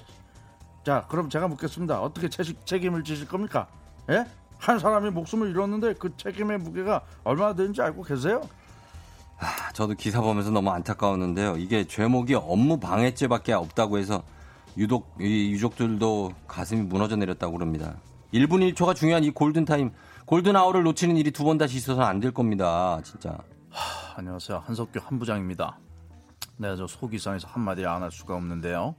자, 0.86 1.06
그럼 1.10 1.30
제가 1.30 1.50
묻겠습니다. 1.50 2.02
어떻게 2.02 2.30
채식, 2.30 2.66
책임을 2.66 3.04
지실 3.04 3.28
겁니까? 3.28 3.68
예? 4.10 4.26
한 4.58 4.80
사람이 4.80 5.10
목숨을 5.12 5.50
잃었는데 5.50 5.96
그 5.96 6.16
책임의 6.16 6.60
무게가 6.60 7.02
얼마나 7.26 7.54
되는지 7.54 7.82
알고 7.82 8.04
계세요? 8.04 8.42
아, 9.42 9.72
저도 9.74 9.96
기사 9.96 10.22
보면서 10.22 10.52
너무 10.52 10.70
안타까웠는데요. 10.70 11.58
이게 11.58 11.84
죄목이 11.86 12.36
업무 12.36 12.80
방해죄밖에 12.80 13.54
없다고 13.54 13.98
해서 13.98 14.22
유독 14.78 15.16
이 15.20 15.52
유족들도 15.52 16.32
가슴이 16.48 16.82
무너져 16.84 17.16
내렸다고 17.16 17.54
그럽니다. 17.58 17.96
1분 18.34 18.72
1초가 18.74 18.96
중요한 18.96 19.24
이 19.24 19.32
골든타임, 19.32 19.92
골든아워를 20.26 20.84
놓치는 20.84 21.18
일이 21.18 21.32
두 21.32 21.44
번 21.44 21.58
다시 21.58 21.78
있어서는 21.78 22.08
안 22.08 22.20
될 22.20 22.32
겁니다. 22.32 23.02
진짜. 23.04 23.32
하, 23.72 24.18
안녕하세요. 24.18 24.60
한석규 24.66 25.00
한부장입니다. 25.04 25.80
내가 26.58 26.76
저 26.76 26.86
속이상에서 26.86 27.48
한마디 27.48 27.86
안 27.86 28.04
할 28.04 28.12
수가 28.12 28.36
없는데요. 28.36 28.96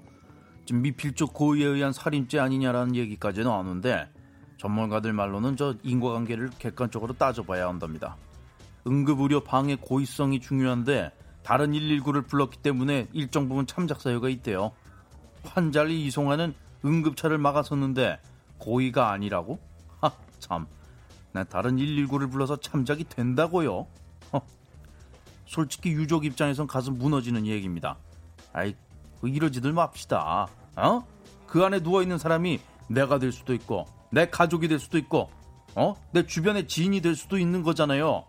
지금 0.66 0.82
미필적 0.82 1.32
고의에 1.32 1.66
의한 1.66 1.92
살인죄 1.92 2.40
아니냐라는 2.40 2.96
얘기까지 2.96 3.42
나오는데 3.44 4.08
전문가들 4.58 5.12
말로는 5.12 5.56
저 5.56 5.74
인과관계를 5.82 6.50
객관적으로 6.58 7.14
따져봐야 7.14 7.68
한답니다. 7.68 8.16
응급의료 8.86 9.40
방해 9.40 9.76
고의성이 9.76 10.40
중요한데 10.40 11.12
다른 11.42 11.72
119를 11.72 12.26
불렀기 12.26 12.58
때문에 12.58 13.08
일정 13.12 13.48
부분 13.48 13.66
참작 13.66 14.00
사유가 14.00 14.28
있대요. 14.28 14.72
환자를 15.44 15.90
이송하는 15.90 16.54
응급차를 16.84 17.38
막아섰는데 17.38 18.20
고의가 18.58 19.10
아니라고? 19.10 19.58
하, 20.00 20.12
참. 20.38 20.66
난 21.32 21.46
다른 21.48 21.76
119를 21.76 22.30
불러서 22.30 22.56
참작이 22.56 23.04
된다고요. 23.04 23.86
허. 24.32 24.40
솔직히 25.46 25.90
유족 25.92 26.24
입장에선 26.24 26.66
가슴 26.66 26.98
무너지는 26.98 27.46
얘기입니다. 27.46 27.96
아이, 28.52 28.74
그 29.20 29.28
이러지들 29.28 29.72
맙시다. 29.72 30.48
어? 30.76 31.06
그 31.46 31.64
안에 31.64 31.80
누워있는 31.80 32.18
사람이 32.18 32.60
내가 32.88 33.18
될 33.18 33.32
수도 33.32 33.54
있고, 33.54 33.86
내 34.10 34.28
가족이 34.28 34.68
될 34.68 34.78
수도 34.78 34.98
있고, 34.98 35.30
어? 35.74 35.94
내 36.12 36.26
주변의 36.26 36.68
지인이 36.68 37.00
될 37.00 37.16
수도 37.16 37.38
있는 37.38 37.62
거잖아요. 37.62 38.24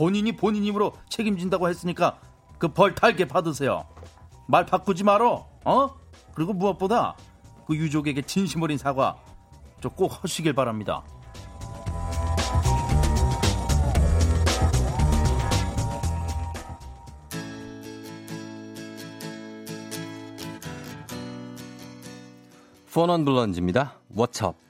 본인이 0.00 0.32
본인 0.32 0.64
힘으로 0.64 0.94
책임진다고 1.10 1.68
했으니까 1.68 2.18
그 2.56 2.68
벌 2.68 2.94
달게 2.94 3.28
받으세요. 3.28 3.86
말 4.48 4.64
바꾸지 4.64 5.04
말어. 5.04 5.46
어? 5.66 5.90
그리고 6.34 6.54
무엇보다 6.54 7.16
그 7.66 7.76
유족에게 7.76 8.22
진심 8.22 8.62
어린 8.62 8.78
사과 8.78 9.18
꼭 9.96 10.24
하시길 10.24 10.54
바랍니다. 10.54 11.04
포넌 22.90 23.26
블런즈입니다. 23.26 23.98
Twenty-five 24.16 24.69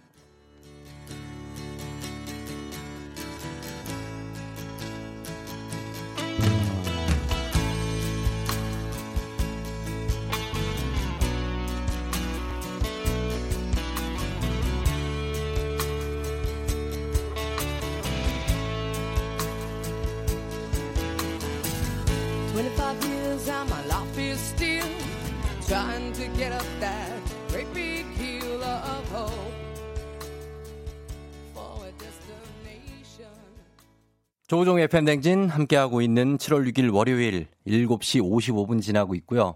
FM 34.90 35.04
댕진 35.04 35.48
함께하고 35.48 36.02
있는 36.02 36.36
7월 36.36 36.68
6일 36.68 36.92
월요일 36.92 37.46
7시 37.64 38.20
55분 38.20 38.82
지나고 38.82 39.14
있고요. 39.14 39.54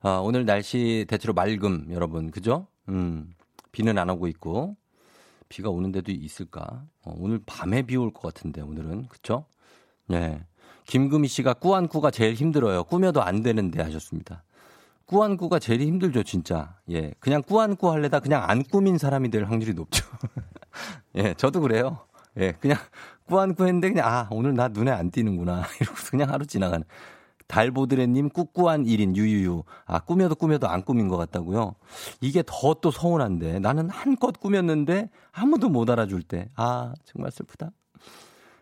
아, 0.00 0.16
오늘 0.24 0.46
날씨 0.46 1.04
대체로 1.10 1.34
맑음, 1.34 1.88
여러분. 1.90 2.30
그죠? 2.30 2.66
음, 2.88 3.34
비는 3.72 3.98
안 3.98 4.08
오고 4.08 4.28
있고. 4.28 4.74
비가 5.50 5.68
오는 5.68 5.92
데도 5.92 6.10
있을까? 6.10 6.84
어, 7.04 7.14
오늘 7.18 7.38
밤에 7.44 7.82
비 7.82 7.96
올 7.98 8.14
것 8.14 8.22
같은데, 8.32 8.62
오늘은. 8.62 9.08
그쵸? 9.08 9.44
네. 10.08 10.42
김금희 10.86 11.28
씨가 11.28 11.52
꾸안꾸가 11.52 12.10
제일 12.10 12.32
힘들어요. 12.32 12.84
꾸며도 12.84 13.22
안 13.22 13.42
되는데 13.42 13.82
하셨습니다. 13.82 14.42
꾸안꾸가 15.04 15.58
제일 15.58 15.82
힘들죠, 15.82 16.22
진짜. 16.22 16.78
예. 16.90 17.12
그냥 17.20 17.42
꾸안꾸 17.42 17.92
할래다 17.92 18.20
그냥 18.20 18.42
안 18.48 18.62
꾸민 18.62 18.96
사람이 18.96 19.28
될 19.30 19.44
확률이 19.44 19.74
높죠. 19.74 20.02
예, 21.16 21.34
저도 21.34 21.60
그래요. 21.60 21.98
예, 22.38 22.52
그냥 22.52 22.78
꾸안꾸 23.26 23.66
했는데 23.66 23.90
그냥 23.90 24.06
아, 24.08 24.28
오늘 24.30 24.54
나 24.54 24.68
눈에 24.68 24.90
안 24.90 25.10
띄는구나. 25.10 25.64
이러고 25.80 25.96
그냥 26.10 26.30
하루 26.30 26.46
지나가는. 26.46 26.84
달보드레님 27.48 28.30
꾹꾸한 28.30 28.84
1인 28.84 29.14
유유유. 29.14 29.62
아, 29.84 29.98
꾸며도 30.00 30.36
꾸며도 30.36 30.68
안 30.68 30.82
꾸민 30.84 31.08
것 31.08 31.16
같다고요? 31.18 31.74
이게 32.20 32.42
더 32.46 32.74
또 32.80 32.90
서운한데. 32.90 33.58
나는 33.58 33.90
한껏 33.90 34.38
꾸몄는데 34.40 35.10
아무도 35.32 35.68
못 35.68 35.90
알아줄 35.90 36.22
때. 36.22 36.48
아, 36.56 36.94
정말 37.04 37.30
슬프다. 37.30 37.70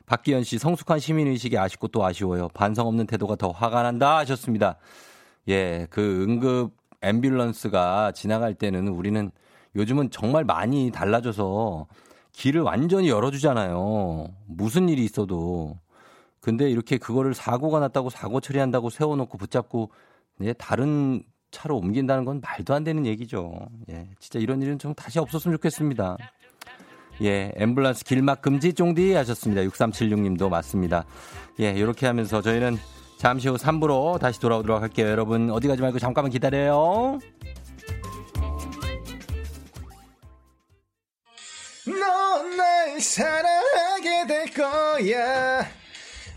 박기현 0.07 0.43
씨, 0.43 0.59
성숙한 0.59 0.99
시민의식이 0.99 1.57
아쉽고 1.57 1.87
또 1.89 2.05
아쉬워요. 2.05 2.49
반성 2.49 2.89
없는 2.89 3.07
태도가 3.07 3.37
더 3.37 3.51
화가 3.51 3.83
난다 3.85 4.17
하셨습니다. 4.19 4.77
예, 5.49 5.87
그 5.89 6.25
응급 6.25 6.73
앰뷸런스가 7.01 8.13
지나갈 8.13 8.55
때는 8.55 8.89
우리는 8.89 9.31
요즘은 9.77 10.11
정말 10.11 10.45
많이 10.45 10.91
달라져서 10.91 11.87
길을 12.41 12.63
완전히 12.63 13.11
열어주잖아요. 13.11 14.29
무슨 14.47 14.89
일이 14.89 15.05
있어도. 15.05 15.79
근데 16.41 16.71
이렇게 16.71 16.97
그거를 16.97 17.35
사고가 17.35 17.81
났다고 17.81 18.09
사고 18.09 18.41
처리한다고 18.41 18.89
세워놓고 18.89 19.37
붙잡고 19.37 19.91
예, 20.41 20.55
다른 20.55 21.23
차로 21.51 21.77
옮긴다는 21.77 22.25
건 22.25 22.41
말도 22.41 22.73
안 22.73 22.83
되는 22.83 23.05
얘기죠. 23.05 23.53
예, 23.91 24.09
진짜 24.19 24.39
이런 24.39 24.63
일은 24.63 24.79
좀 24.79 24.95
다시 24.95 25.19
없었으면 25.19 25.59
좋겠습니다. 25.59 26.17
예, 27.21 27.53
앰뷸런스 27.59 28.07
길막 28.07 28.41
금지 28.41 28.73
쫑디 28.73 29.13
하셨습니다. 29.13 29.61
6376님도 29.65 30.49
맞습니다. 30.49 31.05
예, 31.61 31.73
이렇게 31.73 32.07
하면서 32.07 32.41
저희는 32.41 32.79
잠시 33.19 33.49
후 33.49 33.57
3부로 33.57 34.19
다시 34.19 34.41
돌아오도록 34.41 34.81
할게요. 34.81 35.09
여러분 35.09 35.51
어디 35.51 35.69
가지 35.69 35.83
말고 35.83 35.99
잠깐만 35.99 36.31
기다려요. 36.31 37.19
사랑하게 43.01 44.27
될 44.27 44.53
거야. 44.53 45.67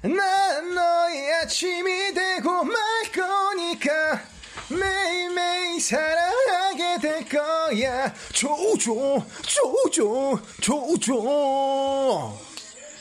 난 0.01 0.75
너의 0.75 1.33
아침이 1.35 2.13
되고 2.13 2.63
말 2.63 2.75
거니까 3.13 4.21
매일매일 4.69 5.79
사랑하게 5.79 6.99
될 7.01 7.29
거야. 7.29 8.13
조조, 8.31 9.25
조조, 9.41 10.39
조조. 10.61 12.37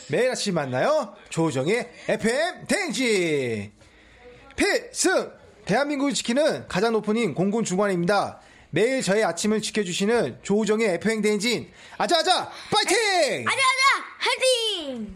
매일 0.08 0.30
아침 0.30 0.54
만나요. 0.54 1.14
조우종의 1.30 1.88
FM 2.08 2.66
댕진. 2.66 3.72
필승! 4.56 5.32
대한민국을 5.64 6.12
지키는 6.12 6.66
가장 6.68 6.92
높은 6.92 7.16
힘 7.16 7.34
공군 7.34 7.64
중관입니다. 7.64 8.40
매일 8.74 9.02
저의 9.02 9.22
아침을 9.22 9.60
지켜주시는 9.60 10.38
조우종의 10.42 10.94
FM 10.94 11.20
대행진 11.20 11.68
아자아자 11.98 12.50
파이팅! 12.70 13.44
아자 13.46 13.58
아자 13.58 14.02
화이팅! 14.18 15.14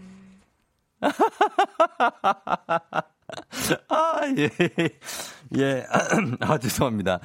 아, 3.88 4.20
예. 4.36 4.50
예. 5.56 5.86
아, 6.40 6.58
죄송합니다. 6.58 7.20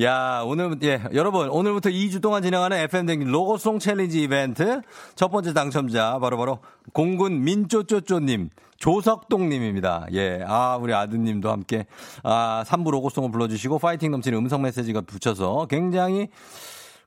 야, 0.00 0.42
오늘, 0.44 0.76
예, 0.84 1.02
여러분, 1.12 1.48
오늘부터 1.48 1.90
2주 1.90 2.22
동안 2.22 2.40
진행하는 2.42 2.76
FM댕진 2.76 3.28
로고송 3.30 3.80
챌린지 3.80 4.22
이벤트. 4.22 4.80
첫 5.16 5.26
번째 5.28 5.54
당첨자, 5.54 6.20
바로바로 6.20 6.60
공군 6.92 7.42
민쪼쪼쪼님, 7.42 8.50
조석동 8.78 9.48
님입니다. 9.48 10.06
예, 10.12 10.44
아, 10.46 10.76
우리 10.80 10.92
아드님도 10.92 11.50
함께, 11.50 11.86
아, 12.22 12.64
3부 12.66 12.90
로고송을 12.90 13.30
불러주시고, 13.30 13.78
파이팅 13.78 14.10
넘치는 14.10 14.38
음성 14.38 14.62
메시지가 14.62 15.02
붙여서 15.02 15.66
굉장히 15.70 16.28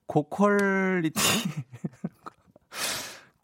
고퀄리티. 0.08 1.20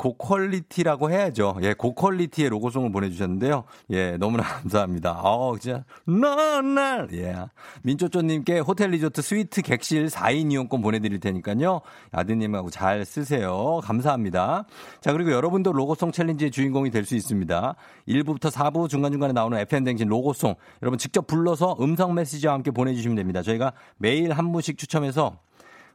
고퀄리티라고 0.03 1.11
해야죠. 1.11 1.57
예, 1.61 1.73
고퀄리티의 1.73 2.49
로고송을 2.49 2.91
보내주셨는데요. 2.91 3.63
예, 3.91 4.17
너무나 4.17 4.43
감사합니다. 4.63 5.21
어, 5.23 5.55
진짜, 5.57 5.83
날, 6.05 7.07
예. 7.13 7.35
민초초님께 7.83 8.59
호텔 8.59 8.89
리조트 8.91 9.21
스위트 9.21 9.61
객실 9.61 10.07
4인 10.07 10.51
이용권 10.51 10.81
보내드릴 10.81 11.19
테니까요. 11.19 11.81
아드님하고 12.11 12.69
잘 12.69 13.05
쓰세요. 13.05 13.79
감사합니다. 13.83 14.65
자, 14.99 15.13
그리고 15.13 15.31
여러분도 15.31 15.71
로고송 15.73 16.11
챌린지의 16.11 16.51
주인공이 16.51 16.89
될 16.89 17.03
수 17.03 17.15
있습니다. 17.15 17.75
1부부터 18.07 18.49
4부 18.49 18.87
중간중간에 18.87 19.33
나오는 19.33 19.57
FM댕진 19.57 20.07
로고송. 20.07 20.55
여러분 20.81 20.97
직접 20.97 21.27
불러서 21.27 21.75
음성 21.81 22.13
메시지와 22.13 22.53
함께 22.53 22.71
보내주시면 22.71 23.17
됩니다. 23.17 23.41
저희가 23.41 23.73
매일 23.97 24.31
한 24.31 24.53
분씩 24.53 24.77
추첨해서 24.77 25.37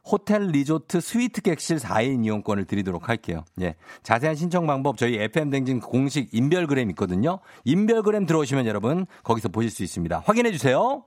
호텔 0.05 0.47
리조트 0.47 1.01
스위트 1.01 1.41
객실 1.41 1.77
4인 1.77 2.25
이용권을 2.25 2.65
드리도록 2.65 3.09
할게요. 3.09 3.45
예. 3.61 3.75
자세한 4.03 4.35
신청 4.35 4.67
방법 4.67 4.97
저희 4.97 5.15
FM 5.15 5.49
댕진 5.49 5.79
공식 5.79 6.29
인별그램 6.33 6.89
있거든요. 6.91 7.39
인별그램 7.65 8.25
들어오시면 8.25 8.65
여러분 8.67 9.05
거기서 9.23 9.49
보실 9.49 9.69
수 9.71 9.83
있습니다. 9.83 10.23
확인해 10.25 10.51
주세요. 10.51 11.03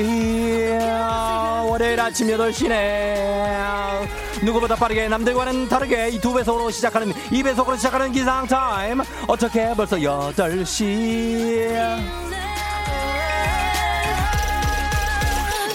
월요일 1.68 2.01
아침 2.01 2.28
8시네 2.28 4.24
누구보다 4.45 4.74
빠르게 4.76 5.09
남들과는 5.09 5.68
다르게 5.68 6.11
이 6.11 6.18
두 6.20 6.32
배속으로 6.34 6.70
시작하는 6.70 7.12
이 7.30 7.42
배속으로 7.42 7.76
시작하는 7.76 8.12
기상 8.12 8.47
타임. 8.47 9.01
어떻게 9.26 9.74
벌써 9.74 9.97
8시. 9.97 10.84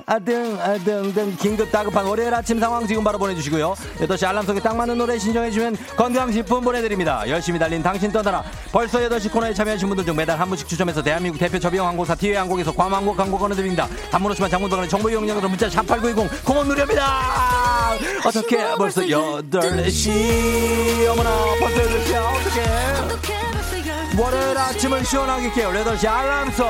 아등 0.06 0.58
아등 0.58 1.12
등 1.12 1.36
긴급 1.38 1.70
다급한 1.70 2.06
월요일 2.06 2.32
아침 2.32 2.58
상황 2.58 2.86
지금 2.86 3.04
바로 3.04 3.18
보내주시고요. 3.18 3.74
8시 3.98 4.26
알람 4.26 4.46
속에 4.46 4.60
딱 4.60 4.74
맞는 4.74 4.96
노래 4.96 5.18
신청해주면 5.18 5.76
건강식품 5.96 6.64
보내드립니다. 6.64 7.28
열심히 7.28 7.58
달린 7.58 7.82
당신 7.82 8.10
떠나라. 8.10 8.42
벌써 8.72 8.98
8시 8.98 9.30
코너에 9.30 9.52
참여하신 9.52 9.86
분들 9.88 10.06
중 10.06 10.16
매달 10.16 10.40
한 10.40 10.48
분씩 10.48 10.66
추첨해서 10.66 11.02
대한민국 11.02 11.38
대표 11.38 11.58
저비용 11.58 11.86
항공사 11.86 12.14
티웨이 12.14 12.36
항공에서 12.36 12.72
괌 12.72 12.90
항공 12.92 13.14
광고 13.14 13.36
권해드립니다. 13.36 13.86
단문 14.10 14.32
오시면 14.32 14.48
장문병원의 14.50 14.88
정보 14.88 15.10
이용량으로 15.10 15.46
문자 15.46 15.68
샵8910 15.68 16.44
공원 16.46 16.66
누렵니다. 16.68 17.92
어떻게 18.24 18.56
벌써 18.78 19.02
8시? 19.02 21.06
어머나 21.10 21.30
벌써 21.60 21.82
8시야 21.82 22.16
어떡해? 22.16 22.62
어떻게 23.04 23.34
벌써 23.52 23.76
12시 23.76 24.18
월요일 24.18 24.56
아침을 24.56 25.04
시원하게 25.04 25.52
깨울 25.52 25.74
8시 25.74 26.06
알람송 26.06 26.66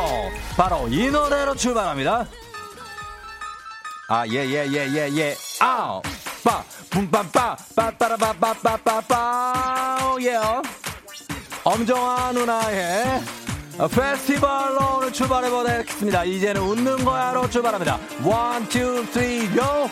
바로 0.56 0.88
이 0.88 1.08
노래로 1.08 1.54
출발합니다 1.54 2.26
아 4.08 4.24
예 4.24 4.40
예 4.40 4.64
예 4.72 4.88
예 4.96 5.04
예. 5.20 5.36
아우 5.60 6.00
빠 6.42 6.64
뿜빠빠 6.88 7.58
빠빠라빠빠빠빠빠 7.76 10.16
예. 10.22 10.40
엄정화 11.62 12.32
누나의 12.32 13.20
페스티벌로 13.94 14.96
오늘 14.96 15.12
출발해보겠습니다. 15.12 16.24
이제는 16.24 16.62
웃는 16.62 17.04
거야로 17.04 17.50
출발합니다. 17.50 17.98
one, 18.24 18.66
two, 18.70 19.04
three, 19.12 19.46
go! 19.50 19.90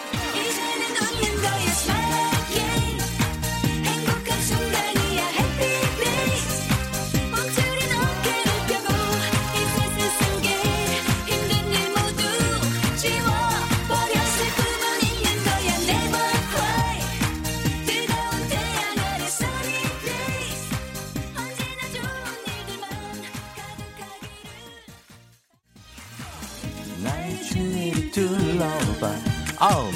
둘러봐. 28.17 29.15
아우 29.59 29.91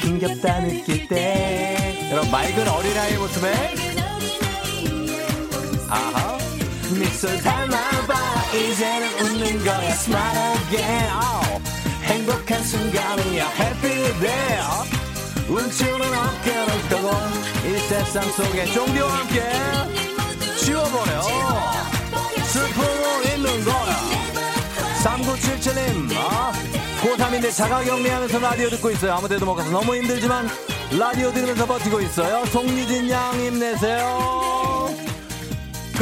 힘겹다 0.00 0.62
느낄 0.62 1.06
때. 1.06 2.08
여러분 2.10 2.28
맑은 2.32 2.66
어린아이의 2.66 3.18
모습에. 3.18 3.52
아하 5.88 6.38
미소 6.90 7.28
닮아봐. 7.40 8.14
이제는 8.52 9.20
웃는 9.20 9.64
거야 9.64 9.90
smile 9.92 10.58
again 10.64 11.10
아우 11.12 11.60
행복한 12.02 12.64
순간이야 12.64 13.48
happy 13.52 14.20
day 14.20 14.60
움츠는 15.48 16.00
어깨를 16.02 16.66
펴고 16.88 17.10
이 17.64 17.78
세상 17.88 18.24
속에 18.32 18.66
종교와 18.72 19.18
함께 19.18 19.40
지워버려. 20.58 21.22
슬픔을 22.42 23.36
잊는 23.36 23.64
거야. 23.64 24.02
3977님, 25.04 26.12
아, 26.16 26.52
고3인데 27.02 27.54
자가격리하면서 27.54 28.38
라디오 28.38 28.68
듣고 28.70 28.90
있어요. 28.90 29.14
아무 29.14 29.28
데도 29.28 29.44
못 29.44 29.54
가서 29.54 29.70
너무 29.70 29.96
힘들지만 29.96 30.48
라디오 30.98 31.32
들으면서 31.32 31.66
버티고 31.66 32.00
있어요. 32.00 32.44
송유진 32.46 33.10
양 33.10 33.34
힘내세요. 33.34 34.71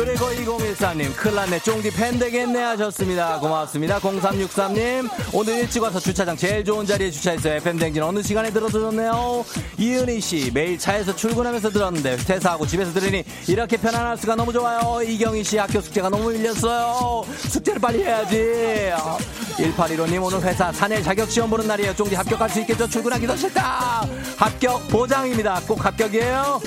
그리고 0.02 0.28
2014님, 0.28 1.14
큰일 1.14 1.36
났네. 1.36 1.58
쫑디 1.58 1.90
팬 1.90 2.18
되겠네 2.18 2.58
하셨습니다. 2.58 3.38
고맙습니다. 3.38 3.98
0363님, 3.98 5.10
오늘 5.34 5.58
일찍 5.58 5.82
와서 5.82 6.00
주차장 6.00 6.34
제일 6.38 6.64
좋은 6.64 6.86
자리에 6.86 7.10
주차했어요. 7.10 7.56
FM댕진 7.56 8.02
어느 8.02 8.22
시간에 8.22 8.50
들어주셨네요. 8.50 9.44
이은희 9.76 10.22
씨, 10.22 10.50
매일 10.54 10.78
차에서 10.78 11.14
출근하면서 11.14 11.68
들었는데, 11.68 12.16
퇴사하고 12.16 12.66
집에서 12.66 12.94
들으니 12.94 13.24
이렇게 13.46 13.76
편안할 13.76 14.16
수가 14.16 14.36
너무 14.36 14.54
좋아요. 14.54 15.02
이경희 15.02 15.44
씨, 15.44 15.58
학교 15.58 15.82
숙제가 15.82 16.08
너무 16.08 16.30
밀렸어요. 16.30 17.22
숙제를 17.36 17.78
빨리 17.78 18.02
해야지. 18.02 18.92
1815님, 19.58 20.24
오늘 20.24 20.40
회사 20.40 20.72
사내 20.72 21.02
자격시험 21.02 21.50
보는 21.50 21.66
날이에요. 21.66 21.94
쫑디 21.94 22.14
합격할 22.14 22.48
수 22.48 22.60
있겠죠? 22.60 22.88
출근하기 22.88 23.26
더 23.26 23.36
싫다. 23.36 24.08
합격 24.38 24.88
보장입니다. 24.88 25.60
꼭 25.68 25.84
합격이에요. 25.84 26.58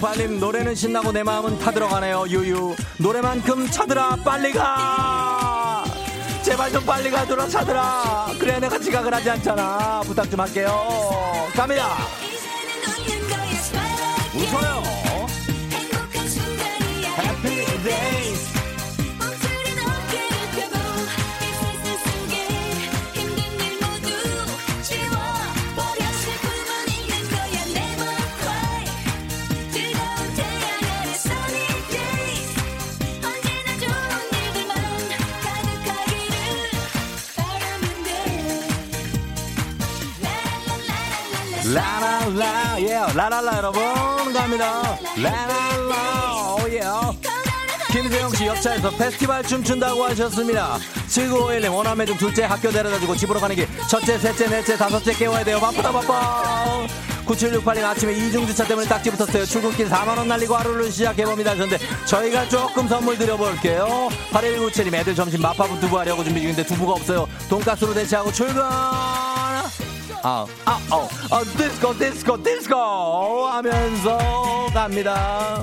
8568님 0.00 0.38
노래는 0.38 0.74
신나고 0.74 1.12
내 1.12 1.22
마음은 1.22 1.58
타들어가네요. 1.58 2.26
유유. 2.28 2.76
노래만큼 2.98 3.70
차들아 3.70 4.16
빨리 4.24 4.52
가. 4.52 5.84
제발 6.42 6.70
좀 6.70 6.84
빨리 6.84 7.10
가줘라 7.10 7.48
차들아. 7.48 8.28
그래 8.38 8.58
내가 8.60 8.78
지각을 8.78 9.12
하지 9.12 9.30
않잖아. 9.30 10.00
부탁 10.04 10.30
좀 10.30 10.40
할게요. 10.40 10.70
갑니다. 11.54 11.96
웃어요. 14.34 14.82
순간이 16.28 17.02
라라라 42.34 42.80
예 42.80 42.98
라라라 43.14 43.56
여러분 43.58 43.82
갑니다. 44.32 44.98
라라라 45.16 46.56
오예. 46.62 46.80
김세영 47.92 48.30
씨 48.34 48.46
역차에서 48.46 48.90
페스티벌 48.90 49.42
춤춘다고 49.44 50.04
하셨습니다. 50.04 50.76
7951님 51.08 51.72
원하면 51.72 52.06
좀 52.06 52.16
둘째 52.16 52.44
학교 52.44 52.70
데려다주고 52.70 53.14
집으로 53.16 53.38
가는 53.38 53.54
길. 53.54 53.68
첫째 53.88 54.18
셋째 54.18 54.48
넷째 54.48 54.76
다섯째 54.76 55.12
깨워야 55.14 55.44
돼요. 55.44 55.60
바쁘다 55.60 55.92
바빠. 55.92 56.86
9768님 57.26 57.84
아침에 57.84 58.12
이중주차 58.12 58.66
때문에 58.66 58.88
딱지 58.88 59.10
붙었어요. 59.10 59.46
출근길 59.46 59.88
4만원 59.88 60.26
날리고 60.26 60.54
하루를 60.56 60.90
시작해봅니다 60.90 61.52
하셨는데 61.52 61.78
저희가 62.06 62.48
조금 62.48 62.88
선물 62.88 63.16
드려볼게요. 63.18 64.08
8197님 64.32 64.94
애들 64.94 65.14
점심 65.14 65.42
마파부 65.42 65.78
두부 65.80 65.98
하려고 65.98 66.22
준비 66.22 66.40
중인데 66.40 66.64
두부가 66.64 66.92
없어요. 66.92 67.26
돈가스로 67.48 67.94
대체하고 67.94 68.32
출근 68.32 68.62
아, 70.22 70.46
아, 70.64 70.80
어, 70.90 71.08
어, 71.30 71.44
디스코, 71.56 71.96
디스코, 71.98 72.42
디스코 72.42 72.76
하면서 73.46 74.18
갑니다. 74.72 75.62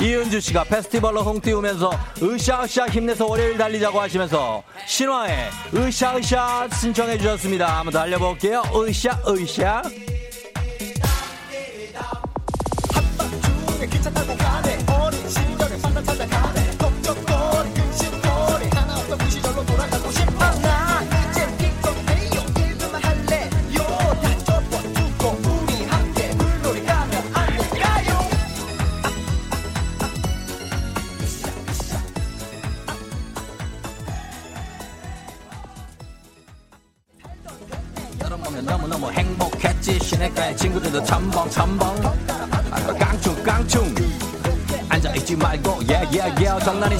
이은주 0.00 0.40
씨가 0.40 0.64
페스티벌로 0.64 1.22
홍 1.22 1.40
띄우면서 1.40 1.90
으쌰으쌰 2.22 2.86
힘내서 2.88 3.26
월요일 3.26 3.56
달리자고 3.56 4.00
하시면서 4.00 4.62
신화의 4.86 5.50
으쌰으쌰 5.74 6.68
신청해 6.68 7.18
주셨습니다. 7.18 7.78
한번 7.78 7.92
더 7.92 8.00
알려볼게요. 8.00 8.62
으쌰, 8.74 9.18
으쌰. 9.28 9.82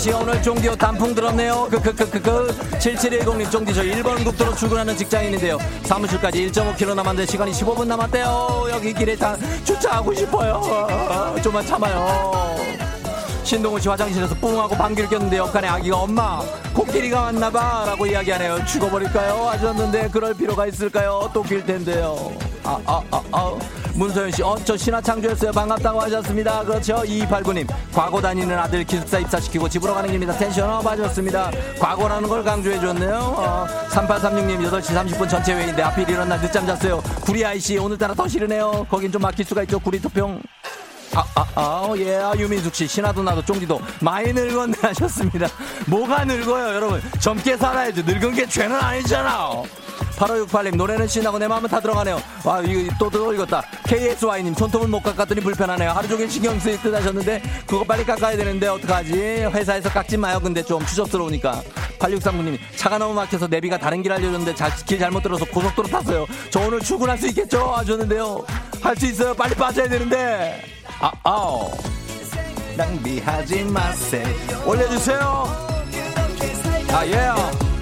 장난이시 0.05 0.13
오늘 0.13 0.43
종디오 0.43 0.77
단풍 0.77 1.15
들었네요. 1.15 1.69
그그그 1.71 2.11
그그. 2.11 2.55
7710님 2.79 3.51
종디 3.51 3.73
저 3.73 3.83
1번 3.83 4.23
국도로 4.23 4.55
출근하는 4.55 4.97
직장인인데요. 4.97 5.59
사무실까지 5.85 6.51
1.5km 6.51 6.95
남았는데 6.95 7.27
시간이 7.31 7.53
15분 7.53 7.87
남았대요. 7.87 8.67
여기 8.71 8.93
길에 8.93 9.17
다 9.17 9.37
주차하고 9.65 10.15
싶어요. 10.15 10.61
아, 11.11 11.35
좀만 11.43 11.65
참아요. 11.67 12.57
신동훈 13.45 13.81
씨 13.81 13.89
화장실에서 13.89 14.35
뿡하고 14.37 14.75
방귀를 14.75 15.09
꼈는데 15.09 15.39
옆칸에 15.39 15.69
아기가 15.69 15.97
엄마 15.97 16.41
코끼리가 16.75 17.23
왔나봐 17.23 17.85
라고 17.87 18.07
이야기하네요. 18.07 18.65
죽어버릴까요? 18.67 19.49
하셨는데 19.49 20.09
그럴 20.11 20.35
필요가 20.35 20.67
있을까요? 20.67 21.31
또 21.33 21.43
길 21.43 21.65
텐데요. 21.65 22.33
아 22.65 22.79
아 22.87 23.03
아 23.11 23.23
아 23.33 23.84
문소연 23.95 24.31
씨 24.33 24.43
어 24.43 24.57
저 24.65 24.77
신화 24.77 25.01
창조였어요. 25.01 25.53
반갑다고 25.53 26.01
하셨습니다. 26.03 26.65
그렇죠? 26.65 26.97
2289님 26.97 27.67
과고 27.93 28.21
다니는 28.21 28.59
아들 28.59 28.83
기숙사 28.85 29.19
입사시키고 29.19 29.69
집으로 29.69 29.95
가는 29.95 30.09
길입니다. 30.09 30.33
tension 30.39 30.69
up 30.71 30.87
하셨습니다. 30.87 31.51
과고라는 31.79 32.29
걸 32.29 32.43
강조해 32.43 32.81
줬네요. 32.81 33.15
어, 33.37 33.67
3836님 33.91 34.69
8시 34.69 34.83
30분 34.95 35.29
전체 35.29 35.55
회의인데 35.55 35.83
하필 35.83 36.09
이런 36.09 36.29
날 36.29 36.41
늦잠 36.41 36.67
잤어요. 36.67 37.01
구리 37.23 37.45
IC 37.45 37.79
오늘따라 37.79 38.15
더 38.15 38.27
싫으네요. 38.27 38.87
거긴 38.91 39.13
좀 39.13 39.23
막힐 39.23 39.45
수가 39.45 39.63
있죠. 39.63 39.79
구리 39.79 40.01
토평. 40.01 40.41
아, 41.17 41.25
아, 41.37 41.47
아, 41.55 41.95
예, 41.99 42.17
아, 42.17 42.33
유민숙 42.37 42.75
씨, 42.75 42.89
신하도 42.89 43.23
나도 43.23 43.43
쫑디도 43.45 43.81
많이 44.01 44.33
늙었네 44.33 44.77
하셨습니다. 44.83 45.47
뭐가 45.87 46.25
늙어요, 46.25 46.75
여러분? 46.75 47.01
젊게 47.21 47.57
살아야죠. 47.57 48.03
늙은 48.03 48.35
게 48.35 48.45
죄는 48.47 48.75
아니잖아. 48.75 49.63
8568님, 50.17 50.77
노래는 50.77 51.09
신나고 51.09 51.39
내 51.39 51.49
마음은 51.49 51.69
다 51.69 51.81
늙어가네요. 51.81 52.21
와, 52.45 52.61
이거 52.63 52.93
또, 52.99 53.11
또 53.11 53.33
읽었다. 53.33 53.63
KSY님, 53.87 54.55
손톱을 54.55 54.89
못 54.89 55.03
깎았더니 55.03 55.41
불편하네요. 55.41 55.91
하루 55.91 56.09
종일 56.09 56.31
신경 56.31 56.59
쓰일 56.59 56.81
듯 56.81 56.95
하셨는데, 56.95 57.43
그거 57.67 57.85
빨리 57.85 58.05
깎아야 58.05 58.37
되는데, 58.37 58.69
어떡하지? 58.69 59.13
회사에서 59.53 59.89
깎지 59.91 60.17
마요. 60.17 60.39
근데 60.41 60.63
좀 60.63 60.85
추접스러우니까. 60.87 61.63
8639님, 61.99 62.59
차가 62.77 62.99
너무 62.99 63.15
막혀서 63.15 63.49
내비가 63.49 63.79
다른 63.79 64.03
길 64.03 64.13
알려줬는데, 64.13 64.55
자, 64.55 64.75
길 64.87 64.99
잘못 64.99 65.23
들어서 65.23 65.45
고속도로 65.45 65.89
탔어요. 65.89 66.27
저 66.51 66.61
오늘 66.61 66.81
출근할 66.81 67.19
수 67.19 67.27
있겠죠? 67.29 67.59
하셨는데요. 67.75 68.45
할 68.81 68.97
수 68.97 69.07
있어요. 69.07 69.35
빨리 69.35 69.55
빠져야 69.55 69.89
되는데. 69.89 70.63
아, 71.01 71.11
아오. 71.25 71.73
낭비하지 72.77 73.65
마세요. 73.65 74.27
올려주세요. 74.67 75.75
아, 76.93 77.07
예. 77.07 77.17
하 77.17 77.74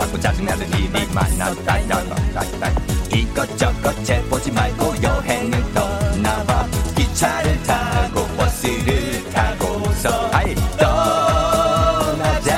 지루하고 0.00 0.18
짜증나는 0.18 0.66
일이 0.78 1.06
많아도 1.12 1.64
딸딸딸딸 1.64 2.72
이것저것 3.12 4.04
재보지 4.04 4.50
말고 4.52 5.02
여행을 5.02 5.72
떠나봐 5.74 6.66
기차를 6.96 7.62
타고 7.64 8.26
버스를 8.36 9.30
타고서 9.30 10.30
아이 10.32 10.54
떠나자. 10.78 12.56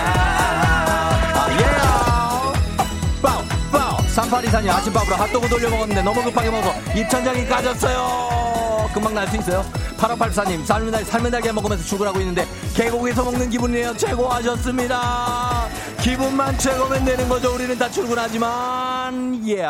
아, 1.35 1.49
예. 1.59 3.21
빠우 3.21 3.43
빠우 3.73 3.97
3824님 3.99 4.69
아침밥으로 4.71 5.17
핫도그 5.17 5.49
돌려 5.49 5.69
먹었는데 5.71 6.03
너무 6.03 6.23
급하게 6.23 6.51
먹어서 6.51 6.75
입천장이 6.95 7.47
까졌어요 7.47 8.62
금방 8.93 9.15
날 9.15 9.27
수 9.29 9.37
있어요. 9.37 9.63
8584님 9.97 10.65
삶은 10.65 10.91
날 10.91 11.05
삶은 11.05 11.31
날개 11.31 11.51
먹으면서 11.53 11.85
출근하고 11.85 12.19
있는데 12.21 12.45
계곡에서 12.75 13.25
먹는 13.25 13.51
기분이에요. 13.51 13.97
최고 13.97 14.29
하셨습니다. 14.29 15.69
기분만 16.03 16.59
최고면 16.59 17.05
되는 17.05 17.29
거죠. 17.29 17.55
우리는 17.55 17.77
다 17.79 17.89
출근하지만 17.91 19.47
예 19.49 19.65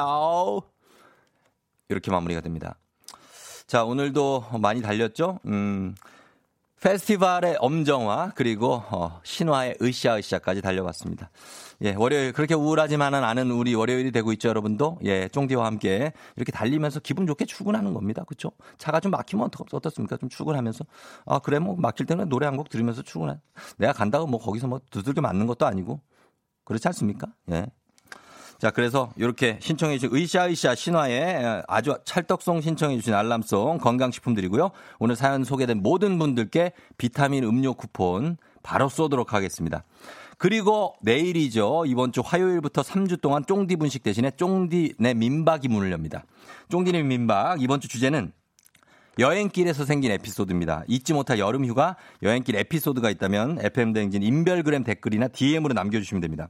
이렇게 1.88 2.10
마무리가 2.10 2.40
됩니다. 2.40 2.76
자 3.66 3.84
오늘도 3.84 4.46
많이 4.60 4.82
달렸죠? 4.82 5.38
음 5.46 5.94
페스티벌의 6.82 7.56
엄정화 7.60 8.32
그리고 8.34 8.82
어, 8.90 9.20
신화의 9.22 9.76
으쌰으쌰까지 9.80 10.62
달려봤습니다. 10.62 11.30
예, 11.82 11.94
월요일 11.94 12.32
그렇게 12.32 12.54
우울하지만은 12.54 13.22
않은 13.22 13.52
우리 13.52 13.74
월요일이 13.74 14.10
되고 14.10 14.32
있죠, 14.32 14.48
여러분도. 14.48 14.98
예, 15.04 15.28
쫑디와 15.28 15.64
함께 15.64 16.12
이렇게 16.36 16.50
달리면서 16.50 16.98
기분 17.00 17.26
좋게 17.26 17.44
출근하는 17.44 17.94
겁니다. 17.94 18.24
그렇죠? 18.24 18.50
차가 18.78 18.98
좀 18.98 19.12
막히면 19.12 19.46
어떻, 19.46 19.72
어떻습니까? 19.72 20.16
좀 20.16 20.28
출근하면서 20.28 20.84
아, 21.26 21.38
그래 21.38 21.60
뭐 21.60 21.76
막힐 21.76 22.04
때는 22.06 22.28
노래 22.28 22.46
한 22.46 22.56
곡 22.56 22.68
들으면서 22.68 23.02
출근해. 23.02 23.38
내가 23.78 23.92
간다고 23.92 24.26
뭐 24.26 24.38
거기서 24.40 24.66
뭐 24.66 24.80
두들겨 24.90 25.20
맞는 25.20 25.46
것도 25.46 25.64
아니고. 25.66 26.00
그렇지 26.64 26.86
않습니까? 26.88 27.28
예. 27.50 27.66
자, 28.62 28.70
그래서 28.70 29.12
이렇게 29.16 29.58
신청해 29.60 29.98
주신 29.98 30.16
의샤의샤 30.16 30.76
신화에 30.76 31.62
아주 31.66 31.98
찰떡송 32.04 32.60
신청해 32.60 32.94
주신 32.94 33.12
알람송 33.12 33.78
건강식품 33.78 34.34
드리고요. 34.34 34.70
오늘 35.00 35.16
사연 35.16 35.42
소개된 35.42 35.82
모든 35.82 36.16
분들께 36.16 36.70
비타민 36.96 37.42
음료 37.42 37.74
쿠폰 37.74 38.36
바로 38.62 38.88
쏘도록 38.88 39.34
하겠습니다. 39.34 39.82
그리고 40.38 40.94
내일이죠. 41.02 41.86
이번 41.88 42.12
주 42.12 42.22
화요일부터 42.24 42.82
3주 42.82 43.20
동안 43.20 43.44
쫑디 43.44 43.74
분식 43.74 44.04
대신에 44.04 44.30
쫑디 44.30 44.94
내 45.00 45.12
민박이 45.12 45.66
문을 45.66 45.90
엽니다. 45.90 46.22
쫑디네 46.68 47.02
민박 47.02 47.60
이번 47.60 47.80
주 47.80 47.88
주제는 47.88 48.30
여행길에서 49.18 49.84
생긴 49.84 50.12
에피소드입니다. 50.12 50.84
잊지 50.86 51.14
못할 51.14 51.40
여름 51.40 51.66
휴가 51.66 51.96
여행길 52.22 52.54
에피소드가 52.54 53.10
있다면 53.10 53.58
FM 53.60 53.92
대행진 53.92 54.22
인별그램 54.22 54.84
댓글이나 54.84 55.26
DM으로 55.26 55.74
남겨주시면 55.74 56.20
됩니다. 56.20 56.48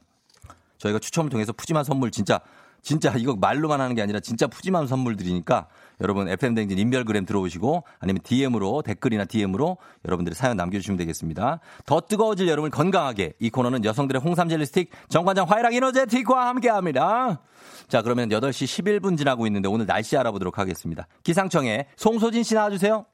저희가 0.83 0.99
추첨을 0.99 1.31
통해서 1.31 1.53
푸짐한 1.53 1.85
선물 1.85 2.11
진짜 2.11 2.41
진짜 2.83 3.15
이거 3.17 3.37
말로만 3.37 3.81
하는 3.81 3.95
게 3.95 4.03
아니라 4.03 4.19
진짜 4.19 4.49
푸짐한 4.49 4.89
선물 4.89 5.17
드리니까 5.17 5.69
여러분 6.01 6.29
FM 6.29 6.57
댕진 6.57 6.79
인별그램 6.79 7.25
들어오시고 7.25 7.85
아니면 8.01 8.21
DM으로 8.25 8.83
댓글이나 8.83 9.25
DM으로 9.25 9.77
여러분들의 10.05 10.35
사연 10.35 10.57
남겨주시면 10.57 10.99
되겠습니다. 10.99 11.61
더 11.87 12.01
뜨거워질 12.01 12.49
여름을 12.49 12.71
건강하게 12.71 13.35
이 13.39 13.51
코너는 13.51 13.85
여성들의 13.85 14.21
홍삼 14.21 14.49
젤리 14.49 14.67
스틱 14.67 14.91
정관장 15.09 15.49
화이락 15.49 15.75
이너제틱과 15.75 16.49
함께합니다. 16.49 17.41
자 17.87 18.03
그러면 18.03 18.29
8시 18.31 19.01
11분 19.01 19.17
지나고 19.17 19.47
있는데 19.47 19.69
오늘 19.69 19.87
날씨 19.87 20.17
알아보도록 20.17 20.59
하겠습니다. 20.59 21.07
기상청에 21.23 21.87
송소진 21.97 22.43
씨 22.43 22.55
나와주세요. 22.55 23.07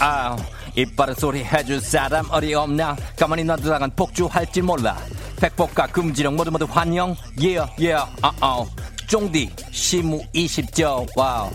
아, 0.00 0.34
입바른 0.74 1.14
소리 1.14 1.44
해줄 1.44 1.80
사람 1.80 2.24
어디 2.30 2.54
없나? 2.54 2.96
가만히 3.18 3.44
놔두다간 3.44 3.90
폭주할지 3.94 4.62
몰라. 4.62 4.96
백복과 5.38 5.88
금지령 5.88 6.36
모두 6.36 6.50
모두 6.50 6.66
환영. 6.68 7.14
Yeah, 7.38 7.70
yeah, 7.78 8.10
아, 8.22 8.32
어. 8.40 8.66
쫑디 9.08 9.50
시무 9.70 10.22
20조. 10.34 11.06
와우. 11.16 11.50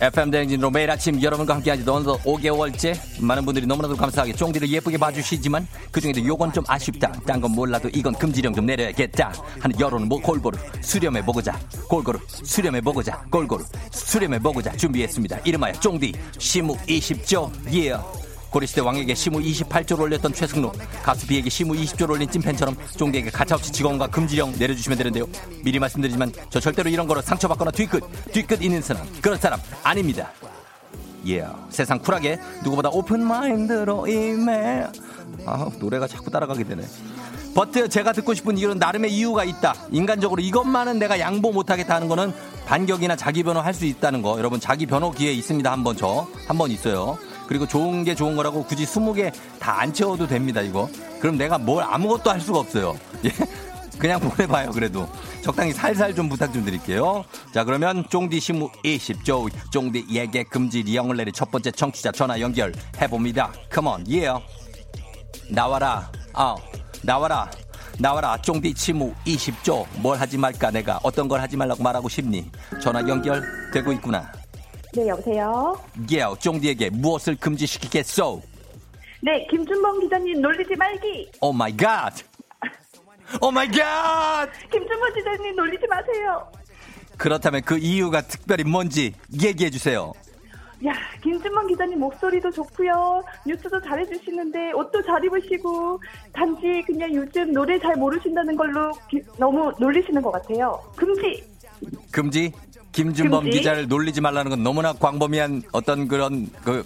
FM 0.00 0.30
대행진으로 0.30 0.70
매일 0.70 0.90
아침 0.90 1.22
여러분과 1.22 1.54
함께하지 1.54 1.88
오늘도 1.88 2.18
5개월째 2.18 2.94
많은 3.22 3.46
분들이 3.46 3.66
너무나도 3.66 3.96
감사하게 3.96 4.34
쫑디를 4.34 4.68
예쁘게 4.68 4.98
봐주시지만 4.98 5.66
그중에도 5.90 6.22
요건 6.26 6.52
좀 6.52 6.62
아쉽다. 6.68 7.12
딴 7.26 7.40
건 7.40 7.52
몰라도 7.52 7.88
이건 7.94 8.14
금지령 8.14 8.54
좀 8.54 8.66
내려야겠다. 8.66 9.32
하는 9.60 9.80
여론은 9.80 10.08
뭐 10.08 10.20
골고루 10.20 10.58
수렴해보고자 10.82 11.58
골고루 11.88 12.18
수렴해보고자 12.28 13.24
골고루 13.30 13.64
수렴해보고자 13.90 14.72
준비했습니다. 14.76 15.38
이름하여 15.44 15.72
쫑디 15.80 16.12
시무 16.38 16.76
20조. 16.76 17.50
예 17.74 17.96
고려시대 18.50 18.80
왕에게 18.80 19.14
시무 19.14 19.40
28조를 19.40 20.00
올렸던 20.00 20.32
최승로 20.32 20.72
가수 21.02 21.26
비에게 21.26 21.50
시무 21.50 21.74
20조를 21.74 22.10
올린 22.10 22.30
찐팬처럼 22.30 22.76
쫑디에게 22.96 23.30
가차없이 23.30 23.72
직원과 23.72 24.06
금지령 24.08 24.54
내려주시면 24.58 24.96
되는데요. 24.98 25.26
미리 25.62 25.78
말씀드리지만 25.78 26.32
저 26.50 26.60
절대로 26.60 26.88
이런 26.88 27.06
거로 27.06 27.20
상처받거나 27.20 27.70
뒤끝 27.72 28.02
뒤끝 28.32 28.62
있는 28.62 28.80
사람 28.82 29.06
그런 29.20 29.38
사람 29.38 29.60
아닙니다. 29.82 30.30
예 31.28 31.44
세상 31.70 31.98
쿨하게 31.98 32.38
누구보다 32.62 32.88
open 32.90 33.22
mind로 33.26 34.06
임해. 34.06 34.86
아 35.44 35.68
노래가 35.78 36.06
자꾸 36.06 36.30
따라가게 36.30 36.64
되네. 36.64 36.82
but 37.54 37.88
제가 37.88 38.12
듣고 38.12 38.34
싶은 38.34 38.58
이유는 38.58 38.78
나름의 38.78 39.12
이유가 39.12 39.42
있다. 39.44 39.74
인간적으로 39.90 40.42
이것만은 40.42 40.98
내가 40.98 41.18
양보 41.18 41.52
못하겠다 41.52 41.94
하는 41.94 42.06
거는 42.08 42.32
반격이나 42.66 43.16
자기 43.16 43.42
변호 43.42 43.60
할 43.60 43.72
수 43.74 43.86
있다는 43.86 44.22
거. 44.22 44.38
여러분 44.38 44.60
자기 44.60 44.86
변호 44.86 45.10
기회 45.10 45.32
있습니다. 45.32 45.70
한 45.70 45.82
번 45.82 45.96
저 45.96 46.26
한 46.48 46.58
번 46.58 46.70
있어요 46.70 47.18
그리고 47.48 47.66
좋은 47.66 48.04
게 48.04 48.14
좋은 48.14 48.36
거라고 48.36 48.64
굳이 48.64 48.84
20개 48.84 49.32
다 49.60 49.76
안 49.76 49.92
채워도 49.92 50.26
됩니다 50.26 50.60
이거. 50.62 50.88
그럼 51.20 51.36
내가 51.36 51.58
뭘 51.58 51.84
아무것도 51.84 52.30
할 52.30 52.40
수가 52.40 52.60
없어요. 52.60 52.96
예? 53.24 53.30
그냥 53.98 54.20
보내봐요 54.20 54.70
그래도. 54.72 55.08
적당히 55.42 55.72
살살 55.72 56.14
좀 56.14 56.28
부탁 56.28 56.52
좀 56.52 56.64
드릴게요. 56.64 57.24
자 57.52 57.62
그러면 57.64 58.04
쫑디 58.10 58.40
시무 58.40 58.70
20조 58.84 59.50
쫑디 59.70 60.06
예계 60.10 60.42
금지 60.44 60.82
리영을 60.82 61.16
내리 61.16 61.30
첫 61.32 61.50
번째 61.50 61.70
청취자 61.70 62.12
전화 62.12 62.40
연결 62.40 62.72
해봅니다. 63.00 63.52
컴온 63.70 64.04
예 64.10 64.28
나와라 65.50 66.10
아 66.32 66.54
나와라 67.02 67.50
나와라. 67.98 68.36
쫑디 68.42 68.74
치무 68.74 69.14
20조. 69.26 69.86
뭘 70.00 70.20
하지 70.20 70.36
말까 70.36 70.70
내가? 70.70 71.00
어떤 71.02 71.28
걸 71.28 71.40
하지 71.40 71.56
말라고 71.56 71.82
말하고 71.82 72.08
싶니? 72.10 72.50
전화 72.82 73.00
연결되고 73.00 73.90
있구나 73.94 74.30
네, 74.96 75.08
여보세요? 75.08 75.78
예 76.10 76.22
쫑디에게 76.40 76.90
무엇을 76.90 77.36
금지시키겠소 77.36 78.40
네, 79.22 79.46
김준범 79.50 80.00
기자님 80.00 80.40
놀리지 80.40 80.74
말기. 80.76 81.30
Oh 81.40 81.52
my 81.52 81.76
God 81.76 82.14
Oh 83.42 83.50
my 83.50 83.68
God 83.68 84.48
김준범 84.70 85.14
기자님 85.14 85.56
놀리지 85.56 85.86
마세요. 85.88 86.50
그렇다면 87.18 87.62
그 87.62 87.76
이유가 87.78 88.20
특별히 88.22 88.62
뭔지 88.64 89.14
얘기해 89.42 89.70
주세요 89.70 90.12
야, 90.86 90.92
김준범 91.22 91.66
기자님 91.68 91.98
목소리도 91.98 92.50
좋고요. 92.50 93.22
뉴스도 93.46 93.80
잘해주시는데 93.82 94.72
옷도 94.72 95.02
잘 95.04 95.24
입으시고 95.24 96.00
단지 96.32 96.82
그냥 96.86 97.14
요즘 97.14 97.52
노래 97.52 97.78
잘 97.78 97.96
모르신다는 97.96 98.56
걸로 98.56 98.92
기- 99.10 99.22
너무 99.38 99.72
놀리시는 99.78 100.20
것 100.22 100.30
같아요. 100.32 100.78
금지. 100.96 101.42
금지 102.10 102.52
김준범 102.96 103.44
금지? 103.44 103.58
기자를 103.58 103.88
놀리지 103.88 104.20
말라는 104.22 104.50
건 104.50 104.62
너무나 104.62 104.92
광범위한 104.94 105.62
어떤 105.72 106.08
그런 106.08 106.48
그 106.64 106.82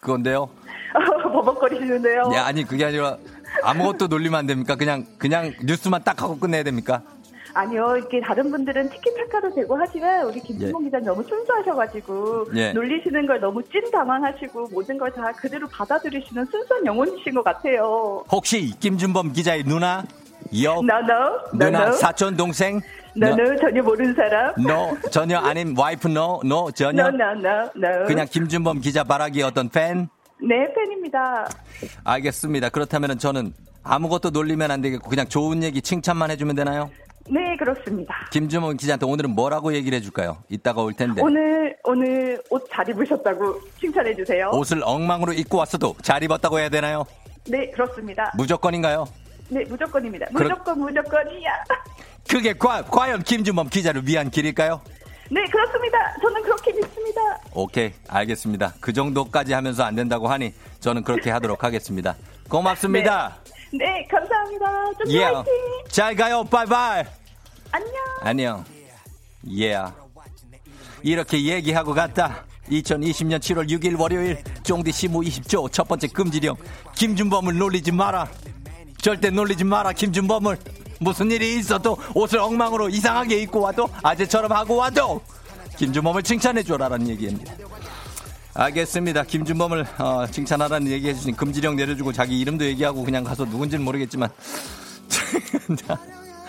그건데요. 0.00 0.48
버벅거리시는데요. 1.22 2.30
야, 2.34 2.44
아니 2.46 2.64
그게 2.64 2.84
아니라 2.84 3.16
아무것도 3.62 4.06
놀리면 4.08 4.38
안 4.38 4.46
됩니까? 4.46 4.76
그냥 4.76 5.06
그냥 5.18 5.52
뉴스만 5.64 6.02
딱 6.04 6.22
하고 6.22 6.38
끝내야 6.38 6.62
됩니까? 6.62 7.02
아니요, 7.54 7.96
이렇게 7.96 8.20
다른 8.20 8.50
분들은 8.50 8.90
티키타카도 8.90 9.54
되고 9.54 9.76
하지만 9.76 10.26
우리 10.26 10.38
김준범 10.40 10.84
기자님 10.84 11.06
너무 11.06 11.24
순수하셔가지고 11.24 12.46
예. 12.54 12.72
놀리시는 12.72 13.26
걸 13.26 13.40
너무 13.40 13.62
찐 13.64 13.90
당황하시고 13.90 14.68
모든 14.70 14.98
걸 14.98 15.10
다 15.10 15.32
그대로 15.32 15.66
받아들이시는 15.68 16.44
순수한 16.44 16.84
영혼이신 16.86 17.34
것 17.34 17.42
같아요. 17.42 18.22
혹시 18.30 18.74
김준범 18.78 19.32
기자의 19.32 19.64
누나, 19.64 20.04
여, 20.62 20.74
No, 20.74 20.98
no, 20.98 21.16
no, 21.54 21.58
누나. 21.58 21.92
사촌 21.92 22.36
동생, 22.36 22.80
No, 23.16 23.28
no, 23.28 23.56
전혀 23.58 23.82
모르는 23.82 24.14
사람. 24.14 24.54
no, 24.58 24.96
전혀 25.10 25.38
아닌 25.38 25.74
와이프 25.76 26.08
no, 26.08 26.40
no 26.44 26.70
전혀 26.70 27.08
No, 27.08 27.08
no, 27.08 27.32
no, 27.32 27.70
no. 27.76 28.06
그냥 28.06 28.26
김준범 28.30 28.80
기자 28.80 29.02
바라기 29.04 29.42
어떤 29.42 29.68
팬? 29.68 30.08
네, 30.40 30.72
팬입니다. 30.74 31.48
알겠습니다. 32.04 32.68
그렇다면 32.68 33.18
저는 33.18 33.52
아무것도 33.82 34.30
놀리면 34.30 34.70
안 34.70 34.80
되겠고 34.80 35.08
그냥 35.08 35.26
좋은 35.26 35.62
얘기 35.62 35.82
칭찬만 35.82 36.30
해주면 36.32 36.54
되나요? 36.54 36.90
네, 37.30 37.56
그렇습니다. 37.58 38.14
김준범 38.32 38.76
기자한테 38.76 39.04
오늘은 39.04 39.30
뭐라고 39.30 39.74
얘기를 39.74 39.96
해줄까요? 39.98 40.38
이따가 40.48 40.82
올 40.82 40.94
텐데. 40.94 41.20
오늘, 41.22 41.76
오늘 41.84 42.40
옷 42.50 42.66
잘 42.70 42.88
입으셨다고 42.88 43.60
칭찬해 43.80 44.14
주세요. 44.14 44.50
옷을 44.52 44.80
엉망으로 44.84 45.32
입고 45.32 45.58
왔어도 45.58 45.94
잘 46.02 46.22
입었다고 46.22 46.58
해야 46.58 46.68
되나요? 46.68 47.04
네, 47.48 47.70
그렇습니다. 47.70 48.30
무조건인가요? 48.36 49.06
네, 49.48 49.64
무조건입니다. 49.64 50.26
무조건, 50.30 50.78
무조건이야. 50.80 51.50
그게 52.28 52.52
과, 52.52 52.82
과연 52.82 53.22
김준범 53.22 53.68
기자를 53.68 54.06
위한 54.06 54.30
길일까요? 54.30 54.80
네, 55.30 55.44
그렇습니다. 55.50 55.98
저는 56.22 56.42
그렇게 56.42 56.72
믿습니다. 56.72 57.20
오케이, 57.52 57.92
알겠습니다. 58.08 58.74
그 58.80 58.92
정도까지 58.92 59.52
하면서 59.52 59.84
안 59.84 59.94
된다고 59.94 60.28
하니 60.28 60.54
저는 60.80 61.02
그렇게 61.02 61.30
하도록 61.30 61.62
하겠습니다. 61.62 62.16
고맙습니다. 62.48 63.36
네, 63.72 64.06
감사합니다. 64.10 64.66
좀 64.98 65.10
예. 65.10 65.24
화이팅! 65.24 65.44
잘 65.88 66.14
가요. 66.16 66.44
바이바이. 66.44 67.04
안녕! 67.70 67.92
안녕. 68.22 68.64
예. 69.58 69.76
이렇게 71.02 71.42
얘기하고 71.44 71.92
갔다. 71.92 72.44
2020년 72.70 73.38
7월 73.38 73.68
6일 73.68 73.98
월요일 73.98 74.38
쫑디 74.62 74.92
시무 74.92 75.20
20조 75.20 75.72
첫 75.72 75.88
번째 75.88 76.06
금지령 76.08 76.56
김준범을 76.94 77.56
놀리지 77.56 77.92
마라. 77.92 78.28
절대 79.00 79.30
놀리지 79.30 79.64
마라 79.64 79.92
김준범을. 79.92 80.58
무슨 81.00 81.30
일이 81.30 81.56
있어도 81.56 81.96
옷을 82.14 82.40
엉망으로 82.40 82.88
이상하게 82.88 83.40
입고 83.42 83.60
와도 83.60 83.88
아재처럼 84.02 84.50
하고 84.50 84.76
와도 84.76 85.20
김준범을 85.76 86.24
칭찬해 86.24 86.64
줘라라는 86.64 87.08
얘기입니다. 87.08 87.54
알겠습니다. 88.54 89.22
김준범을 89.22 89.86
어, 89.98 90.26
칭찬하라는 90.28 90.88
얘기 90.88 91.08
해 91.08 91.14
주신 91.14 91.36
금지령 91.36 91.76
내려주고 91.76 92.12
자기 92.12 92.40
이름도 92.40 92.64
얘기하고 92.64 93.04
그냥 93.04 93.22
가서 93.22 93.44
누군지는 93.44 93.84
모르겠지만. 93.84 94.28
자, 95.86 95.96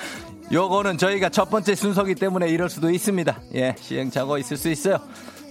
요거는 0.52 0.98
저희가 0.98 1.30
첫 1.30 1.52
번째 1.52 1.76
순서기 1.76 2.16
때문에 2.16 2.50
이럴 2.50 2.72
수도 2.72 2.90
있습니다. 2.90 3.40
예, 3.54 3.76
시행착오 3.80 4.40
있을 4.40 4.58
수 4.58 4.70
있어요. 4.70 4.98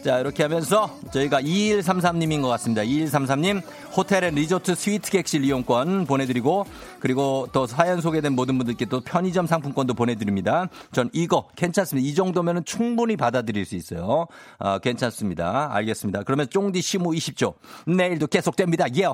자, 0.05 0.21
이렇게 0.21 0.45
하면서 0.45 0.91
저희가 1.13 1.43
2133님인 1.43 2.41
것 2.41 2.49
같습니다. 2.49 2.83
2133님, 2.83 3.63
호텔 3.97 4.25
앤 4.25 4.35
리조트 4.35 4.75
스위트 4.75 5.11
객실 5.11 5.45
이용권 5.45 6.07
보내드리고, 6.07 6.67
그리고 7.01 7.49
또 7.53 7.67
사연 7.67 8.01
소개된 8.01 8.35
모든 8.35 8.59
분들께 8.59 8.87
또 8.87 9.01
편의점 9.01 9.47
상품권도 9.47 9.95
보내드립니다. 9.95 10.69
전 10.93 11.11
이거 11.13 11.49
괜찮습니다. 11.57 12.09
이 12.09 12.15
정도면 12.15 12.65
충분히 12.65 13.17
받아들일 13.17 13.65
수 13.65 13.75
있어요. 13.75 14.27
아, 14.59 14.79
괜찮습니다. 14.79 15.75
알겠습니다. 15.75 16.23
그러면 16.23 16.49
쫑디 16.49 16.81
시무 16.81 17.11
20조. 17.11 17.55
내일도 17.87 18.29
계속됩니다. 18.29 18.87
예. 18.97 19.07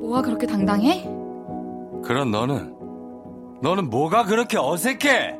뭐가 0.00 0.22
그렇게 0.22 0.46
당당해? 0.46 1.04
그럼 2.02 2.30
너는, 2.30 2.74
너는 3.62 3.90
뭐가 3.90 4.24
그렇게 4.24 4.56
어색해? 4.58 5.39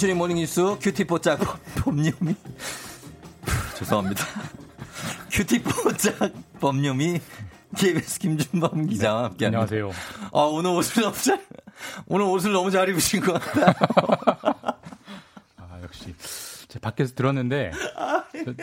간추린 0.00 0.16
모닝뉴스 0.16 0.78
큐티뽀짝 0.80 1.40
범념이 1.84 2.34
죄송합니다. 3.76 4.24
큐티뽀짝 5.30 6.32
범념이 6.58 7.20
KBS 7.76 8.18
김준범 8.20 8.86
기자와 8.86 9.24
함께 9.24 9.44
안녕하세요. 9.44 9.90
아, 10.32 10.40
오늘 10.40 10.70
옷을 10.70 11.02
너무 11.02 11.14
잘 11.14 11.44
오늘 12.06 12.24
옷을 12.24 12.52
너무 12.52 12.70
잘 12.70 12.88
입으신 12.88 13.20
것 13.20 13.34
같다. 13.34 13.74
아, 15.58 15.80
역시. 15.82 16.14
제가 16.68 16.88
밖에서 16.88 17.14
들었는데 17.14 17.72
저, 18.42 18.54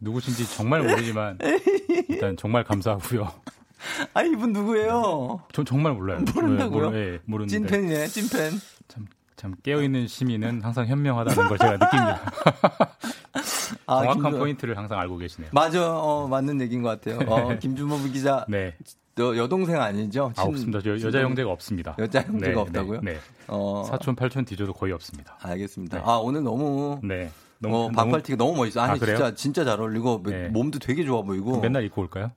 누구신지 0.00 0.50
정말 0.56 0.80
모르지만 0.80 1.38
일단 2.08 2.38
정말 2.38 2.64
감사하고요. 2.64 3.30
아, 4.14 4.22
이분 4.22 4.54
누구예요? 4.54 5.42
전 5.52 5.66
정말 5.66 5.92
몰라요. 5.92 6.24
모른다고요? 6.34 6.90
네, 6.92 6.98
예, 6.98 7.18
모르는데 7.26 7.52
찐팬이네, 7.52 8.06
찐팬. 8.06 8.60
참, 8.88 9.06
참 9.38 9.54
깨어있는 9.62 10.08
시민은 10.08 10.62
항상 10.62 10.86
현명하다는 10.86 11.48
걸 11.48 11.58
제가 11.58 11.72
느낍니다. 11.74 12.20
아, 13.86 14.02
정확한 14.02 14.32
김준- 14.32 14.38
포인트를 14.38 14.76
항상 14.76 14.98
알고 14.98 15.16
계시네요. 15.16 15.50
맞아, 15.54 15.96
어, 15.96 16.26
맞는 16.26 16.60
얘기인 16.60 16.82
것 16.82 16.88
같아요. 17.00 17.20
어, 17.30 17.56
김준범 17.58 18.10
기자, 18.12 18.44
네. 18.48 18.74
여, 19.20 19.36
여동생 19.36 19.80
아니죠? 19.80 20.32
아, 20.36 20.42
없습니다. 20.42 20.80
저 20.82 20.90
여자 21.00 21.20
형제가 21.22 21.50
없습니다. 21.50 21.94
여자 22.00 22.20
형제가 22.22 22.52
네, 22.52 22.60
없다고요? 22.60 23.00
네. 23.02 23.12
네. 23.12 23.18
어, 23.46 23.84
사촌, 23.88 24.16
팔촌 24.16 24.44
뒤져도 24.44 24.72
거의 24.72 24.92
없습니다. 24.92 25.36
알겠습니다. 25.40 25.98
네. 25.98 26.02
아, 26.04 26.16
오늘 26.16 26.42
너무, 26.42 26.98
네. 27.04 27.26
어, 27.26 27.30
너무, 27.60 27.92
반팔 27.92 28.22
티가 28.24 28.36
너무 28.36 28.56
멋있어. 28.56 28.80
아니, 28.80 28.92
아? 29.00 29.04
진짜, 29.04 29.34
진짜 29.36 29.64
잘 29.64 29.80
어울리고, 29.80 30.22
네. 30.26 30.48
몸도 30.48 30.80
되게 30.80 31.04
좋아 31.04 31.22
보이고. 31.22 31.50
너무 31.52 31.62
맨날 31.62 31.84
입고 31.84 32.02
올까요? 32.02 32.32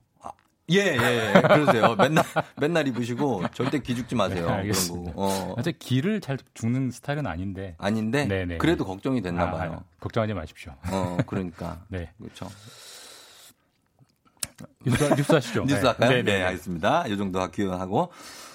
예, 0.70 0.78
예, 0.78 1.34
예. 1.36 1.40
그러세요. 1.40 1.96
맨날, 1.96 2.24
맨날 2.56 2.86
입으시고, 2.88 3.42
절대 3.52 3.80
기 3.80 3.96
죽지 3.96 4.14
마세요. 4.14 4.46
네, 4.62 4.68
그런. 4.70 5.04
거. 5.04 5.12
어, 5.16 5.54
아, 5.58 5.62
제 5.62 5.72
기를 5.72 6.20
잘 6.20 6.38
죽는 6.54 6.90
스타일은 6.90 7.26
아닌데. 7.26 7.74
아닌데, 7.78 8.26
네네. 8.26 8.58
그래도 8.58 8.84
걱정이 8.84 9.22
됐나 9.22 9.48
아, 9.48 9.50
봐요. 9.50 9.82
아, 9.82 9.84
걱정하지 10.00 10.34
마십시오. 10.34 10.72
어, 10.90 11.18
그러니까. 11.26 11.82
네. 11.90 12.10
그렇죠. 12.18 12.48
뉴스, 14.84 15.04
뉴스 15.16 15.32
하시죠. 15.32 15.64
뉴스 15.66 15.80
네. 15.80 15.86
할까요? 15.86 16.10
네, 16.10 16.22
네, 16.22 16.38
네. 16.38 16.42
알겠습니다. 16.44 17.06
이 17.08 17.16
정도 17.16 17.40
하고. 17.40 18.12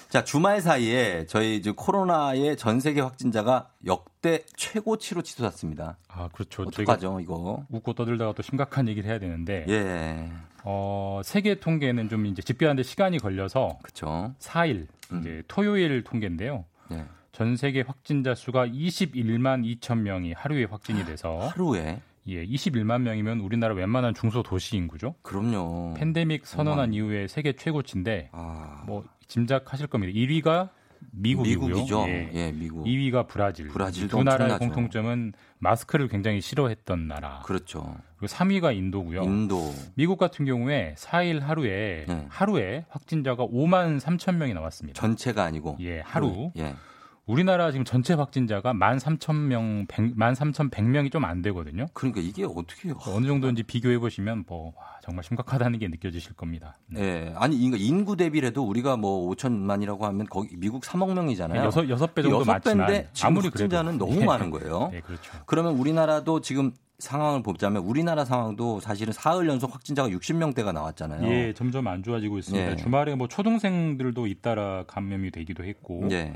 자, 0.08 0.24
주말 0.24 0.62
사이에 0.62 1.26
저희 1.26 1.56
이제 1.56 1.70
코로나의 1.70 2.56
전 2.56 2.80
세계 2.80 3.02
확진자가 3.02 3.68
역대 3.86 4.42
최고치로 4.56 5.20
치솟았습니다. 5.20 5.98
아, 6.08 6.28
그렇죠. 6.32 6.62
어떡하죠, 6.62 7.20
이거? 7.20 7.66
웃고 7.68 7.92
떠들다가 7.92 8.32
또 8.32 8.42
심각한 8.42 8.88
얘기를 8.88 9.08
해야 9.08 9.18
되는데 9.18 9.66
예. 9.68 10.30
어, 10.64 11.20
세계 11.24 11.60
통계는 11.60 12.08
좀 12.08 12.24
이제 12.24 12.40
집계하는데 12.40 12.82
시간이 12.84 13.18
걸려서 13.18 13.78
그쵸. 13.82 14.32
4일 14.38 14.86
음. 15.12 15.20
이제 15.20 15.42
토요일 15.46 16.02
통계인데요. 16.04 16.64
예. 16.92 17.04
전 17.32 17.56
세계 17.56 17.82
확진자 17.82 18.34
수가 18.34 18.66
21만 18.66 19.78
2천 19.78 19.98
명이 19.98 20.32
하루에 20.32 20.64
확진이 20.64 21.04
돼서 21.04 21.38
하루에? 21.48 22.00
예, 22.28 22.44
21만 22.46 23.02
명이면 23.02 23.40
우리나라 23.40 23.74
웬만한 23.74 24.14
중소 24.14 24.42
도시 24.42 24.76
인구죠. 24.76 25.14
그럼요. 25.22 25.94
팬데믹 25.94 26.46
선언한 26.46 26.78
어마어마. 26.78 26.94
이후에 26.94 27.26
세계 27.26 27.52
최고치인데 27.54 28.30
아, 28.32 28.84
뭐 28.86 29.04
짐작하실 29.28 29.86
겁니다. 29.86 30.12
1위가 30.18 30.70
미국이고요. 31.12 31.68
미국이죠. 31.68 32.04
예. 32.08 32.30
예, 32.34 32.52
미국. 32.52 32.84
2위가 32.84 33.28
브라질. 33.28 33.68
브라질도 33.68 34.16
두 34.18 34.24
나라의 34.24 34.52
엄청나죠. 34.52 34.64
공통점은 34.74 35.32
마스크를 35.58 36.08
굉장히 36.08 36.40
싫어했던 36.40 37.06
나라. 37.06 37.42
그렇죠. 37.44 37.96
그리고 38.16 38.34
3위가 38.34 38.76
인도고요. 38.76 39.22
인도. 39.22 39.72
미국 39.94 40.18
같은 40.18 40.44
경우에 40.44 40.94
4일 40.98 41.40
하루에 41.40 42.04
네. 42.08 42.26
하루에 42.28 42.84
확진자가 42.88 43.46
5만 43.46 44.00
3천 44.00 44.36
명이 44.36 44.54
나왔습니다. 44.54 45.00
전체가 45.00 45.44
아니고. 45.44 45.76
예, 45.80 46.00
하루. 46.00 46.50
예. 46.56 46.74
우리나라 47.28 47.70
지금 47.70 47.84
전체 47.84 48.14
확진자가 48.14 48.72
1만 48.72 48.98
3천 48.98 49.34
명, 49.36 49.84
100, 49.86 50.16
1만 50.16 50.34
3천 50.34 50.70
100명이 50.70 51.12
좀 51.12 51.24
안 51.28 51.42
되거든요. 51.42 51.86
그러니까 51.92 52.20
이게 52.22 52.44
어떻게. 52.44 52.90
어느 53.06 53.26
정도인지 53.26 53.64
비교해 53.64 53.98
보시면 53.98 54.44
뭐 54.46 54.72
와, 54.76 54.84
정말 55.02 55.24
심각하다는 55.24 55.78
게 55.78 55.88
느껴지실 55.88 56.32
겁니다. 56.34 56.76
네. 56.86 57.00
예. 57.02 57.32
아니, 57.36 57.56
인구- 57.56 57.76
인구 57.76 58.16
대비라도 58.16 58.62
우리가 58.66 58.96
뭐 58.96 59.30
5천만이라고 59.34 60.00
하면 60.00 60.26
거기 60.30 60.56
미국 60.56 60.82
3억 60.84 61.12
명이잖아요. 61.12 61.64
여섯 61.64 61.88
여섯 61.90 62.14
배 62.14 62.22
정도 62.22 62.42
지금 62.44 62.54
아무리 63.26 63.50
그래도 63.50 63.76
확진자는 63.76 63.98
너무 63.98 64.20
예. 64.22 64.24
많은 64.24 64.50
거예요. 64.50 64.88
네, 64.92 65.00
그렇죠. 65.00 65.32
그러면 65.44 65.74
우리나라도 65.74 66.40
지금 66.40 66.72
상황을 66.98 67.42
보자면 67.42 67.82
우리나라 67.82 68.24
상황도 68.24 68.80
사실은 68.80 69.12
사흘 69.12 69.48
연속 69.48 69.74
확진자가 69.74 70.08
60명대가 70.08 70.72
나왔잖아요. 70.72 71.28
예, 71.30 71.52
점점 71.52 71.86
안 71.88 72.02
좋아지고 72.02 72.38
있습니다. 72.38 72.72
예. 72.72 72.76
주말에 72.76 73.14
뭐 73.16 73.28
초등생들도 73.28 74.26
잇따라 74.26 74.84
감염이 74.86 75.30
되기도 75.30 75.64
했고 75.64 76.08
예. 76.10 76.32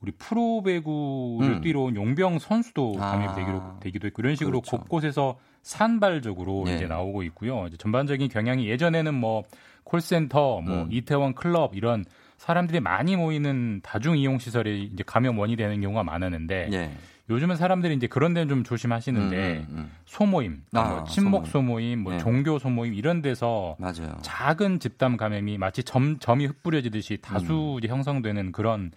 우리 0.00 0.12
프로 0.12 0.62
배구를 0.62 1.56
음. 1.56 1.60
뛰러 1.60 1.80
온 1.82 1.94
용병 1.94 2.38
선수도 2.38 2.94
아. 2.98 3.12
감염이 3.12 3.34
되기도, 3.34 3.80
되기도 3.80 4.06
했고 4.06 4.22
이런 4.22 4.34
식으로 4.34 4.60
그렇죠. 4.62 4.78
곳곳에서 4.78 5.38
산발적으로 5.62 6.64
예. 6.68 6.76
이제 6.76 6.86
나오고 6.86 7.22
있고요. 7.24 7.66
이제 7.66 7.76
전반적인 7.76 8.28
경향이 8.28 8.66
예전에는 8.68 9.14
뭐 9.14 9.42
콜센터, 9.84 10.62
뭐 10.62 10.82
음. 10.84 10.88
이태원 10.90 11.34
클럽 11.34 11.76
이런 11.76 12.04
사람들이 12.38 12.80
많이 12.80 13.16
모이는 13.16 13.80
다중 13.82 14.16
이용 14.16 14.38
시설이 14.38 14.90
이제 14.92 15.04
감염 15.06 15.38
원이 15.38 15.56
되는 15.56 15.78
경우가 15.82 16.02
많았는데 16.02 16.70
예. 16.72 16.90
요즘은 17.28 17.56
사람들이 17.56 17.94
이제 17.94 18.06
그런 18.06 18.32
데는 18.32 18.48
좀 18.48 18.64
조심하시는데 18.64 19.36
음, 19.36 19.66
음, 19.68 19.76
음. 19.76 19.90
소모임, 20.06 20.62
아, 20.72 20.88
뭐 20.88 21.04
친목 21.04 21.46
소모임. 21.46 22.00
뭐 22.00 22.14
네. 22.14 22.18
종교 22.18 22.58
소모임 22.58 22.94
이런 22.94 23.22
데서 23.22 23.76
맞아요. 23.78 24.16
작은 24.22 24.80
집단 24.80 25.16
감염이 25.16 25.58
마치 25.58 25.84
점, 25.84 26.18
점이 26.18 26.46
흩뿌려지듯이 26.46 27.18
다수 27.20 27.78
이제 27.78 27.86
형성되는 27.86 28.50
그런 28.50 28.90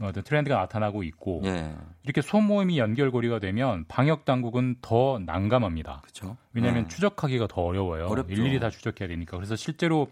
어떤 0.00 0.22
트렌드가 0.22 0.56
나타나고 0.56 1.02
있고 1.02 1.40
음. 1.40 1.46
예. 1.46 1.74
이렇게 2.04 2.22
소모임이 2.22 2.78
연결고리가 2.78 3.40
되면 3.40 3.84
방역 3.88 4.24
당국은 4.24 4.76
더 4.80 5.18
난감합니다. 5.24 6.02
그렇죠. 6.02 6.36
왜냐하면 6.52 6.84
예. 6.84 6.88
추적하기가 6.88 7.48
더 7.48 7.62
어려워요. 7.62 8.06
어렵죠. 8.06 8.32
일일이 8.32 8.60
다 8.60 8.70
추적해야 8.70 9.08
되니까. 9.08 9.36
그래서 9.36 9.56
실제로 9.56 10.08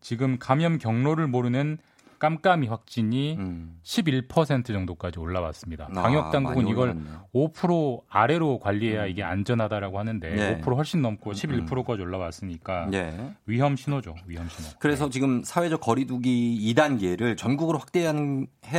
지금 0.00 0.38
감염 0.38 0.78
경로를 0.78 1.26
모르는 1.26 1.78
깜깜이 2.18 2.68
확진이 2.68 3.36
음. 3.38 3.78
11% 3.82 4.66
정도까지 4.66 5.18
올라왔습니다. 5.18 5.88
아, 5.94 6.02
방역 6.02 6.30
당국은 6.30 6.68
이걸 6.68 6.90
올라갔네요. 6.90 7.26
5% 7.34 8.02
아래로 8.08 8.58
관리해야 8.58 9.06
이게 9.06 9.22
안전하다라고 9.22 9.98
하는데 9.98 10.28
네. 10.28 10.60
5% 10.60 10.76
훨씬 10.76 11.02
넘고 11.02 11.32
11%까지 11.32 12.02
올라왔으니까 12.02 12.88
예. 12.92 13.32
위험 13.46 13.76
신호죠. 13.76 14.14
위험 14.26 14.48
신호. 14.48 14.70
그래서 14.78 15.10
지금 15.10 15.42
사회적 15.42 15.80
거리두기 15.80 16.74
2단계를 16.74 17.36
전국으로 17.36 17.78
확대해야 17.78 18.12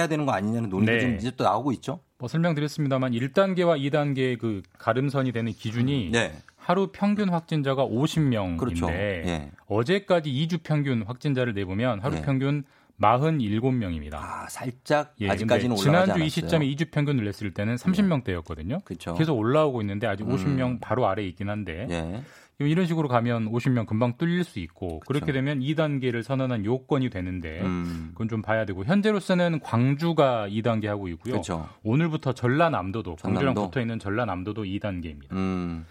되는 0.07 0.25
거 0.25 0.31
아니냐는 0.31 0.69
논의가 0.69 0.93
네. 0.93 0.99
좀 0.99 1.15
이제 1.15 1.31
또 1.37 1.43
나오고 1.43 1.71
있죠. 1.73 1.99
뭐 2.19 2.27
설명드렸습니다만 2.27 3.11
1단계와 3.11 3.79
2단계의 3.79 4.39
그 4.39 4.61
가름선이 4.79 5.31
되는 5.31 5.51
기준이 5.51 6.09
네. 6.11 6.33
하루 6.55 6.89
평균 6.91 7.29
확진자가 7.29 7.85
50명인데 7.85 8.57
그렇죠. 8.57 8.89
예. 8.89 9.51
어제까지 9.67 10.29
2주 10.31 10.63
평균 10.63 11.03
확진자를 11.03 11.53
내보면 11.53 12.01
하루 12.01 12.17
예. 12.17 12.21
평균 12.21 12.63
47명입니다. 13.01 14.15
아, 14.15 14.47
살짝 14.49 15.13
예, 15.21 15.29
아직까지는 15.29 15.77
올라가지 15.77 16.11
지난주 16.13 16.23
이. 16.23 16.29
시점에 16.29 16.65
2주 16.67 16.91
평균을 16.91 17.23
냈을 17.25 17.53
때는 17.53 17.75
30명대였거든요. 17.75 18.83
그렇죠. 18.83 19.13
계속 19.15 19.37
올라오고 19.37 19.81
있는데 19.81 20.07
아직 20.07 20.27
음. 20.27 20.35
50명 20.35 20.79
바로 20.81 21.07
아래에 21.07 21.25
있긴 21.27 21.49
한데 21.49 21.87
예. 21.89 22.23
이런 22.59 22.87
식으로 22.87 23.07
가면 23.07 23.51
50명 23.51 23.85
금방 23.85 24.17
뚫릴 24.17 24.43
수 24.43 24.59
있고 24.59 24.99
그렇게 25.01 25.31
되면 25.31 25.59
2단계를 25.59 26.23
선언한 26.23 26.65
요건이 26.65 27.11
되는데 27.11 27.61
음. 27.61 28.09
그건 28.13 28.29
좀 28.29 28.41
봐야 28.41 28.65
되고 28.65 28.83
현재로서는 28.83 29.59
광주가 29.59 30.47
2단계 30.49 30.87
하고 30.87 31.07
있고요. 31.09 31.33
그렇죠. 31.33 31.69
오늘부터 31.83 32.33
전라남도도 32.33 33.17
광주랑 33.17 33.53
전남도? 33.53 33.65
붙어 33.69 33.79
있는 33.81 33.99
전라남도도 33.99 34.63
2단계입니다. 34.63 35.31
음. 35.33 35.85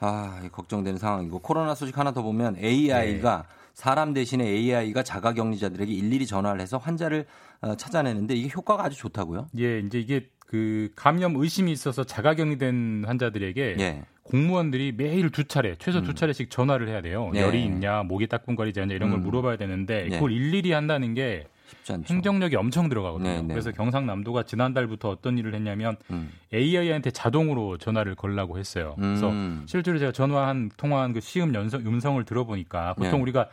아, 0.00 0.40
걱정되는 0.50 0.98
상황이고 0.98 1.38
코로나 1.38 1.76
소식 1.76 1.96
하나 1.96 2.10
더 2.10 2.22
보면 2.22 2.56
AI가 2.56 3.44
네. 3.48 3.61
사람 3.74 4.12
대신에 4.12 4.44
AI가 4.46 5.02
자가격리자들에게 5.02 5.92
일일이 5.92 6.26
전화를 6.26 6.60
해서 6.60 6.78
환자를 6.78 7.26
어, 7.60 7.76
찾아내는데 7.76 8.34
이게 8.34 8.50
효과가 8.54 8.84
아주 8.84 8.96
좋다고요? 8.98 9.48
예, 9.58 9.78
이제 9.80 9.98
이게 9.98 10.28
그 10.38 10.90
감염 10.96 11.36
의심이 11.36 11.72
있어서 11.72 12.04
자가격리된 12.04 13.04
환자들에게 13.06 13.76
예. 13.80 14.02
공무원들이 14.24 14.92
매일 14.92 15.30
두 15.30 15.44
차례, 15.44 15.74
최소 15.78 16.02
두 16.02 16.14
차례씩 16.14 16.50
전화를 16.50 16.88
해야 16.88 17.00
돼요. 17.00 17.30
네. 17.32 17.40
열이 17.40 17.64
있냐, 17.64 18.02
목이 18.02 18.28
따끔거리지 18.28 18.80
않냐 18.80 18.94
이런 18.94 19.10
걸 19.10 19.18
음. 19.18 19.24
물어봐야 19.24 19.56
되는데 19.56 20.04
네. 20.04 20.10
그걸 20.10 20.32
일일이 20.32 20.72
한다는 20.72 21.14
게. 21.14 21.46
행정력이 21.88 22.56
엄청 22.56 22.88
들어가거든요. 22.88 23.28
네, 23.28 23.42
네. 23.42 23.48
그래서 23.48 23.72
경상남도가 23.72 24.44
지난달부터 24.44 25.08
어떤 25.10 25.38
일을 25.38 25.54
했냐면 25.54 25.96
음. 26.10 26.30
AI한테 26.52 27.10
자동으로 27.10 27.78
전화를 27.78 28.14
걸라고 28.14 28.58
했어요. 28.58 28.94
그래서 28.98 29.30
음. 29.30 29.64
실제로 29.66 29.98
제가 29.98 30.12
전화한 30.12 30.70
통화한 30.76 31.12
그 31.12 31.20
시음 31.20 31.54
연성, 31.54 31.80
음성을 31.86 32.22
들어보니까 32.24 32.94
보통 32.94 33.12
네. 33.12 33.22
우리가 33.22 33.48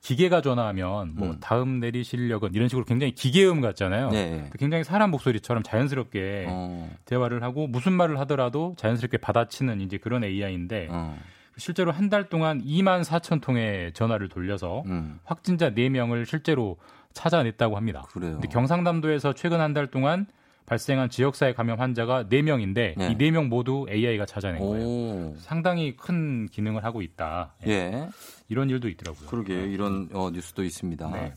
기계가 0.00 0.42
전화하면 0.42 1.14
뭐 1.16 1.30
음. 1.30 1.36
다음 1.40 1.80
내리실력은 1.80 2.54
이런 2.54 2.68
식으로 2.68 2.84
굉장히 2.84 3.12
기계음 3.14 3.60
같잖아요. 3.60 4.10
네. 4.10 4.48
굉장히 4.58 4.84
사람 4.84 5.10
목소리처럼 5.10 5.64
자연스럽게 5.64 6.46
어. 6.48 6.88
대화를 7.04 7.42
하고 7.42 7.66
무슨 7.66 7.94
말을 7.94 8.18
하더라도 8.20 8.74
자연스럽게 8.78 9.16
받아치는 9.18 9.80
이제 9.80 9.98
그런 9.98 10.22
AI인데 10.22 10.86
어. 10.90 11.18
실제로 11.56 11.90
한 11.90 12.08
달 12.08 12.28
동안 12.28 12.62
2만 12.64 13.02
4천 13.02 13.42
통의 13.42 13.92
전화를 13.92 14.28
돌려서 14.28 14.84
음. 14.86 15.18
확진자 15.24 15.70
4명을 15.70 16.24
실제로 16.26 16.76
찾아냈다고 17.18 17.76
합니다. 17.76 18.04
그래요. 18.12 18.32
근데 18.34 18.48
경상남도에서 18.48 19.32
최근 19.34 19.60
한 19.60 19.74
달 19.74 19.88
동안 19.88 20.26
발생한 20.66 21.08
지역사회 21.08 21.54
감염 21.54 21.80
환자가 21.80 22.24
4명인데 22.24 22.94
네. 22.96 23.08
이 23.10 23.16
4명 23.16 23.48
모두 23.48 23.86
AI가 23.88 24.26
찾아낸 24.26 24.58
거예요. 24.60 24.86
오. 24.86 25.34
상당히 25.38 25.96
큰 25.96 26.46
기능을 26.46 26.84
하고 26.84 27.00
있다. 27.00 27.54
예. 27.66 27.70
예. 27.72 28.08
이런 28.50 28.68
일도 28.70 28.88
있더라고요. 28.90 29.28
그러게요. 29.28 29.64
이런 29.66 30.08
어, 30.12 30.30
뉴스도 30.30 30.64
있습니다. 30.64 31.10
네. 31.10 31.32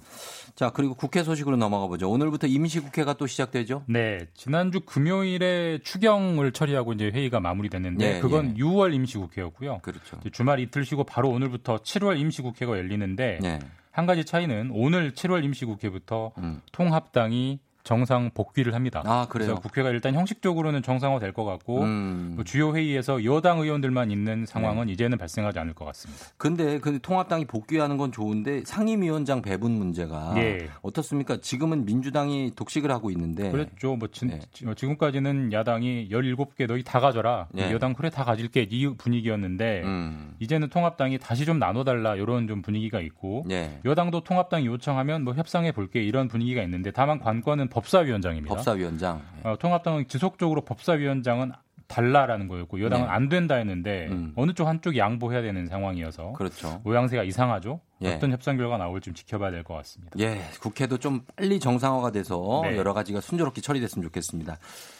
자, 0.55 0.69
그리고 0.71 0.95
국회 0.95 1.23
소식으로 1.23 1.55
넘어가 1.55 1.88
보죠. 1.88 2.09
오늘부터 2.11 2.47
임시국회가 2.47 3.13
또 3.13 3.25
시작되죠? 3.25 3.84
네, 3.88 4.19
지난주 4.34 4.82
금요일에 4.82 5.79
추경을 5.84 6.51
처리하고 6.51 6.91
이제 6.93 7.05
회의가 7.13 7.39
마무리됐는데 7.39 8.15
예, 8.17 8.19
그건 8.19 8.57
예. 8.57 8.61
6월 8.61 8.93
임시국회였고요. 8.93 9.79
그렇죠. 9.82 10.19
주말 10.34 10.59
이틀 10.59 10.84
쉬고 10.86 11.05
바로 11.05 11.29
오늘부터 11.29 11.77
7월 11.77 12.19
임시국회가 12.19 12.77
열리는데 12.77 13.39
네. 13.41 13.59
한 13.91 14.05
가지 14.05 14.23
차이는 14.23 14.71
오늘 14.73 15.11
7월 15.11 15.43
임시국회부터 15.43 16.31
음. 16.37 16.61
통합당이 16.71 17.59
정상 17.84 18.29
복귀를 18.34 18.73
합니다. 18.73 19.01
아, 19.05 19.25
그래요? 19.29 19.47
그래서 19.47 19.55
국회가 19.61 19.89
일단 19.89 20.13
형식적으로는 20.13 20.82
정상화 20.84 21.19
될 21.19 21.32
것 21.32 21.45
같고 21.45 21.82
음. 21.84 22.34
뭐 22.36 22.43
주요 22.43 22.75
회의에서 22.75 23.23
여당 23.23 23.59
의원들만 23.59 24.11
있는 24.11 24.45
상황은 24.45 24.89
이제는 24.89 25.17
발생하지 25.17 25.59
않을 25.59 25.73
것 25.73 25.86
같습니다. 25.86 26.25
근데 26.38 26.77
그 26.79 26.99
통합당이 27.01 27.45
복귀하는 27.45 27.95
건 27.97 28.11
좋은데 28.11 28.63
상임위원장 28.65 29.41
배분 29.41 29.71
문제가 29.71 30.34
예. 30.36 30.69
어떻습니까? 30.82 31.38
지금은 31.39 31.86
민주당이 31.86 32.51
독식을 32.55 32.91
하고 32.91 33.11
있는데 33.11 33.49
그렇죠. 33.49 33.95
뭐 33.95 34.09
지, 34.11 34.25
네. 34.25 34.39
금까지는 34.77 35.53
야당이 35.53 36.09
17개 36.11 36.67
너희 36.67 36.84
다 36.84 36.99
가져라. 36.99 37.47
네. 37.51 37.71
여당 37.71 37.93
그래 37.93 38.09
다 38.09 38.23
가질게 38.25 38.67
이 38.69 38.93
분위기였는데 38.97 39.82
음. 39.84 40.36
이제는 40.39 40.69
통합당이 40.69 41.17
다시 41.19 41.45
좀 41.45 41.59
나눠달라 41.59 42.15
이런 42.15 42.47
좀 42.47 42.61
분위기가 42.61 42.99
있고 42.99 43.45
예. 43.51 43.79
여당도 43.86 44.21
통합당이 44.21 44.65
요청하면 44.65 45.23
뭐 45.23 45.34
협상해 45.34 45.71
볼게 45.71 46.03
이런 46.03 46.27
분위기가 46.27 46.61
있는데 46.63 46.91
다만 46.91 47.19
관건은 47.19 47.69
법사위원장입니다. 47.72 48.53
법사위원장. 48.55 49.22
예. 49.43 49.49
어, 49.49 49.55
통합당은 49.57 50.07
지속적으로 50.07 50.61
법사위원장은 50.61 51.51
달라라는 51.88 52.47
거였고 52.47 52.82
여당은 52.82 53.05
네. 53.05 53.11
안 53.11 53.28
된다 53.28 53.55
했는데 53.55 54.07
음. 54.11 54.32
어느 54.38 54.53
쪽 54.53 54.65
한쪽이 54.67 54.97
양보해야 54.97 55.41
되는 55.41 55.65
상황이어서 55.67 56.32
그렇죠. 56.34 56.80
모양새가 56.86 57.24
이상하죠. 57.24 57.82
예. 58.03 58.13
어떤 58.15 58.32
협상 58.32 58.55
결과 58.55 58.78
나올지 58.78 59.05
좀 59.05 59.13
지켜봐야 59.13 59.51
될 59.51 59.63
것 59.65 59.74
같습니다. 59.76 60.11
예, 60.19 60.39
국회도 60.61 60.99
좀 60.99 61.26
빨리 61.36 61.59
정상화가 61.59 62.11
돼서 62.11 62.61
네. 62.63 62.78
여러 62.78 62.93
가지가 62.93 63.19
순조롭게 63.19 63.59
처리됐으면 63.59 64.03
좋겠습니다. 64.03 64.57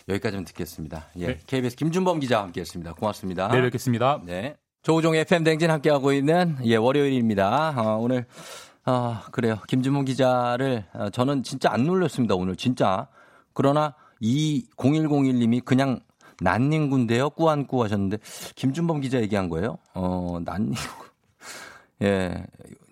여기까지만 0.10 0.44
듣겠습니다. 0.44 1.06
예, 1.18 1.28
네. 1.28 1.40
KBS 1.48 1.78
김준범 1.78 2.20
기자와 2.20 2.44
함께했습니다. 2.44 2.94
고맙습니다. 2.96 3.48
내일 3.48 3.64
뵙겠습니다. 3.64 4.22
네. 4.26 4.56
조우종 4.84 5.16
FM 5.16 5.46
댕진 5.46 5.72
함께하고 5.72 6.12
있는 6.12 6.58
예 6.66 6.76
월요일입니다. 6.76 7.74
어, 7.78 7.98
오늘 8.00 8.26
아 8.84 9.24
그래요. 9.32 9.58
김준범 9.68 10.06
기자를 10.06 10.86
어, 10.94 11.10
저는 11.10 11.44
진짜 11.44 11.72
안 11.72 11.86
놀렸습니다. 11.86 12.36
오늘 12.36 12.56
진짜. 12.56 13.08
그러나 13.54 13.94
이 14.20 14.66
0101님이 14.78 15.64
그냥 15.64 16.00
난닝구인데요. 16.42 17.32
꾸안꾸 17.32 17.84
하셨는데 17.84 18.18
김준범 18.56 19.02
기자 19.02 19.22
얘기한 19.22 19.50
거예요. 19.50 19.78
어 19.94 20.40
난닝구. 20.44 21.06
예. 22.04 22.46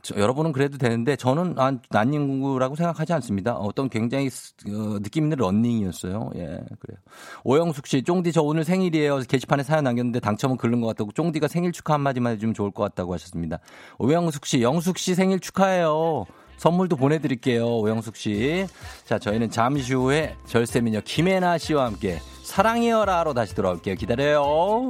저, 0.09 0.19
여러분은 0.19 0.51
그래도 0.51 0.77
되는데 0.77 1.15
저는 1.15 1.53
난, 1.55 1.79
난닝구라고 1.89 2.75
생각하지 2.75 3.13
않습니다. 3.13 3.53
어떤 3.55 3.89
굉장히 3.89 4.29
스- 4.29 4.53
어, 4.67 4.99
느낌 4.99 5.25
있는 5.25 5.37
런닝이었어요. 5.37 6.31
예, 6.35 6.41
그래요. 6.79 6.97
오영숙 7.43 7.85
씨, 7.87 8.03
쫑디 8.03 8.31
저 8.31 8.41
오늘 8.41 8.63
생일이에요. 8.63 9.19
게시판에 9.27 9.63
사연 9.63 9.83
남겼는데 9.83 10.19
당첨은 10.19 10.57
글른 10.57 10.81
것 10.81 10.87
같다고 10.87 11.11
쫑디가 11.11 11.47
생일 11.47 11.71
축하 11.71 11.93
한마디만 11.93 12.33
해주면 12.33 12.53
좋을 12.55 12.71
것 12.71 12.83
같다고 12.83 13.13
하셨습니다. 13.13 13.59
오영숙 13.99 14.45
씨, 14.45 14.61
영숙 14.61 14.97
씨 14.97 15.13
생일 15.15 15.39
축하해요. 15.39 16.25
선물도 16.57 16.97
보내드릴게요. 16.97 17.65
오영숙 17.67 18.15
씨. 18.17 18.65
자, 19.05 19.17
저희는 19.19 19.49
잠시 19.49 19.93
후에 19.93 20.35
절세미녀 20.45 21.01
김혜나 21.05 21.57
씨와 21.57 21.85
함께 21.85 22.19
사랑이여라로 22.43 23.33
다시 23.33 23.55
돌아올게요. 23.55 23.95
기다려요. 23.95 24.89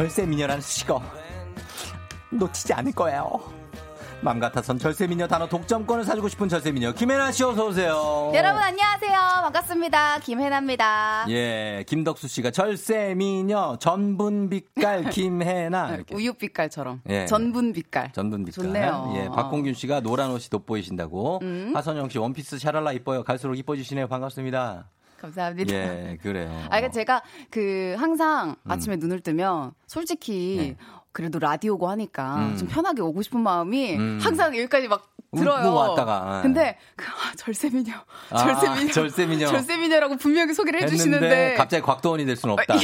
절세 0.00 0.24
미녀라는 0.24 0.62
수식어 0.62 1.02
놓치지 2.30 2.72
않을 2.72 2.92
거예요. 2.92 3.38
맘 4.22 4.40
같아선 4.40 4.78
절세미녀 4.78 5.28
단어 5.28 5.46
독점권을 5.46 6.04
사주고 6.04 6.28
싶은 6.30 6.48
절세미녀 6.48 6.92
김혜나 6.92 7.30
씨 7.32 7.44
어서 7.44 7.66
오세요. 7.66 8.32
여러분 8.34 8.62
안녕하세요. 8.62 9.12
반갑습니다. 9.42 10.20
김혜나입니다. 10.20 11.26
예, 11.28 11.84
김덕수 11.86 12.28
씨가 12.28 12.50
절세미녀 12.50 13.76
전분빛깔 13.78 15.10
김혜나 15.12 15.96
이렇게. 15.96 16.14
우유빛깔처럼 16.14 17.02
예. 17.10 17.26
전분빛깔. 17.26 18.12
전분빛깔. 18.12 18.64
좋네요. 18.64 19.12
예, 19.16 19.28
박공균 19.28 19.74
씨가 19.74 20.00
노란 20.00 20.30
옷이 20.30 20.48
돋보이신다고. 20.48 21.40
음. 21.42 21.72
하선영 21.76 22.08
씨 22.08 22.16
원피스 22.16 22.58
샤랄라 22.58 22.92
이뻐요. 22.92 23.22
갈수록 23.22 23.54
이뻐지시네요. 23.58 24.08
반갑습니다. 24.08 24.88
감사합니다. 25.20 25.74
예, 25.74 26.18
그래요. 26.22 26.50
아, 26.66 26.76
그러니까 26.76 26.90
제가 26.90 27.22
그 27.50 27.94
항상 27.98 28.56
음. 28.64 28.70
아침에 28.70 28.96
눈을 28.96 29.20
뜨면 29.20 29.72
솔직히 29.86 30.76
그래도 31.12 31.38
라디오고 31.38 31.88
하니까 31.90 32.38
네. 32.38 32.46
음. 32.46 32.56
좀 32.56 32.68
편하게 32.68 33.02
오고 33.02 33.22
싶은 33.22 33.40
마음이 33.40 33.96
음. 33.96 34.18
항상 34.22 34.56
여기까지 34.56 34.88
막 34.88 35.10
들어요. 35.36 35.68
웃고 35.68 35.76
왔다가. 35.76 36.40
근데 36.42 36.76
그, 36.96 37.06
아, 37.06 37.34
절세미녀, 37.36 37.92
아, 38.30 38.36
절세미녀, 38.36 38.92
절세미녀. 38.92 39.46
절세미녀라고 39.46 40.16
분명히 40.16 40.54
소개를 40.54 40.82
해주시는데 40.82 41.54
갑자기 41.54 41.82
곽도원이 41.82 42.24
될 42.26 42.36
수는 42.36 42.54
없다. 42.54 42.74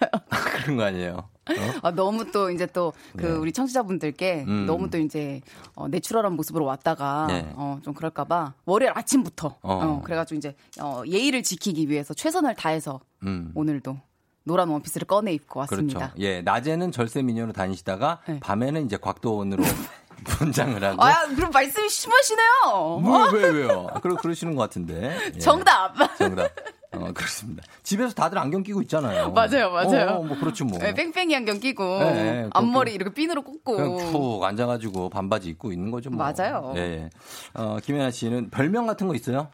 어, 0.00 0.18
그런 0.62 0.76
거 0.76 0.84
아니에요. 0.84 1.28
어? 1.48 1.72
아, 1.82 1.90
너무 1.92 2.30
또 2.32 2.50
이제 2.50 2.66
또그 2.66 2.96
네. 3.14 3.28
우리 3.28 3.52
청취자분들께 3.52 4.44
음. 4.48 4.66
너무 4.66 4.90
또 4.90 4.98
이제 4.98 5.40
어, 5.74 5.86
내추럴한 5.88 6.32
모습으로 6.34 6.64
왔다가 6.64 7.26
네. 7.28 7.52
어, 7.54 7.78
좀 7.84 7.94
그럴까봐 7.94 8.54
월요일 8.64 8.92
아침부터 8.94 9.58
어. 9.62 9.74
어, 9.74 10.02
그래가지고 10.02 10.38
이제 10.38 10.56
어, 10.80 11.02
예의를 11.06 11.42
지키기 11.42 11.88
위해서 11.88 12.14
최선을 12.14 12.56
다해서 12.56 13.00
음. 13.22 13.52
오늘도 13.54 13.96
노란 14.42 14.68
원피스를 14.68 15.06
꺼내 15.06 15.32
입고 15.32 15.60
왔습니다. 15.60 15.98
그렇죠. 15.98 16.14
예, 16.18 16.40
낮에는 16.42 16.92
절세 16.92 17.22
미녀로 17.22 17.52
다니시다가 17.52 18.20
밤에는 18.40 18.86
이제 18.86 18.96
곽도원으로 18.96 19.62
분장을 20.24 20.82
하고. 20.82 21.04
네. 21.04 21.10
아, 21.10 21.26
그럼 21.34 21.50
말씀이 21.50 21.88
심하시네요. 21.88 23.00
뭐, 23.02 23.30
왜, 23.32 23.48
왜요? 23.50 23.86
그러, 24.02 24.16
그러시는 24.16 24.54
것 24.54 24.62
같은데. 24.62 25.16
예. 25.34 25.38
정답. 25.38 25.94
정답. 26.16 26.48
어, 26.96 27.12
그렇습니다. 27.12 27.62
집에서 27.82 28.14
다들 28.14 28.38
안경 28.38 28.62
끼고 28.62 28.82
있잖아요. 28.82 29.30
맞아요, 29.32 29.70
맞아요. 29.70 30.10
어, 30.10 30.22
뭐, 30.22 30.36
그렇죠, 30.38 30.64
뭐. 30.64 30.78
네, 30.78 30.94
뺑뺑이 30.94 31.34
안경 31.36 31.58
끼고 31.60 31.98
네, 32.00 32.12
네, 32.42 32.48
앞머리 32.52 32.94
이렇게 32.94 33.12
핀으로 33.12 33.42
꽂고 33.42 33.96
푹 34.12 34.44
앉아가지고 34.44 35.10
반바지 35.10 35.50
입고 35.50 35.72
있는 35.72 35.90
거죠, 35.90 36.10
뭐. 36.10 36.24
맞아요. 36.24 36.72
예, 36.76 36.80
예. 36.80 37.10
어, 37.54 37.78
김연아 37.82 38.10
씨는 38.10 38.50
별명 38.50 38.86
같은 38.86 39.06
거 39.08 39.14
있어요? 39.14 39.48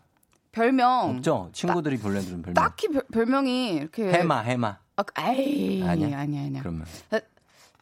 별명 0.53 1.17
없죠? 1.17 1.49
친구들이 1.53 1.97
불러주는 1.99 2.43
별명. 2.43 2.55
딱히 2.55 2.89
별, 2.89 3.03
별명이 3.13 3.75
이렇게 3.75 4.13
해마, 4.13 4.41
해마. 4.41 4.77
아, 4.97 5.03
에이 5.33 5.83
아니야? 5.83 6.19
아니야 6.19 6.43
아니야. 6.43 6.61
그러면. 6.61 6.85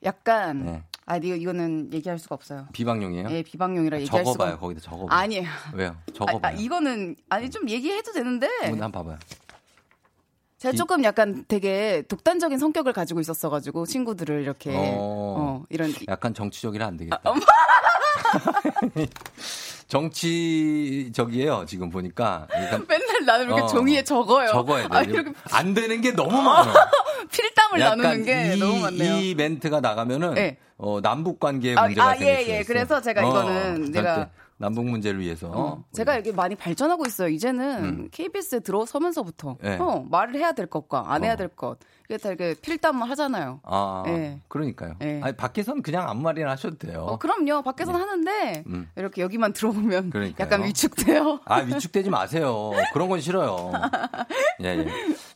약간 0.05 0.65
네. 0.65 0.83
아 1.07 1.17
이거 1.17 1.35
이거는 1.35 1.91
얘기할 1.93 2.19
수가 2.19 2.37
없어요. 2.37 2.67
비방용이에요? 2.73 3.29
예, 3.31 3.43
비방용이라 3.43 4.01
얘기할 4.01 4.25
수가 4.25 4.33
적어봐요, 4.33 4.55
없- 4.55 4.61
거기다 4.61 4.81
적어봐요. 4.81 5.09
아니에요. 5.19 5.49
왜요? 5.75 5.91
아, 6.09 6.13
적어봐요. 6.15 6.41
아, 6.43 6.51
이거는 6.53 7.17
아니 7.29 7.51
좀 7.51 7.69
얘기해도 7.69 8.13
되는데 8.13 8.47
뭐, 8.61 8.69
한번 8.71 8.93
봐봐요. 8.93 9.19
제가 10.61 10.75
이- 10.75 10.77
조금 10.77 11.03
약간 11.05 11.45
되게 11.49 12.03
독단적인 12.07 12.59
성격을 12.59 12.93
가지고 12.93 13.21
있었어가지고 13.21 13.87
친구들을 13.87 14.43
이렇게 14.43 14.71
어. 14.71 14.75
어, 14.77 15.65
이런 15.71 15.93
약간 16.07 16.35
정치적이라 16.35 16.87
안 16.87 16.97
되겠다. 16.99 17.19
아, 17.25 17.33
정치적이에요, 19.89 21.65
지금 21.67 21.89
보니까. 21.89 22.47
그러니까 22.51 22.79
맨날 22.89 23.25
나는 23.25 23.47
이렇게 23.47 23.63
어, 23.63 23.67
종이에 23.69 24.05
적어요. 24.05 24.51
적어야 24.51 24.87
돼. 24.87 24.97
아, 24.97 25.03
이렇게 25.03 25.33
안 25.51 25.73
되는 25.73 25.99
게 26.03 26.13
너무 26.13 26.41
많아. 26.43 26.75
필담을 27.33 27.79
나누는 27.81 28.25
게 28.25 28.55
이, 28.55 28.59
너무 28.59 28.81
많네요. 28.81 29.17
이 29.17 29.35
멘트가 29.35 29.81
나가면 29.81 30.35
네. 30.35 30.59
어, 30.77 31.01
남북 31.01 31.41
관계에 31.41 31.75
아, 31.75 31.85
문제가 31.87 32.11
아, 32.11 32.17
생길 32.17 32.29
예, 32.29 32.35
수 32.45 32.51
예. 32.51 32.61
있어요. 32.61 32.65
그래서 32.67 33.01
제가 33.01 33.23
이거는 33.23 33.87
어, 33.87 33.91
내가- 33.91 34.29
남북 34.61 34.85
문제를 34.85 35.21
위해서 35.21 35.51
어, 35.51 35.83
제가 35.93 36.17
여기 36.17 36.33
많이 36.33 36.55
발전하고 36.55 37.07
있어요. 37.07 37.29
이제는 37.29 38.11
KBS에 38.13 38.61
들어서면서부터 38.61 39.53
음. 39.53 39.57
네. 39.63 39.79
어, 39.79 40.05
말을 40.11 40.35
해야 40.35 40.53
될 40.53 40.67
것과 40.67 41.05
안 41.07 41.25
해야 41.25 41.33
어. 41.33 41.37
될 41.37 41.49
것. 41.49 41.79
이게 42.05 42.19
다 42.19 42.29
이렇게 42.29 42.55
필담을 42.61 43.09
하잖아요. 43.11 43.61
아, 43.63 44.03
예. 44.09 44.39
그러니까요. 44.49 44.97
예. 45.01 45.21
아니, 45.23 45.35
밖에선 45.35 45.81
그냥 45.81 46.07
아무 46.09 46.21
말이나 46.21 46.51
하셔도 46.51 46.77
돼요. 46.77 47.07
어, 47.09 47.19
그럼요. 47.19 47.63
밖에서는 47.63 47.99
하는데 47.99 48.65
음. 48.67 48.91
이렇게 48.97 49.23
여기만 49.23 49.55
들어보면 49.55 50.11
그러니까요. 50.11 50.45
약간 50.45 50.65
위축돼요. 50.65 51.41
아, 51.47 51.61
위축되지 51.61 52.11
마세요. 52.11 52.71
그런 52.93 53.09
건 53.09 53.21
싫어요. 53.21 53.73
예, 54.63 54.67
예. 54.67 54.87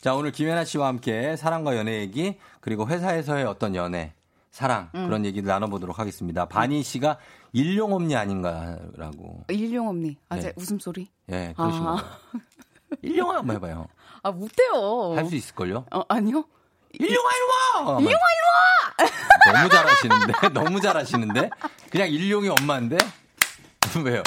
자, 0.03 0.14
오늘 0.14 0.33
김혜나 0.33 0.64
씨와 0.64 0.89
함께 0.89 1.35
사랑과 1.37 1.79
연애 1.79 2.01
얘기, 2.01 2.37
그리고 2.61 2.87
회사에서의 2.87 3.45
어떤 3.47 3.75
연애, 3.75 4.12
사랑, 4.55 4.89
음. 4.95 5.07
그런 5.07 5.25
얘기를 5.25 5.49
나눠보도록 5.49 5.99
하겠습니다. 5.99 6.45
바니 6.47 6.85
씨가 6.85 7.19
일용업니 7.53 8.15
아닌가라고. 8.15 9.43
일용업니. 9.49 10.17
아, 10.29 10.37
네. 10.37 10.43
제 10.43 10.53
웃음소리. 10.55 11.11
예, 11.33 11.53
그러신 11.57 11.83
아. 11.83 11.97
거예요. 11.97 12.07
일용업 13.03 13.35
한번 13.37 13.57
해봐요. 13.57 13.89
아, 14.23 14.31
못해요. 14.31 15.15
할 15.17 15.27
수 15.27 15.35
있을걸요? 15.35 15.87
어, 15.91 16.03
아니요. 16.09 16.45
일용아, 16.93 17.29
일용아! 17.35 17.99
일용아, 17.99 18.21
일용아! 18.37 19.53
너무 19.59 19.69
잘하시는데? 19.69 20.33
너무 20.55 20.81
잘하시는데? 20.81 21.51
그냥 21.91 22.09
일용이 22.11 22.49
엄마인데? 22.49 22.97
왜요? 24.05 24.23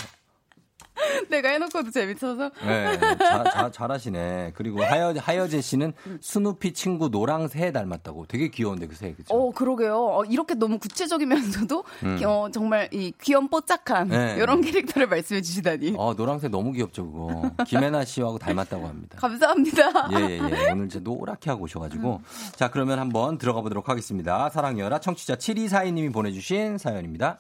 내가 1.30 1.50
해놓고도 1.50 1.92
재밌어서. 1.92 2.52
네, 2.66 2.98
자, 3.00 3.44
자, 3.44 3.72
잘하시네. 3.72 4.54
그리고 4.56 4.84
하여, 4.84 5.14
하여재 5.18 5.62
씨는 5.62 5.94
스누피 6.22 6.74
친구 6.74 7.10
노랑 7.10 7.48
새 7.48 7.72
닮았다고. 7.72 8.26
되게 8.28 8.50
귀여운데, 8.50 8.88
그 8.88 8.96
새, 8.96 9.14
그죠? 9.14 9.34
어, 9.34 9.52
그러게요. 9.52 9.96
어, 9.96 10.24
이렇게 10.26 10.54
너무 10.54 10.80
구체적이면서도 10.80 11.84
음. 12.04 12.20
어, 12.26 12.50
정말 12.52 12.90
이 12.92 13.14
귀염 13.22 13.48
뽀짝한 13.48 14.10
네. 14.10 14.36
이런 14.38 14.62
캐릭터를 14.62 15.08
말씀해 15.08 15.42
주시다니. 15.42 15.96
어, 15.98 16.14
노랑 16.14 16.40
새 16.40 16.48
너무 16.48 16.72
귀엽죠, 16.72 17.12
그거. 17.12 17.52
김혜나 17.66 18.06
씨하고 18.06 18.38
닮았다고 18.38 18.88
합니다. 18.88 19.18
감사합니다. 19.22 20.10
예, 20.14 20.40
예, 20.40 20.40
예. 20.40 20.72
오늘 20.72 20.86
이제 20.86 21.00
노랗게 21.00 21.50
하고 21.50 21.64
오셔가지고. 21.64 22.22
자, 22.56 22.70
그러면 22.70 23.00
한번 23.00 23.38
들어가 23.38 23.62
보도록 23.62 23.90
하겠습니다. 23.90 24.50
사랑여라 24.50 25.00
청취자 25.00 25.36
7242님이 25.36 26.14
보내주신 26.14 26.78
사연입니다. 26.78 27.40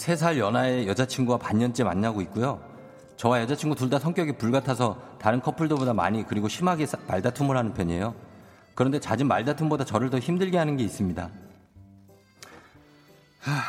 세살 0.00 0.38
연하의 0.38 0.88
여자친구와 0.88 1.36
반년째 1.36 1.84
만나고 1.84 2.22
있고요. 2.22 2.58
저와 3.18 3.42
여자친구 3.42 3.76
둘 3.76 3.90
다 3.90 3.98
성격이 3.98 4.38
불같아서 4.38 4.96
다른 5.20 5.42
커플들보다 5.42 5.92
많이 5.92 6.26
그리고 6.26 6.48
심하게 6.48 6.86
사- 6.86 6.96
말다툼을 7.06 7.54
하는 7.54 7.74
편이에요. 7.74 8.14
그런데 8.74 8.98
잦은 8.98 9.28
말다툼보다 9.28 9.84
저를 9.84 10.08
더 10.08 10.18
힘들게 10.18 10.56
하는 10.56 10.78
게 10.78 10.84
있습니다. 10.84 11.28
하, 13.40 13.62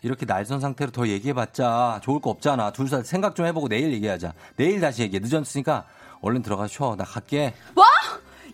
이렇게 0.00 0.24
날선 0.24 0.60
상태로 0.60 0.92
더 0.92 1.06
얘기해봤자 1.08 2.00
좋을 2.02 2.20
거 2.22 2.30
없잖아. 2.30 2.70
둘 2.72 2.88
다 2.88 3.02
생각 3.02 3.36
좀 3.36 3.44
해보고 3.44 3.68
내일 3.68 3.92
얘기하자. 3.92 4.32
내일 4.56 4.80
다시 4.80 5.02
얘기해. 5.02 5.20
늦었으니까 5.22 5.84
얼른 6.22 6.40
들어가 6.40 6.66
쉬어. 6.66 6.96
나 6.96 7.04
갈게. 7.04 7.54
뭐? 7.74 7.84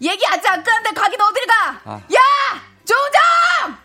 얘기 0.03 0.27
아직 0.27 0.49
안 0.51 0.61
끝났는데 0.65 1.01
가긴 1.01 1.21
어딜 1.21 1.47
가? 1.47 1.81
아. 1.85 1.95
야! 2.13 2.19
조정! 2.85 3.84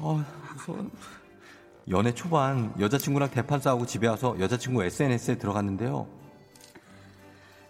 어, 0.00 0.22
무서워. 0.54 0.90
연애 1.88 2.12
초반 2.12 2.74
여자친구랑 2.80 3.30
대판 3.30 3.60
싸우고 3.60 3.86
집에 3.86 4.08
와서 4.08 4.34
여자친구 4.38 4.82
SNS에 4.84 5.38
들어갔는데요. 5.38 6.06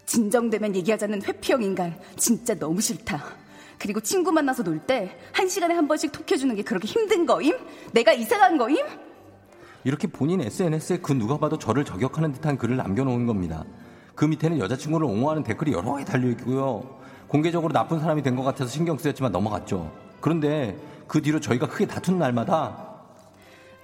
진정되면 0.05 0.75
얘기하자는 0.75 1.23
회피형 1.23 1.61
인간. 1.63 1.97
진짜 2.15 2.55
너무 2.55 2.81
싫다. 2.81 3.23
그리고 3.77 3.99
친구 3.99 4.31
만나서 4.31 4.63
놀 4.63 4.79
때 4.87 5.15
한 5.33 5.47
시간에 5.47 5.75
한 5.75 5.87
번씩 5.87 6.11
톡해주는 6.11 6.55
게 6.55 6.63
그렇게 6.63 6.87
힘든 6.87 7.25
거임? 7.27 7.55
내가 7.93 8.11
이상한 8.11 8.57
거임? 8.57 8.77
이렇게 9.83 10.07
본인 10.07 10.41
SNS에 10.41 10.97
그 10.97 11.13
누가 11.13 11.37
봐도 11.37 11.57
저를 11.59 11.85
저격하는 11.85 12.33
듯한 12.33 12.57
글을 12.57 12.77
남겨놓은 12.77 13.27
겁니다. 13.27 13.63
그 14.15 14.25
밑에는 14.25 14.57
여자친구를 14.59 15.05
옹호하는 15.05 15.43
댓글이 15.43 15.73
여러 15.73 15.95
개 15.97 16.03
달려있고요. 16.05 16.97
공개적으로 17.27 17.71
나쁜 17.71 17.99
사람이 17.99 18.23
된 18.23 18.35
것 18.35 18.41
같아서 18.43 18.71
신경 18.71 18.97
쓰였지만 18.97 19.31
넘어갔죠. 19.31 19.91
그런데 20.19 20.75
그 21.07 21.21
뒤로 21.21 21.39
저희가 21.39 21.67
크게 21.67 21.87
다툰 21.87 22.19
날마다 22.19 22.85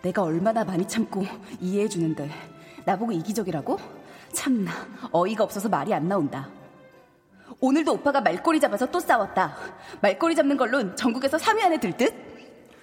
내가 0.01 0.23
얼마나 0.23 0.63
많이 0.63 0.87
참고 0.87 1.23
이해해 1.59 1.87
주는데 1.87 2.29
나보고 2.85 3.13
이기적이라고? 3.13 3.79
참나 4.33 4.71
어이가 5.11 5.43
없어서 5.43 5.69
말이 5.69 5.93
안 5.93 6.07
나온다. 6.07 6.49
오늘도 7.59 7.93
오빠가 7.93 8.19
말꼬리 8.19 8.59
잡아서 8.59 8.85
또 8.87 8.99
싸웠다. 8.99 9.55
말꼬리 10.01 10.35
잡는 10.35 10.57
걸로는 10.57 10.95
전국에서 10.95 11.37
3위 11.37 11.63
안에 11.63 11.79
들 11.79 11.95
듯? 11.95 12.13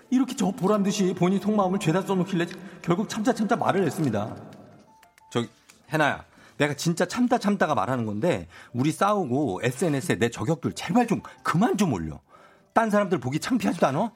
이렇게 0.08 0.34
저 0.34 0.50
보란 0.50 0.82
듯이 0.82 1.14
본인 1.14 1.38
속마음을 1.40 1.78
죄다 1.78 2.02
써놓길래 2.02 2.46
결국 2.82 3.08
참자 3.08 3.32
참자 3.32 3.56
말을 3.56 3.84
했습니다. 3.84 4.34
저기 5.30 5.48
해나야, 5.92 6.24
내가 6.56 6.74
진짜 6.74 7.04
참다 7.04 7.38
참다가 7.38 7.74
말하는 7.74 8.06
건데 8.06 8.48
우리 8.72 8.90
싸우고 8.90 9.60
SNS에 9.62 10.18
내 10.18 10.30
저격들 10.30 10.72
제발 10.72 11.06
좀 11.06 11.20
그만 11.42 11.76
좀 11.76 11.92
올려. 11.92 12.20
딴 12.72 12.90
사람들 12.90 13.18
보기 13.18 13.38
창피하지도 13.40 13.86
않아? 13.88 14.12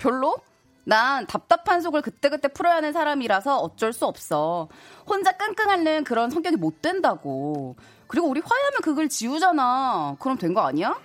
별로? 0.00 0.36
난 0.84 1.26
답답한 1.26 1.80
속을 1.82 2.02
그때그때 2.02 2.48
풀어야 2.48 2.76
하는 2.76 2.92
사람이라서 2.92 3.58
어쩔 3.58 3.92
수 3.92 4.06
없어. 4.06 4.68
혼자 5.06 5.32
끙끙 5.36 5.68
앓는 5.70 6.04
그런 6.04 6.30
성격이 6.30 6.56
못 6.56 6.80
된다고. 6.82 7.76
그리고 8.08 8.28
우리 8.28 8.40
화해하면 8.40 8.80
그걸 8.82 9.08
지우잖아. 9.08 10.16
그럼 10.18 10.36
된 10.38 10.54
거 10.54 10.62
아니야? 10.62 10.98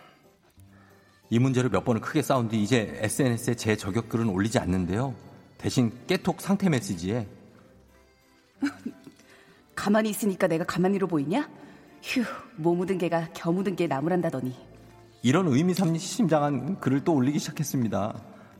이 1.29 1.39
문제로 1.39 1.69
몇 1.69 1.83
번을 1.83 2.01
크게 2.01 2.21
싸운 2.21 2.47
뒤 2.47 2.63
이제 2.63 2.97
SNS에 3.01 3.55
제 3.55 3.75
저격 3.75 4.09
글은 4.09 4.29
올리지 4.29 4.57
않는데요. 4.59 5.13
대신 5.57 5.91
깨톡 6.07 6.39
상태 6.39 6.69
메시지에 6.69 7.27
가만히 9.75 10.09
있으니까 10.09 10.47
내가 10.47 10.63
가만히로 10.63 11.07
보이냐? 11.07 11.49
휴, 12.01 12.23
뭐 12.55 12.75
묻은 12.75 12.97
개가 12.97 13.29
겨 13.33 13.51
묻은 13.51 13.75
개 13.75 13.87
나무란다더니. 13.87 14.55
이런 15.23 15.47
의미심장한 15.47 16.79
글을 16.79 17.03
또 17.03 17.13
올리기 17.13 17.39
시작했습니다. 17.39 18.15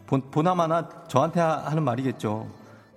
본, 0.07 0.29
보나마나 0.31 0.87
저한테 1.07 1.39
하- 1.39 1.65
하는 1.65 1.83
말이겠죠. 1.83 2.47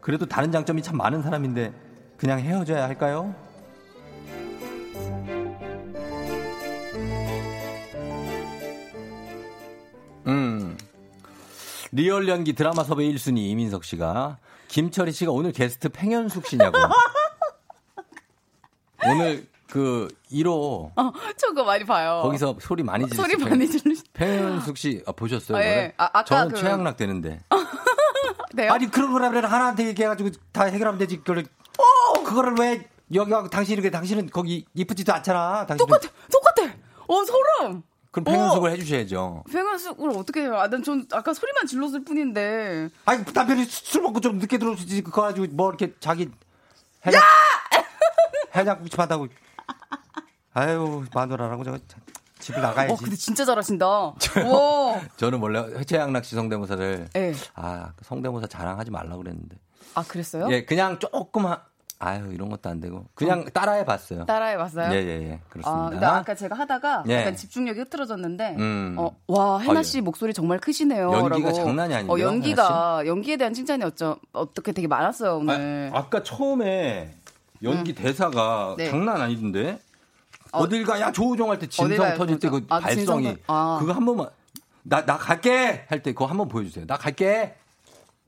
그래도 0.01 0.27
다른 0.27 0.53
장점이 0.53 0.83
참 0.83 0.97
많은 0.97 1.23
사람인데 1.23 1.73
그냥 2.17 2.41
헤어져야 2.41 2.85
할까요? 2.85 3.35
음. 10.27 10.77
리얼 11.93 12.29
연기 12.29 12.53
드라마 12.53 12.85
섭외 12.85 13.07
1순위 13.07 13.39
이민석 13.39 13.85
씨가 13.85 14.39
김철희 14.69 15.13
씨가 15.13 15.33
오늘 15.33 15.53
게스트 15.53 15.89
팽현숙 15.89 16.47
씨냐고. 16.47 16.77
오늘 19.09 19.47
그 19.71 20.09
1호 20.33 20.91
어, 20.97 21.13
저거 21.37 21.65
많이 21.65 21.85
봐요. 21.85 22.21
거기서 22.23 22.57
소리 22.61 22.83
많이 22.83 23.05
지르셨어요. 23.07 23.33
소리 23.39 23.45
많이 23.51 23.69
지르시. 23.69 24.03
팽현숙 24.15 24.77
씨 24.79 25.03
아, 25.07 25.13
보셨어요? 25.13 25.59
아, 25.59 25.63
예. 25.63 25.93
아, 25.99 26.05
아까 26.07 26.25
저는 26.25 26.53
그- 26.55 26.61
최양락 26.61 26.97
되는데. 26.97 27.41
네요? 28.55 28.73
아니 28.73 28.91
그런 28.91 29.13
거라면 29.13 29.45
하나한테 29.45 29.87
얘기해가지고 29.89 30.31
다 30.53 30.65
해결하면 30.65 30.99
되지. 30.99 31.19
그걸 31.19 31.45
그거를 32.25 32.55
왜 32.59 32.89
여기 33.15 33.33
하고 33.33 33.49
당신이 33.49 33.81
그 33.83 33.91
당신은 33.91 34.31
거기 34.31 34.65
이쁘지도 34.75 35.13
않잖아. 35.13 35.67
당신은 35.67 35.87
똑같아, 35.87 36.09
똑같아. 36.33 36.75
어, 37.07 37.25
소름. 37.25 37.83
그럼 38.11 38.25
팽현숙을 38.25 38.71
해주셔야죠. 38.73 39.45
백연숙을 39.53 40.11
어떻게 40.11 40.41
해요? 40.43 40.57
아, 40.59 40.67
난전 40.69 41.09
아까 41.13 41.35
소리만 41.35 41.67
질렀을 41.67 42.05
뿐인데. 42.05 42.89
아니 43.05 43.23
남편이 43.35 43.65
술 43.67 44.01
먹고 44.03 44.21
좀 44.21 44.39
늦게 44.39 44.57
들어오지 44.59 45.03
그거 45.03 45.23
가지고 45.23 45.47
뭐 45.51 45.69
이렇게 45.69 45.95
자기 46.01 46.31
해장 47.07 47.23
해장 48.57 48.81
구집한다고. 48.83 49.29
아유 50.59 51.05
마누라라고 51.15 51.63
참, 51.63 51.79
집을 52.41 52.61
나가야지. 52.61 52.93
어, 52.93 52.97
근데 52.97 53.15
진짜 53.15 53.45
잘하신다. 53.45 53.87
와. 53.87 55.01
저는 55.17 55.39
원래 55.41 55.85
최양락 55.85 56.25
씨 56.25 56.35
성대모사를 56.35 57.09
예. 57.15 57.33
아 57.55 57.93
성대모사 58.03 58.49
자랑하지 58.49 58.91
말라고 58.91 59.19
그랬는데. 59.19 59.57
아, 59.95 60.03
그랬어요? 60.03 60.49
예, 60.51 60.65
그냥 60.65 60.99
조금 60.99 61.47
하, 61.47 61.63
아유 62.01 62.33
이런 62.33 62.49
것도 62.49 62.69
안 62.69 62.81
되고 62.81 63.07
그냥 63.15 63.45
따라해 63.53 63.85
봤어요. 63.85 64.25
따라해 64.27 64.57
봤어요? 64.57 64.93
예, 64.93 64.97
예, 64.97 65.31
예. 65.31 65.41
그렇습니다. 65.49 65.87
아, 65.87 65.91
근데 65.91 66.07
아까 66.07 66.35
제가 66.35 66.57
하다가 66.57 67.05
예. 67.09 67.21
약간 67.21 67.37
집중력이 67.37 67.79
흐트러졌는데, 67.81 68.57
음. 68.59 68.97
어, 68.99 69.17
와, 69.29 69.61
해나. 69.61 69.85
씨 69.85 70.01
목소리 70.01 70.33
정말 70.33 70.59
크시네요. 70.59 71.13
연기가 71.13 71.51
라고. 71.51 71.53
장난이 71.53 71.95
아닌데요, 71.95 72.17
어, 72.17 72.21
연기가, 72.21 73.03
연기에 73.07 73.37
대한 73.37 73.55
칭찬이 73.55 73.85
어쩌, 73.85 74.19
어떻게 74.33 74.73
되게 74.73 74.89
많았어요, 74.89 75.37
오늘. 75.39 75.91
아, 75.95 76.09
까 76.09 76.23
처음에 76.25 77.15
연기 77.63 77.95
대사가 77.95 78.75
네. 78.77 78.91
장난 78.91 79.21
아니던데. 79.21 79.79
어, 80.53 80.69
딜 80.69 80.85
가야 80.85 81.13
조우종 81.13 81.51
할때 81.51 81.67
어딜 81.67 81.97
진성 81.97 82.15
터질 82.17 82.39
때그 82.39 82.61
조우종. 82.61 82.77
아, 82.77 82.81
발성이 82.81 83.37
아. 83.47 83.77
그거 83.81 83.93
한 83.93 84.05
번만 84.05 84.29
나 84.83 85.05
나 85.05 85.19
갈게 85.19 85.85
할 85.89 86.03
때 86.03 86.13
그거 86.13 86.27
한 86.27 86.37
번 86.39 86.49
보여주세요. 86.49 86.87
나 86.87 86.97
갈게. 86.97 87.55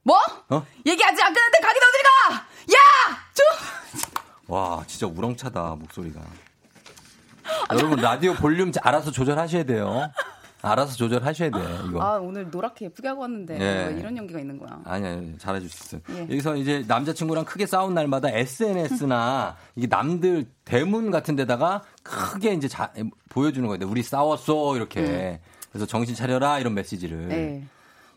뭐? 0.03 0.17
어? 0.49 0.67
얘기 0.87 1.05
아직 1.05 1.23
안 1.23 1.33
끝났는데 1.33 1.59
가긴 1.63 1.83
어딜 1.83 2.03
가! 2.03 2.35
야! 2.35 3.19
좀! 3.35 4.15
와 4.49 4.83
진짜 4.87 5.07
우렁차다 5.07 5.77
목소리가. 5.79 6.21
여러분 7.73 7.99
라디오 8.01 8.35
볼륨 8.35 8.73
알아서 8.83 9.11
조절하셔야 9.11 9.65
돼요. 9.65 10.11
알아서 10.63 10.95
조절하셔야 10.95 11.51
돼 11.51 11.59
이거. 11.89 12.03
아, 12.03 12.19
오늘 12.19 12.51
노랗게 12.51 12.87
예쁘게 12.87 13.09
하고 13.09 13.23
왔는데, 13.23 13.59
예. 13.61 13.89
왜 13.93 13.99
이런 13.99 14.17
연기가 14.17 14.39
있는 14.41 14.59
거야. 14.59 14.81
아니, 14.85 15.07
아니, 15.07 15.39
잘해줄 15.39 15.69
수 15.71 15.97
있어요. 15.97 16.01
예. 16.17 16.23
여기서 16.23 16.57
이제 16.57 16.85
남자친구랑 16.87 17.45
크게 17.45 17.67
싸운 17.67 17.95
날마다 17.95 18.29
SNS나 18.31 19.57
이게 19.77 19.87
남들 19.87 20.47
대문 20.65 21.11
같은 21.11 21.37
데다가 21.37 21.83
크게 22.03 22.53
이제 22.55 22.69
자- 22.69 22.93
보여주는 23.29 23.67
거예요. 23.69 23.89
우리 23.89 24.03
싸웠어, 24.03 24.77
이렇게. 24.77 25.01
네. 25.03 25.41
그래서 25.71 25.87
정신 25.87 26.15
차려라, 26.15 26.59
이런 26.59 26.75
메시지를. 26.75 27.29
네. 27.29 27.65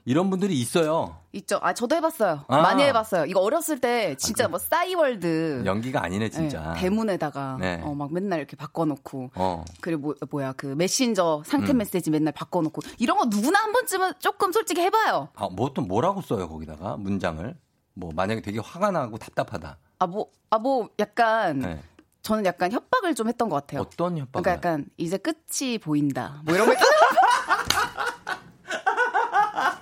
이런 0.06 0.30
분들이 0.30 0.60
있어요. 0.60 1.16
있죠. 1.32 1.60
아, 1.62 1.74
저도 1.74 1.95
해봤어요. 1.95 2.43
아. 2.47 2.62
많이 2.62 2.84
해봤어요. 2.84 3.26
이거 3.26 3.39
어렸을 3.39 3.80
때 3.80 4.16
진짜 4.16 4.47
뭐 4.47 4.60
싸이월드. 4.60 5.64
연기가 5.66 6.04
아니네, 6.04 6.30
진짜. 6.30 6.74
네, 6.74 6.82
대문에다가 6.82 7.58
네. 7.60 7.82
어, 7.84 7.93
막 7.95 8.12
맨날 8.14 8.39
이렇게 8.39 8.56
바꿔놓고 8.58 9.32
어. 9.36 9.64
그리고 9.82 10.01
뭐, 10.01 10.16
뭐야 10.30 10.54
그 10.54 10.68
메신저 10.68 11.43
상태 11.45 11.72
음. 11.72 11.78
메시지 11.78 12.10
맨날 12.12 12.34
바꿔놓고 12.34 12.82
이런 12.99 13.18
거 13.18 13.26
누구나 13.26 13.60
한 13.60 13.72
번쯤은 13.72 14.14
조금 14.20 14.51
솔직히 14.51 14.82
해봐요. 14.82 15.30
아, 15.36 15.47
뭐또 15.49 15.82
뭐라고 15.84 16.22
써요, 16.22 16.49
거기다가? 16.49 16.97
문장을. 16.97 17.56
뭐, 17.95 18.12
만약에 18.14 18.41
되게 18.41 18.60
화가 18.60 18.91
나고 18.91 19.18
답답하다. 19.18 19.78
아 19.99 20.06
뭐 20.08 20.28
아 20.49 20.58
뭐 20.60 20.89
약간 20.99 21.60
네. 21.60 21.82
저는 22.24 22.45
약간 22.45 22.72
협박을 22.72 23.16
좀 23.16 23.28
했던 23.28 23.49
것 23.49 23.56
같아요. 23.56 23.82
어떤 23.82 24.18
협박을? 24.18 24.43
그러니까 24.43 24.51
약간 24.70 24.86
이제 24.97 25.18
끝이 25.18 25.78
보인다. 25.78 26.41
뭐 26.45 26.54
이런 26.56 26.68
거 26.68 26.74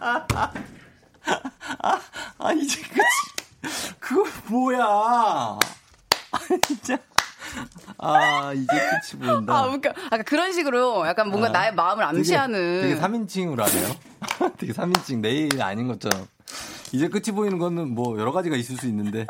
아요. 0.02 0.26
아, 2.40 2.54
이제 2.54 2.82
끝이. 2.82 3.72
그거 4.00 4.26
뭐야. 4.50 4.80
아, 4.84 5.60
진짜. 6.66 6.98
아, 7.98 8.52
이제 8.54 8.66
끝이 8.68 9.22
보인다. 9.22 9.54
아 9.58 9.62
그러니까 9.64 9.90
약간 10.06 10.24
그런 10.24 10.52
식으로 10.54 11.06
약간 11.08 11.30
뭔가 11.30 11.50
아, 11.50 11.52
나의 11.52 11.76
마음을 11.76 12.04
암시하는. 12.04 12.82
되게, 12.82 12.96
되게 12.96 13.02
3인칭으로 13.02 13.60
하네요. 13.60 13.96
되게 14.58 14.74
3인칭 14.74 15.20
내일 15.20 15.62
아닌 15.62 15.88
것처럼. 15.88 16.28
이제 16.94 17.08
끝이 17.08 17.34
보이는 17.36 17.58
거는 17.58 17.94
뭐 17.94 18.20
여러 18.20 18.32
가지가 18.32 18.56
있을 18.56 18.76
수 18.78 18.88
있는데 18.88 19.28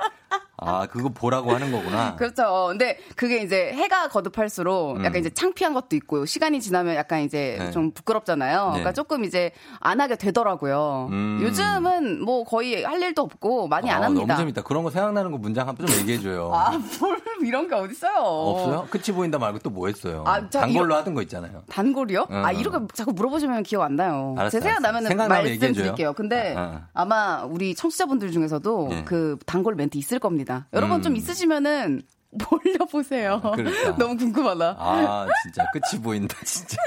아 0.64 0.86
그거 0.86 1.10
보라고 1.10 1.52
하는 1.54 1.72
거구나. 1.72 2.16
그렇죠. 2.18 2.68
근데 2.70 2.98
그게 3.16 3.42
이제 3.42 3.72
해가 3.74 4.10
거듭할수록 4.10 4.98
음. 4.98 5.06
약간 5.06 5.20
이제 5.20 5.30
창피한 5.32 5.74
것도 5.74 5.96
있고 5.96 6.26
시간이 6.26 6.62
지나면 6.62 6.96
약간 6.96 7.22
이제 7.22 7.58
네. 7.60 7.72
좀 7.72 7.92
부끄럽잖아요. 7.92 8.66
그러니까 8.68 8.92
네. 8.92 8.94
조금 8.94 9.24
이제 9.26 9.52
안 9.80 10.00
하게 10.00 10.16
되더라고요. 10.18 11.08
음. 11.12 11.40
요즘은 11.42 12.24
뭐 12.24 12.44
거의 12.44 12.84
할 12.84 13.02
일도 13.02 13.24
없고 13.24 13.68
많이 13.68 13.90
안 13.90 14.04
아, 14.04 14.06
합니다. 14.06 14.28
너무 14.28 14.38
재밌다. 14.40 14.62
그런 14.62 14.84
거 14.84 14.92
생각나는 14.92 15.32
거 15.32 15.38
문장 15.38 15.68
한 15.68 15.76
번 15.76 15.88
좀 15.88 16.00
얘기해 16.02 16.20
줘요. 16.20 16.52
아, 16.54 16.78
뭘 17.00 17.20
이런 17.44 17.68
게 17.68 17.74
어딨어요. 17.76 18.14
없어요? 18.22 18.88
끝이 18.92 19.16
보인다 19.16 19.40
말고 19.40 19.58
또 19.60 19.72
뭐 19.72 19.88
했어요? 19.88 20.24
아, 20.28 20.48
저 20.50 20.60
단걸로 20.60 20.86
이런- 20.86 20.98
하던 21.00 21.14
거 21.16 21.22
있잖아요. 21.24 21.64
단골이요? 21.70 22.28
응, 22.30 22.46
아, 22.46 22.52
응. 22.52 22.60
이렇게 22.60 22.78
자꾸 22.94 23.14
물어보시면 23.14 23.64
기억 23.64 23.82
안 23.84 23.96
나요. 23.96 24.36
알았어, 24.38 24.60
제 24.60 24.62
생각. 24.62 24.82
나면은. 24.82 25.16
말씀드릴게요. 25.28 26.14
근데 26.14 26.54
아, 26.56 26.62
아. 26.62 26.88
아마 26.94 27.44
우리 27.46 27.74
청취자분들 27.74 28.32
중에서도 28.32 28.90
예. 28.92 29.04
그 29.06 29.38
단골 29.46 29.76
멘트 29.76 29.98
있을 29.98 30.20
겁니다. 30.20 30.51
여러분 30.74 30.98
음. 30.98 31.02
좀 31.02 31.16
있으시면은 31.16 32.02
몰려보세요. 32.50 33.42
그러니까. 33.56 33.96
너무 33.98 34.16
궁금하다. 34.18 34.76
아 34.80 35.28
진짜 35.44 35.66
끝이 35.74 36.02
보인다 36.02 36.36
진짜. 36.46 36.78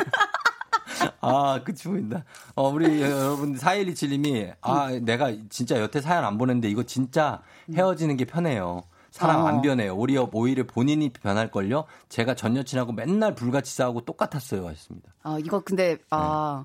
아 1.20 1.60
끝이 1.64 1.78
보인다. 1.84 2.24
어 2.54 2.68
우리 2.68 3.00
여러분 3.02 3.54
4127님이 3.56 4.54
아 4.60 4.90
내가 5.02 5.32
진짜 5.50 5.80
여태 5.80 6.00
사연 6.00 6.24
안 6.24 6.38
보냈는데 6.38 6.68
이거 6.68 6.82
진짜 6.82 7.40
헤어지는 7.74 8.16
게 8.16 8.24
편해요. 8.24 8.82
사람 9.10 9.42
어. 9.42 9.46
안 9.46 9.62
변해요. 9.62 9.94
오히려 9.94 10.28
오히려 10.32 10.64
본인이 10.66 11.08
변할걸요. 11.10 11.84
제가 12.08 12.34
전 12.34 12.56
여친하고 12.56 12.92
맨날 12.92 13.34
불같이 13.34 13.72
싸우고 13.72 14.00
똑같았어요. 14.06 14.66
하셨습니다. 14.66 15.12
아, 15.22 15.38
이거 15.38 15.60
근데, 15.60 15.98
아, 16.10 16.64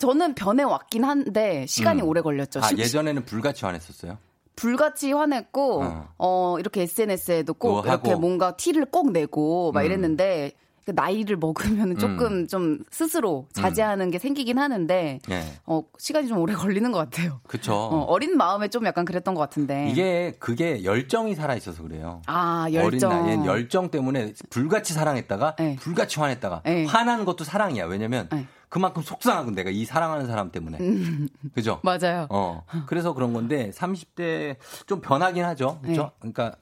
저는 0.00 0.34
변해 0.34 0.64
왔긴 0.64 1.04
한데, 1.04 1.64
시간이 1.68 2.02
음. 2.02 2.08
오래 2.08 2.20
걸렸죠. 2.20 2.58
아 2.64 2.66
시- 2.66 2.76
예전에는 2.78 3.24
불같이 3.24 3.64
화냈었어요. 3.64 4.18
불같이 4.56 5.12
화냈고, 5.12 5.82
어. 5.82 6.08
어, 6.18 6.56
이렇게 6.58 6.82
SNS에도 6.82 7.54
꼭 7.54 7.82
그거 7.82 7.88
이렇게 7.88 8.10
하고. 8.10 8.20
뭔가 8.20 8.56
티를 8.56 8.86
꼭 8.86 9.12
내고, 9.12 9.72
막 9.72 9.80
음. 9.80 9.86
이랬는데, 9.86 10.52
그 10.84 10.92
나이를 10.94 11.38
먹으면 11.38 11.96
조금 11.98 12.46
좀 12.46 12.80
스스로 12.90 13.46
자제하는 13.54 14.10
게 14.10 14.18
생기긴 14.18 14.58
하는데, 14.58 15.18
예. 15.30 15.44
어, 15.64 15.82
시간이 15.98 16.28
좀 16.28 16.38
오래 16.38 16.52
걸리는 16.52 16.92
것 16.92 16.98
같아요. 16.98 17.40
그쵸. 17.46 17.72
어, 17.72 18.00
어린 18.02 18.36
마음에 18.36 18.68
좀 18.68 18.84
약간 18.84 19.06
그랬던 19.06 19.34
것 19.34 19.40
같은데. 19.40 19.88
이게 19.90 20.36
그게 20.38 20.84
열정이 20.84 21.34
살아 21.36 21.54
있어서 21.54 21.82
그래요. 21.82 22.20
아, 22.26 22.66
열정. 22.70 23.12
어린 23.12 23.24
나이엔 23.24 23.46
열정 23.46 23.90
때문에 23.90 24.34
불같이 24.50 24.92
사랑했다가 24.92 25.56
네. 25.56 25.76
불같이 25.80 26.20
화냈다가 26.20 26.60
네. 26.66 26.84
화나는 26.84 27.24
것도 27.24 27.44
사랑이야. 27.44 27.86
왜냐면 27.86 28.28
네. 28.30 28.46
그만큼 28.74 29.02
속상하고 29.02 29.52
내가 29.52 29.70
이 29.70 29.84
사랑하는 29.84 30.26
사람 30.26 30.50
때문에. 30.50 30.78
그죠? 31.54 31.80
맞아요. 31.84 32.26
어. 32.28 32.64
그래서 32.86 33.14
그런 33.14 33.32
건데 33.32 33.70
30대 33.70 34.56
좀 34.88 35.00
변하긴 35.00 35.44
하죠. 35.44 35.78
그렇죠? 35.80 36.10
그러니까 36.18 36.56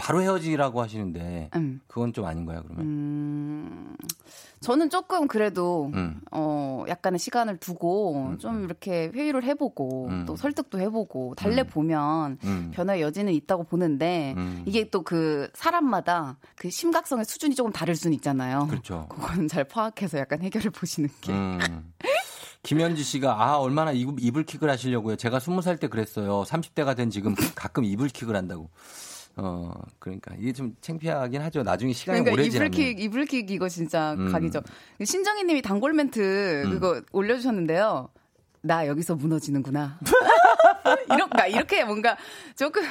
바로 0.00 0.22
헤어지라고 0.22 0.80
하시는데 0.80 1.50
음. 1.56 1.80
그건 1.86 2.12
좀 2.14 2.24
아닌가요, 2.24 2.62
그러면? 2.64 2.86
음, 2.86 3.96
저는 4.60 4.88
조금 4.88 5.28
그래도 5.28 5.90
음. 5.94 6.20
어 6.32 6.84
약간의 6.88 7.18
시간을 7.18 7.58
두고 7.58 8.34
좀 8.38 8.64
이렇게 8.64 9.10
회의를 9.14 9.44
해보고 9.44 10.06
음. 10.08 10.24
또 10.26 10.36
설득도 10.36 10.80
해보고 10.80 11.34
달래 11.34 11.62
보면 11.64 12.38
음. 12.44 12.70
변화의 12.74 13.02
여지는 13.02 13.32
있다고 13.34 13.64
보는데 13.64 14.34
음. 14.36 14.62
이게 14.66 14.88
또 14.88 15.02
그 15.02 15.48
사람마다 15.54 16.38
그 16.56 16.70
심각성의 16.70 17.24
수준이 17.24 17.54
조금 17.54 17.72
다를 17.72 17.96
수는 17.96 18.14
있잖아요. 18.14 18.66
그렇죠. 18.68 19.06
그건 19.08 19.48
잘 19.48 19.64
파악해서 19.64 20.18
약간 20.18 20.40
해결을 20.42 20.70
보시는 20.70 21.08
게. 21.20 21.32
음. 21.32 21.92
김현지 22.62 23.02
씨가 23.02 23.42
아 23.42 23.56
얼마나 23.56 23.92
이- 23.92 24.06
이불 24.18 24.44
킥을 24.44 24.68
하시려고요. 24.70 25.16
제가 25.16 25.40
스무 25.40 25.62
살때 25.62 25.88
그랬어요. 25.88 26.42
30대가 26.46 26.94
된 26.94 27.10
지금 27.10 27.34
가끔 27.54 27.84
이불 27.84 28.08
킥을 28.08 28.36
한다고. 28.36 28.68
어 29.36 29.72
그러니까 29.98 30.34
이게 30.38 30.52
좀 30.52 30.74
창피하긴 30.80 31.40
하죠. 31.42 31.62
나중에 31.62 31.92
시간이 31.92 32.20
그러니까 32.20 32.32
오래 32.42 32.50
지나면. 32.50 32.72
이불킥 32.72 33.00
이불킥 33.00 33.50
이거 33.50 33.68
진짜 33.68 34.14
음. 34.14 34.30
각이죠. 34.30 34.62
신정희님이 35.02 35.62
단골 35.62 35.92
멘트 35.92 36.64
음. 36.66 36.70
그거 36.70 37.00
올려주셨는데요. 37.12 38.08
나 38.62 38.86
여기서 38.86 39.14
무너지는구나. 39.14 39.98
이렇게 41.14 41.48
이렇게 41.50 41.84
뭔가 41.84 42.16
조금 42.56 42.82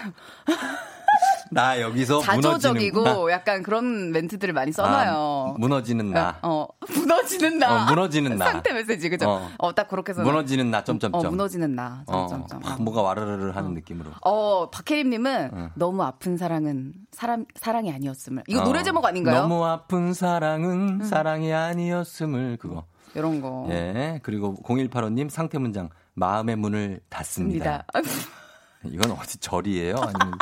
나 1.51 1.81
여기서 1.81 2.19
자조적이고 2.21 2.99
무너지는구나. 3.01 3.31
약간 3.33 3.63
그런 3.63 4.11
멘트들을 4.11 4.53
많이 4.53 4.71
써놔요. 4.71 5.53
아, 5.55 5.55
무너지는 5.57 6.11
나. 6.11 6.37
어, 6.43 6.67
무너지는 6.89 7.57
나. 7.59 7.83
어, 7.83 7.85
무너지는 7.85 8.37
나. 8.37 8.45
상태 8.51 8.73
메시지, 8.73 9.09
그죠? 9.09 9.29
어. 9.29 9.49
어, 9.57 9.73
딱 9.73 9.87
그렇게 9.87 10.13
써. 10.13 10.21
무너지는 10.21 10.69
나 10.71 10.83
점점점. 10.83 11.25
어, 11.25 11.29
무너지는 11.29 11.75
나. 11.75 12.03
어, 12.07 12.27
점점점. 12.27 12.59
막 12.61 12.81
뭐가 12.83 13.01
와르르르 13.01 13.51
하는 13.51 13.73
느낌으로. 13.73 14.11
어, 14.21 14.69
박혜림님은 14.69 15.49
어. 15.53 15.69
너무 15.75 16.03
아픈 16.03 16.37
사랑은 16.37 16.93
사람 17.11 17.45
사랑이 17.55 17.91
아니었음을. 17.91 18.43
이거 18.47 18.61
어, 18.61 18.63
노래 18.63 18.83
제목 18.83 19.05
아닌가요? 19.05 19.37
음. 19.37 19.49
너무 19.49 19.65
아픈 19.65 20.13
사랑은 20.13 21.03
사랑이 21.03 21.51
아니었음을 21.53 22.57
그거. 22.57 22.85
이런 23.15 23.41
거. 23.41 23.65
예. 23.69 24.19
그리고 24.23 24.55
0185님 24.63 25.29
상태 25.29 25.57
문장 25.57 25.89
마음의 26.13 26.55
문을 26.57 26.99
닫습니다. 27.09 27.85
이건 28.85 29.11
어디 29.11 29.37
절이에요? 29.39 29.95
아니면 29.97 30.37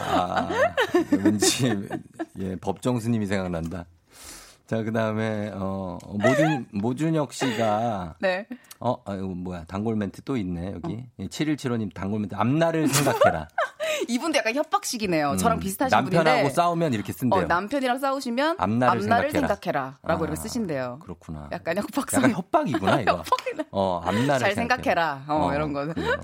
아 0.00 0.48
왠지 1.10 1.88
예 2.38 2.56
법정 2.56 3.00
스님이 3.00 3.26
생각난다. 3.26 3.86
자 4.66 4.82
그다음에 4.82 5.50
어 5.54 5.98
모준 6.08 6.66
모준혁 6.72 7.32
씨가 7.32 8.16
네. 8.20 8.46
어 8.80 8.96
아이고 9.04 9.28
뭐야 9.28 9.64
단골 9.64 9.96
멘트 9.96 10.22
또 10.22 10.36
있네 10.36 10.72
여기 10.72 11.04
예, 11.18 11.26
7175님 11.26 11.94
단골 11.94 12.20
멘트 12.20 12.34
앞날을 12.34 12.88
생각해라. 12.88 13.48
이분도 14.08 14.38
약간 14.38 14.54
협박식이네요. 14.54 15.32
음, 15.32 15.36
저랑 15.38 15.58
비슷하신 15.60 15.96
남편하고 15.96 16.30
분인데. 16.38 16.50
싸우면 16.54 16.94
이렇게 16.94 17.12
쓴대요. 17.12 17.42
어, 17.42 17.44
남편이랑 17.46 17.98
싸우시면 17.98 18.56
앞날을 18.58 19.02
앞날을, 19.02 19.30
생각해라. 19.30 19.98
라고 20.02 20.24
아, 20.24 20.26
이렇게 20.26 20.40
쓰신대요. 20.40 20.98
그렇구나. 21.02 21.48
약간 21.52 21.76
협박성. 21.76 22.22
약간 22.22 22.36
협박이구나 22.36 23.00
이거. 23.02 23.22
어 23.70 24.00
앞날을 24.04 24.38
잘 24.40 24.54
생각해라. 24.54 25.22
생각해라. 25.24 25.24
어, 25.28 25.52
이런 25.54 25.72
거는. 25.72 25.94
그래요. 25.94 26.14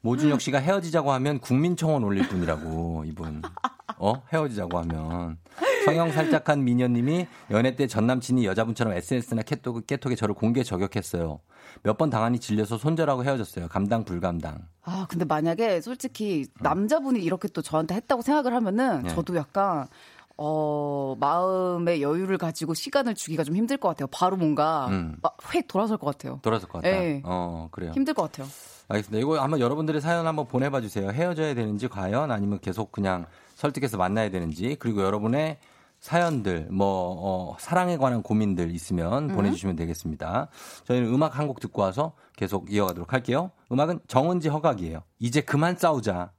모준혁 0.00 0.40
씨가 0.40 0.58
헤어지자고 0.58 1.12
하면 1.12 1.38
국민청원 1.40 2.04
올릴 2.04 2.28
뿐이라고 2.28 3.04
이분. 3.06 3.42
어 3.98 4.22
헤어지자고 4.32 4.78
하면 4.78 5.38
성형 5.84 6.12
살짝한 6.12 6.62
미녀님이 6.64 7.26
연애 7.50 7.74
때 7.74 7.86
전 7.88 8.06
남친이 8.06 8.44
여자분처럼 8.46 8.92
SNS나 8.94 9.42
깨톡, 9.42 9.86
깨톡에 9.86 10.14
저를 10.14 10.34
공개 10.34 10.62
저격했어요. 10.62 11.40
몇 11.82 11.96
번 11.98 12.10
당하니 12.10 12.38
질려서 12.38 12.78
손절하고 12.78 13.24
헤어졌어요. 13.24 13.68
감당 13.68 14.04
불감당. 14.04 14.58
아, 14.84 15.06
근데 15.08 15.24
만약에 15.24 15.80
솔직히 15.80 16.46
남자분이 16.60 17.20
이렇게 17.20 17.48
또 17.48 17.62
저한테 17.62 17.94
했다고 17.96 18.22
생각을 18.22 18.54
하면은 18.54 19.02
네. 19.02 19.08
저도 19.14 19.34
약간 19.36 19.86
어, 20.36 21.16
마음의 21.18 22.00
여유를 22.02 22.38
가지고 22.38 22.74
시간을 22.74 23.14
주기가 23.16 23.42
좀 23.42 23.56
힘들 23.56 23.76
것 23.76 23.88
같아요. 23.88 24.06
바로 24.12 24.36
뭔가 24.36 24.86
음. 24.88 25.16
막획 25.20 25.66
돌아설 25.66 25.98
것 25.98 26.06
같아요. 26.06 26.38
돌아설 26.42 26.68
것 26.68 26.82
같다. 26.82 26.96
네. 26.96 27.20
어 27.24 27.68
그래요. 27.72 27.90
힘들 27.92 28.14
것 28.14 28.22
같아요. 28.22 28.46
알겠습니다. 28.88 29.20
이거 29.20 29.42
한번 29.42 29.58
여러분들의 29.60 30.00
사연 30.00 30.26
한번 30.26 30.46
보내봐 30.46 30.80
주세요. 30.80 31.10
헤어져야 31.10 31.54
되는지 31.54 31.88
과연 31.88 32.30
아니면 32.30 32.60
계속 32.60 32.92
그냥 32.92 33.26
설득해서 33.56 33.96
만나야 33.96 34.30
되는지 34.30 34.76
그리고 34.78 35.02
여러분의 35.02 35.58
사연들 36.00 36.68
뭐 36.70 37.16
어, 37.18 37.56
사랑에 37.58 37.96
관한 37.96 38.22
고민들 38.22 38.70
있으면 38.70 39.30
음. 39.30 39.34
보내주시면 39.36 39.76
되겠습니다. 39.76 40.48
저희는 40.84 41.12
음악 41.12 41.38
한 41.38 41.48
곡 41.48 41.60
듣고 41.60 41.82
와서 41.82 42.12
계속 42.36 42.72
이어가도록 42.72 43.12
할게요. 43.12 43.50
음악은 43.72 44.00
정은지 44.06 44.48
허각이에요. 44.48 45.02
이제 45.18 45.40
그만 45.40 45.76
싸우자. 45.76 46.32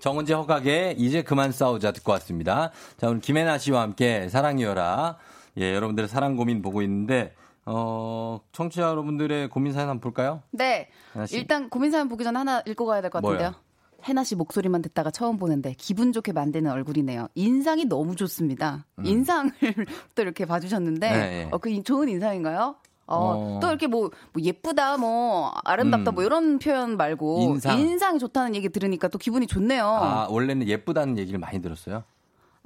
정은지 0.00 0.32
허각의 0.32 0.96
이제 0.98 1.22
그만 1.22 1.52
싸우자 1.52 1.92
듣고 1.92 2.12
왔습니다. 2.12 2.72
자 2.96 3.08
오늘 3.08 3.20
김혜나 3.20 3.58
씨와 3.58 3.82
함께 3.82 4.28
사랑이여라. 4.28 5.16
예 5.58 5.74
여러분들의 5.74 6.08
사랑 6.08 6.36
고민 6.36 6.62
보고 6.62 6.82
있는데 6.82 7.34
어 7.66 8.40
청취자 8.52 8.82
여러분들의 8.82 9.48
고민 9.50 9.72
사연 9.72 9.88
한번 9.88 10.00
볼까요? 10.00 10.42
네. 10.50 10.88
일단 11.32 11.68
고민 11.70 11.90
사연 11.90 12.08
보기 12.08 12.24
전에 12.24 12.36
하나 12.38 12.62
읽고 12.66 12.86
가야 12.86 13.00
될 13.02 13.10
것 13.10 13.22
같은데요. 13.22 13.50
뭐요? 13.50 13.69
해나 14.06 14.24
씨 14.24 14.34
목소리만 14.34 14.82
듣다가 14.82 15.10
처음 15.10 15.36
보는데 15.36 15.74
기분 15.78 16.12
좋게 16.12 16.32
만드는 16.32 16.70
얼굴이네요. 16.70 17.28
인상이 17.34 17.84
너무 17.86 18.16
좋습니다. 18.16 18.86
인상을 19.02 19.52
또 20.14 20.22
이렇게 20.22 20.44
봐주셨는데 20.46 21.08
음. 21.08 21.12
네, 21.12 21.18
네. 21.44 21.48
어, 21.50 21.58
그 21.58 21.68
인- 21.70 21.84
좋은 21.84 22.08
인상인가요? 22.08 22.76
어, 23.06 23.56
어. 23.56 23.58
또 23.60 23.68
이렇게 23.68 23.88
뭐, 23.88 24.10
뭐 24.32 24.42
예쁘다, 24.42 24.96
뭐 24.96 25.50
아름답다, 25.64 26.12
음. 26.12 26.14
뭐 26.14 26.22
이런 26.24 26.58
표현 26.60 26.96
말고 26.96 27.40
인상. 27.54 27.78
인상 27.78 28.16
이 28.16 28.18
좋다는 28.20 28.54
얘기 28.54 28.68
들으니까 28.68 29.08
또 29.08 29.18
기분이 29.18 29.46
좋네요. 29.48 29.84
아 29.84 30.26
원래는 30.30 30.68
예쁘다는 30.68 31.18
얘기를 31.18 31.40
많이 31.40 31.60
들었어요. 31.60 32.04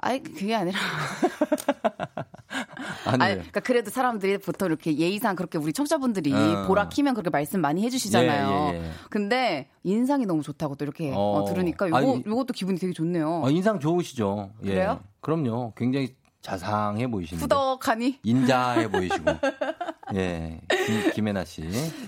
아이 0.04 0.22
그게 0.22 0.54
아니라 0.54 0.78
아니, 3.06 3.22
아니, 3.22 3.34
그러니까 3.34 3.60
그래도 3.60 3.90
사람들이 3.90 4.38
보통 4.38 4.66
이렇게 4.66 4.96
예의상 4.96 5.34
그렇게 5.34 5.56
우리 5.56 5.72
청자분들이 5.72 6.32
어. 6.32 6.64
보라 6.66 6.90
키면 6.90 7.14
그렇게 7.14 7.30
말씀 7.30 7.60
많이 7.60 7.82
해주시잖아요. 7.84 8.70
예, 8.72 8.76
예, 8.76 8.84
예. 8.84 8.90
근데 9.08 9.68
인상이 9.82 10.26
너무 10.26 10.42
좋다고 10.42 10.76
또 10.76 10.84
이렇게 10.84 11.10
어. 11.14 11.18
어, 11.18 11.44
들으니까 11.44 11.88
요거 11.88 11.96
아니, 11.96 12.22
요것도 12.26 12.52
기분이 12.52 12.78
되게 12.78 12.92
좋네요. 12.92 13.42
어, 13.44 13.50
인상 13.50 13.80
좋으시죠? 13.80 14.50
예. 14.64 14.68
그래요? 14.68 15.00
그럼요. 15.20 15.72
굉장히 15.76 16.14
자상해 16.44 17.10
보이시는데. 17.10 17.42
후덕하니. 17.42 18.20
인자해 18.22 18.90
보이시고. 18.90 19.24
예. 20.14 20.60
김, 20.86 21.12
김혜나 21.14 21.44
씨. 21.46 21.62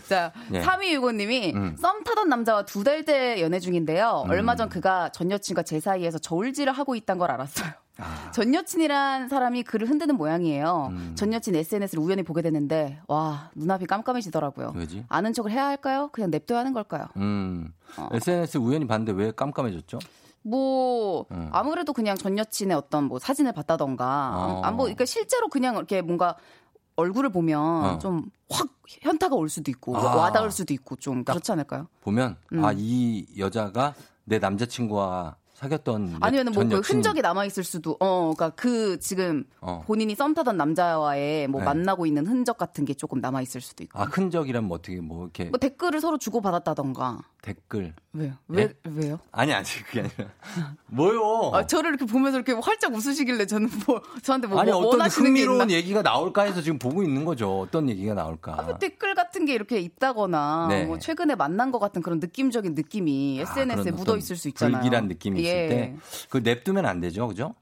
자, 0.06 0.30
예. 0.52 0.60
3265님이 0.60 1.54
음. 1.54 1.74
썸 1.78 2.04
타던 2.04 2.28
남자와 2.28 2.66
두 2.66 2.84
달째 2.84 3.40
연애 3.40 3.58
중인데요. 3.58 4.24
음. 4.26 4.30
얼마 4.30 4.54
전 4.54 4.68
그가 4.68 5.08
전 5.08 5.30
여친과 5.30 5.62
제 5.62 5.80
사이에서 5.80 6.18
저울질을 6.18 6.72
하고 6.72 6.94
있다는 6.94 7.18
걸 7.18 7.30
알았어요. 7.30 7.72
아. 7.98 8.30
전 8.32 8.54
여친이란 8.54 9.28
사람이 9.28 9.62
그를 9.62 9.88
흔드는 9.88 10.16
모양이에요. 10.16 10.88
음. 10.90 11.12
전 11.16 11.32
여친 11.32 11.54
SNS를 11.54 12.02
우연히 12.02 12.22
보게 12.22 12.42
됐는데 12.42 13.00
와 13.08 13.50
눈앞이 13.54 13.86
깜깜해지더라고요. 13.86 14.72
왜지? 14.74 15.04
아는 15.08 15.32
척을 15.32 15.50
해야 15.50 15.66
할까요? 15.66 16.10
그냥 16.12 16.30
냅둬야 16.30 16.58
하는 16.60 16.72
걸까요? 16.72 17.06
음. 17.16 17.72
어. 17.96 18.08
SNS 18.12 18.58
우연히 18.58 18.86
봤는데 18.86 19.12
왜 19.12 19.32
깜깜해졌죠? 19.32 19.98
뭐 20.42 21.26
음. 21.32 21.48
아무래도 21.52 21.92
그냥 21.92 22.16
전 22.16 22.38
여친의 22.38 22.76
어떤 22.76 23.04
뭐 23.04 23.18
사진을 23.18 23.52
봤다던가 23.52 24.32
어. 24.36 24.60
아, 24.62 24.70
뭐 24.70 24.84
그러니까 24.84 25.04
실제로 25.04 25.48
그냥 25.48 25.76
이렇게 25.76 26.02
뭔가 26.02 26.36
얼굴을 26.96 27.30
보면 27.30 27.60
어. 27.60 27.98
좀확 27.98 28.68
현타가 28.86 29.34
올 29.34 29.48
수도 29.48 29.70
있고 29.70 29.96
아. 29.96 30.16
와닿을 30.16 30.50
수도 30.50 30.72
있고 30.74 30.96
좀 30.96 31.24
그렇지 31.24 31.52
않을까요? 31.52 31.88
보면, 32.00 32.36
음. 32.52 32.64
아, 32.64 32.72
이 32.74 33.26
여자가 33.38 33.94
내 34.24 34.38
남자친구와 34.38 35.36
사귀었던 35.56 36.18
아니면은 36.20 36.52
뭐전그 36.52 36.76
여친. 36.76 36.96
흔적이 36.96 37.22
남아 37.22 37.46
있을 37.46 37.64
수도 37.64 37.96
어 37.98 38.34
그러니까 38.36 38.50
그 38.50 38.98
지금 39.00 39.44
어. 39.62 39.82
본인이 39.86 40.14
썸 40.14 40.34
타던 40.34 40.58
남자와의 40.58 41.48
뭐 41.48 41.62
네. 41.62 41.64
만나고 41.64 42.04
있는 42.04 42.26
흔적 42.26 42.58
같은 42.58 42.84
게 42.84 42.92
조금 42.92 43.20
남아 43.20 43.40
있을 43.40 43.62
수도 43.62 43.82
있고 43.82 43.98
아, 43.98 44.04
흔적이란 44.04 44.64
뭐 44.64 44.76
어떻게 44.76 45.00
뭐 45.00 45.24
이렇게 45.24 45.46
뭐 45.46 45.58
댓글을 45.58 46.00
서로 46.00 46.18
주고 46.18 46.42
받았다던가 46.42 47.20
댓글. 47.46 47.94
왜요? 48.12 48.32
왜 48.48 48.62
예? 48.64 48.74
왜요? 48.90 49.20
아니, 49.30 49.52
아니, 49.52 49.64
그게 49.86 50.00
아니라. 50.00 50.32
뭐요? 50.86 51.52
아, 51.54 51.64
저를 51.64 51.90
이렇게 51.90 52.04
보면서 52.04 52.38
이렇게 52.38 52.52
활짝 52.52 52.92
웃으시길래 52.92 53.46
저는 53.46 53.70
뭐 53.86 54.02
저한테 54.22 54.48
뭐, 54.48 54.60
아니, 54.60 54.72
뭐 54.72 54.80
어떤 54.80 55.08
흥미로운? 55.08 55.70
얘기가 55.70 56.02
나올까 56.02 56.42
해서 56.42 56.60
지금 56.60 56.80
보고 56.80 57.04
있는 57.04 57.24
거죠. 57.24 57.60
어떤 57.60 57.88
얘기가 57.88 58.14
나올까. 58.14 58.62
뭐 58.62 58.78
댓글 58.78 59.14
같은 59.14 59.44
게 59.44 59.54
이렇게 59.54 59.78
있다거나 59.78 60.66
네. 60.70 60.84
뭐 60.86 60.98
최근에 60.98 61.36
만난 61.36 61.70
것 61.70 61.78
같은 61.78 62.02
그런 62.02 62.18
느낌적인 62.18 62.74
느낌이 62.74 63.38
SNS에 63.38 63.84
그런 63.84 63.94
묻어 63.94 64.16
있을 64.16 64.34
수 64.34 64.48
있잖아요. 64.48 64.80
불길한 64.80 65.06
느낌이 65.06 65.40
있을 65.40 65.52
예. 65.52 65.68
때 65.68 65.96
그걸 66.24 66.42
냅두면 66.42 66.84
안 66.84 66.98
되죠, 66.98 67.28
그죠? 67.28 67.54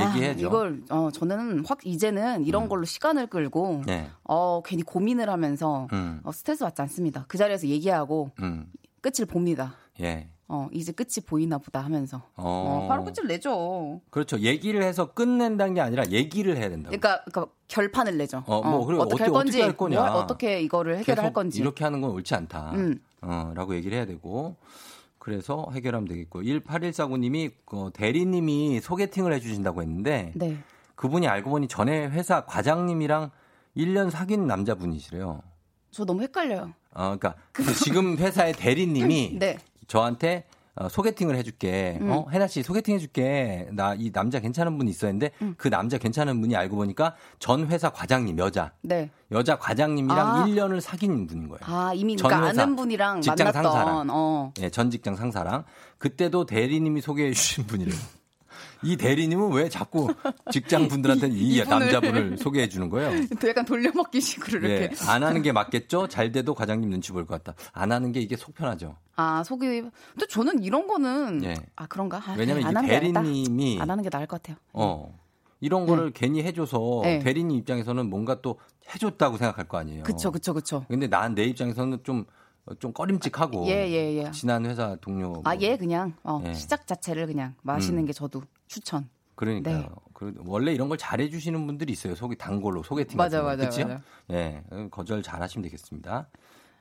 얘기해야죠. 0.00 0.46
아, 0.46 0.48
이걸 0.48 0.82
어 0.90 1.10
저는 1.12 1.64
확 1.66 1.80
이제는 1.84 2.44
이런 2.44 2.68
걸로 2.68 2.84
시간을 2.84 3.26
끌고 3.26 3.82
네. 3.86 4.08
어 4.22 4.62
괜히 4.64 4.82
고민을 4.82 5.28
하면서 5.28 5.88
음. 5.92 6.20
어, 6.22 6.30
스트레스 6.30 6.64
받지 6.64 6.80
않습니다. 6.82 7.24
그 7.26 7.36
자리에서 7.38 7.66
얘기하고 7.66 8.30
음. 8.40 8.66
끝을 9.00 9.26
봅니다. 9.26 9.74
예. 10.00 10.28
어 10.50 10.66
이제 10.72 10.92
끝이 10.92 11.22
보이나 11.26 11.58
보다 11.58 11.80
하면서 11.80 12.22
어. 12.36 12.84
어, 12.84 12.88
바로 12.88 13.04
끝을 13.04 13.26
내죠. 13.26 14.00
그렇죠. 14.10 14.38
얘기를 14.38 14.82
해서 14.82 15.12
끝낸다는 15.12 15.74
게 15.74 15.80
아니라 15.82 16.06
얘기를 16.06 16.56
해야 16.56 16.70
된다고. 16.70 16.96
그러니까, 16.96 17.22
그러니까 17.24 17.52
결판을 17.68 18.16
내죠. 18.16 18.42
어, 18.46 18.62
뭐, 18.62 18.86
그리고 18.86 19.02
어떻게 19.02 19.24
할 19.24 19.32
건지, 19.32 19.50
어떻게 19.58 19.62
할 19.62 19.76
거냐. 19.76 20.10
뭐, 20.10 20.20
어떻게 20.22 20.60
이거를 20.62 20.98
해결할 20.98 21.34
건지. 21.34 21.60
이렇게 21.60 21.84
하는 21.84 22.00
건 22.00 22.12
옳지 22.12 22.34
않다. 22.34 22.72
음. 22.76 22.98
어, 23.20 23.52
라고 23.54 23.74
얘기를 23.74 23.96
해야 23.96 24.06
되고. 24.06 24.56
그래서 25.18 25.66
해결하면 25.72 26.08
되겠고 26.08 26.40
1814구님이 26.40 27.52
그 27.66 27.90
대리님이 27.92 28.80
소개팅을 28.80 29.34
해주신다고 29.34 29.82
했는데 29.82 30.32
네. 30.34 30.56
그분이 30.94 31.28
알고 31.28 31.50
보니 31.50 31.68
전에 31.68 32.06
회사 32.06 32.46
과장님이랑 32.46 33.30
1년 33.76 34.10
사귄 34.10 34.46
남자분이시래요. 34.46 35.42
저 35.90 36.04
너무 36.06 36.22
헷갈려요. 36.22 36.72
어, 36.94 37.16
그러니까 37.18 37.34
그 37.52 37.72
지금 37.74 38.16
회사의 38.16 38.54
대리님이 38.54 39.36
네. 39.40 39.58
저한테 39.86 40.44
어, 40.80 40.88
소개팅을 40.88 41.34
해줄게. 41.34 41.98
음. 42.00 42.10
어, 42.10 42.26
혜나 42.30 42.46
씨 42.46 42.62
소개팅 42.62 42.94
해줄게. 42.94 43.66
나 43.72 43.94
이 43.96 44.12
남자 44.12 44.38
괜찮은 44.38 44.78
분이 44.78 44.88
있었는데 44.92 45.32
음. 45.42 45.54
그 45.58 45.68
남자 45.70 45.98
괜찮은 45.98 46.40
분이 46.40 46.54
알고 46.54 46.76
보니까 46.76 47.16
전 47.40 47.66
회사 47.66 47.90
과장님 47.90 48.38
여자 48.38 48.70
네. 48.82 49.10
여자 49.32 49.58
과장님이랑 49.58 50.18
아. 50.36 50.44
1년을 50.46 50.80
사귄 50.80 51.26
분인 51.26 51.48
거예요. 51.48 51.58
아, 51.62 51.92
이미 51.94 52.16
전 52.16 52.28
그러니까 52.30 52.62
아는 52.62 52.76
분이랑 52.76 53.20
직장 53.22 53.46
만났던 53.46 53.72
상사랑. 53.72 54.06
어. 54.10 54.52
예, 54.60 54.70
전 54.70 54.88
직장 54.92 55.16
상사랑 55.16 55.64
그때도 55.98 56.46
대리님이 56.46 57.00
소개해 57.00 57.32
주신 57.32 57.66
분이래요. 57.66 57.96
이 58.82 58.96
대리님은 58.96 59.52
왜 59.52 59.68
자꾸 59.68 60.08
직장 60.52 60.88
분들한테는 60.88 61.36
이, 61.36 61.56
이분을. 61.56 61.78
남자분을 61.78 62.38
소개해 62.38 62.68
주는 62.68 62.88
거예요? 62.88 63.26
또 63.40 63.48
약간 63.48 63.64
돌려먹기 63.64 64.20
식으로 64.20 64.68
예, 64.68 64.76
이렇게. 64.84 64.96
안 65.08 65.22
하는 65.22 65.42
게 65.42 65.52
맞겠죠? 65.52 66.08
잘 66.08 66.30
돼도 66.32 66.54
과장님 66.54 66.88
눈치 66.90 67.12
볼 67.12 67.26
것 67.26 67.42
같다. 67.42 67.58
안 67.72 67.92
하는 67.92 68.12
게 68.12 68.20
이게 68.20 68.36
속 68.36 68.54
편하죠. 68.54 68.96
아, 69.16 69.42
속이. 69.44 69.66
근데 69.66 70.26
저는 70.28 70.62
이런 70.62 70.86
거는 70.86 71.42
예. 71.44 71.54
아, 71.76 71.86
그런가? 71.86 72.18
아, 72.18 72.34
왜냐면 72.38 72.64
안 72.76 72.84
이. 72.84 72.88
대리님이 72.88 73.78
안 73.80 73.90
하는 73.90 74.02
게 74.04 74.10
나을 74.10 74.26
것 74.26 74.40
같아요. 74.42 74.56
어. 74.72 75.18
이런 75.60 75.86
거를 75.86 76.12
괜히 76.12 76.42
해줘서 76.44 77.00
네. 77.02 77.18
대리님 77.18 77.56
입장에서는 77.58 78.08
뭔가 78.08 78.40
또 78.40 78.60
해줬다고 78.94 79.38
생각할 79.38 79.66
거 79.66 79.76
아니에요. 79.78 80.04
그쵸, 80.04 80.30
그쵸, 80.30 80.54
그쵸. 80.54 80.84
근데 80.88 81.08
난 81.08 81.34
내 81.34 81.42
입장에서는 81.44 81.98
좀, 82.04 82.24
좀 82.78 82.92
꺼림칙하고. 82.92 83.66
예, 83.66 83.88
예, 83.88 84.24
예. 84.24 84.30
지난 84.30 84.64
회사 84.66 84.94
동료. 85.00 85.42
아, 85.44 85.56
예, 85.56 85.76
그냥 85.76 86.14
어, 86.22 86.40
예. 86.46 86.54
시작 86.54 86.86
자체를 86.86 87.26
그냥 87.26 87.54
마시는 87.62 88.04
음. 88.04 88.06
게 88.06 88.12
저도 88.12 88.42
추천. 88.68 89.08
그러니까요. 89.34 89.78
네. 89.78 89.88
그 90.12 90.34
원래 90.44 90.72
이런 90.72 90.88
걸 90.88 90.98
잘해 90.98 91.30
주시는 91.30 91.66
분들이 91.66 91.92
있어요. 91.92 92.14
속이 92.14 92.36
단골로 92.36 92.82
소개팅 92.82 93.16
맞아, 93.16 93.42
같은 93.42 93.70
거. 93.70 93.88
맞아. 93.88 94.00
예. 94.32 94.62
거절 94.90 95.22
잘 95.22 95.42
하시면 95.42 95.62
되겠습니다. 95.62 96.28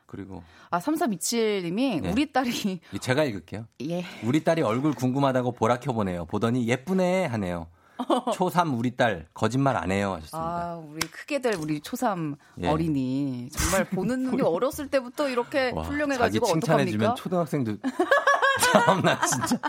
그리고 0.07 0.41
아, 0.71 0.79
3327님이 0.79 2.01
네. 2.01 2.11
우리 2.11 2.31
딸이 2.31 2.79
제가 2.99 3.25
읽을게요. 3.25 3.67
예. 3.83 4.05
우리 4.23 4.43
딸이 4.43 4.61
얼굴 4.63 4.93
궁금하다고 4.93 5.51
보라 5.51 5.79
켜 5.79 5.93
보네요. 5.93 6.25
보더니 6.25 6.67
예쁘네 6.67 7.25
하네요. 7.25 7.67
초3 8.33 8.77
우리 8.77 8.95
딸 8.95 9.27
거짓말 9.33 9.75
안 9.75 9.91
해요 9.91 10.13
하셨습니다. 10.13 10.37
아, 10.37 10.75
우리 10.75 10.99
크게 11.07 11.39
될 11.39 11.55
우리 11.55 11.79
초삼 11.81 12.35
예. 12.61 12.67
어린이 12.67 13.49
정말 13.51 13.85
보는 13.85 14.23
눈이 14.23 14.41
어렸을 14.43 14.87
때부터 14.89 15.29
이렇게 15.29 15.71
와, 15.75 15.83
자기 15.83 15.95
훌륭해가지고 15.95 16.45
칭찬해주면 16.45 17.09
어떡합니까? 17.11 17.15
초등학생도 17.15 17.77
참나 18.85 19.19
진짜 19.25 19.59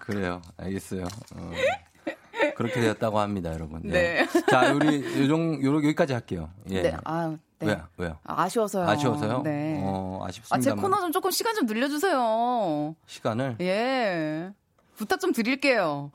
그래요 0.00 0.40
알겠어요 0.56 1.04
어. 1.34 1.50
그렇게 2.56 2.80
되었다고 2.80 3.18
합니다 3.18 3.52
여러분 3.52 3.80
네. 3.84 4.26
자 4.50 4.72
우리 4.72 5.20
요정 5.20 5.62
요러 5.62 5.78
여기까지 5.78 6.12
할게요 6.12 6.50
예 6.70 6.82
네, 6.82 6.96
아, 7.04 7.36
네. 7.58 7.66
왜요 7.66 7.86
왜요 7.96 8.18
아, 8.24 8.42
아쉬워서요. 8.44 8.88
아쉬워서요 8.88 9.42
네. 9.42 9.80
어 9.82 10.20
아, 10.22 10.30
제 10.30 10.40
아쉽습니다 10.40 10.74
코너 10.76 11.00
좀 11.00 11.12
조금 11.12 11.30
시간 11.30 11.54
좀 11.54 11.66
늘려주세요. 11.66 12.94
시간을 13.06 13.56
예. 13.60 14.50
부탁 14.96 15.20
좀 15.20 15.32
드릴게요. 15.32 16.10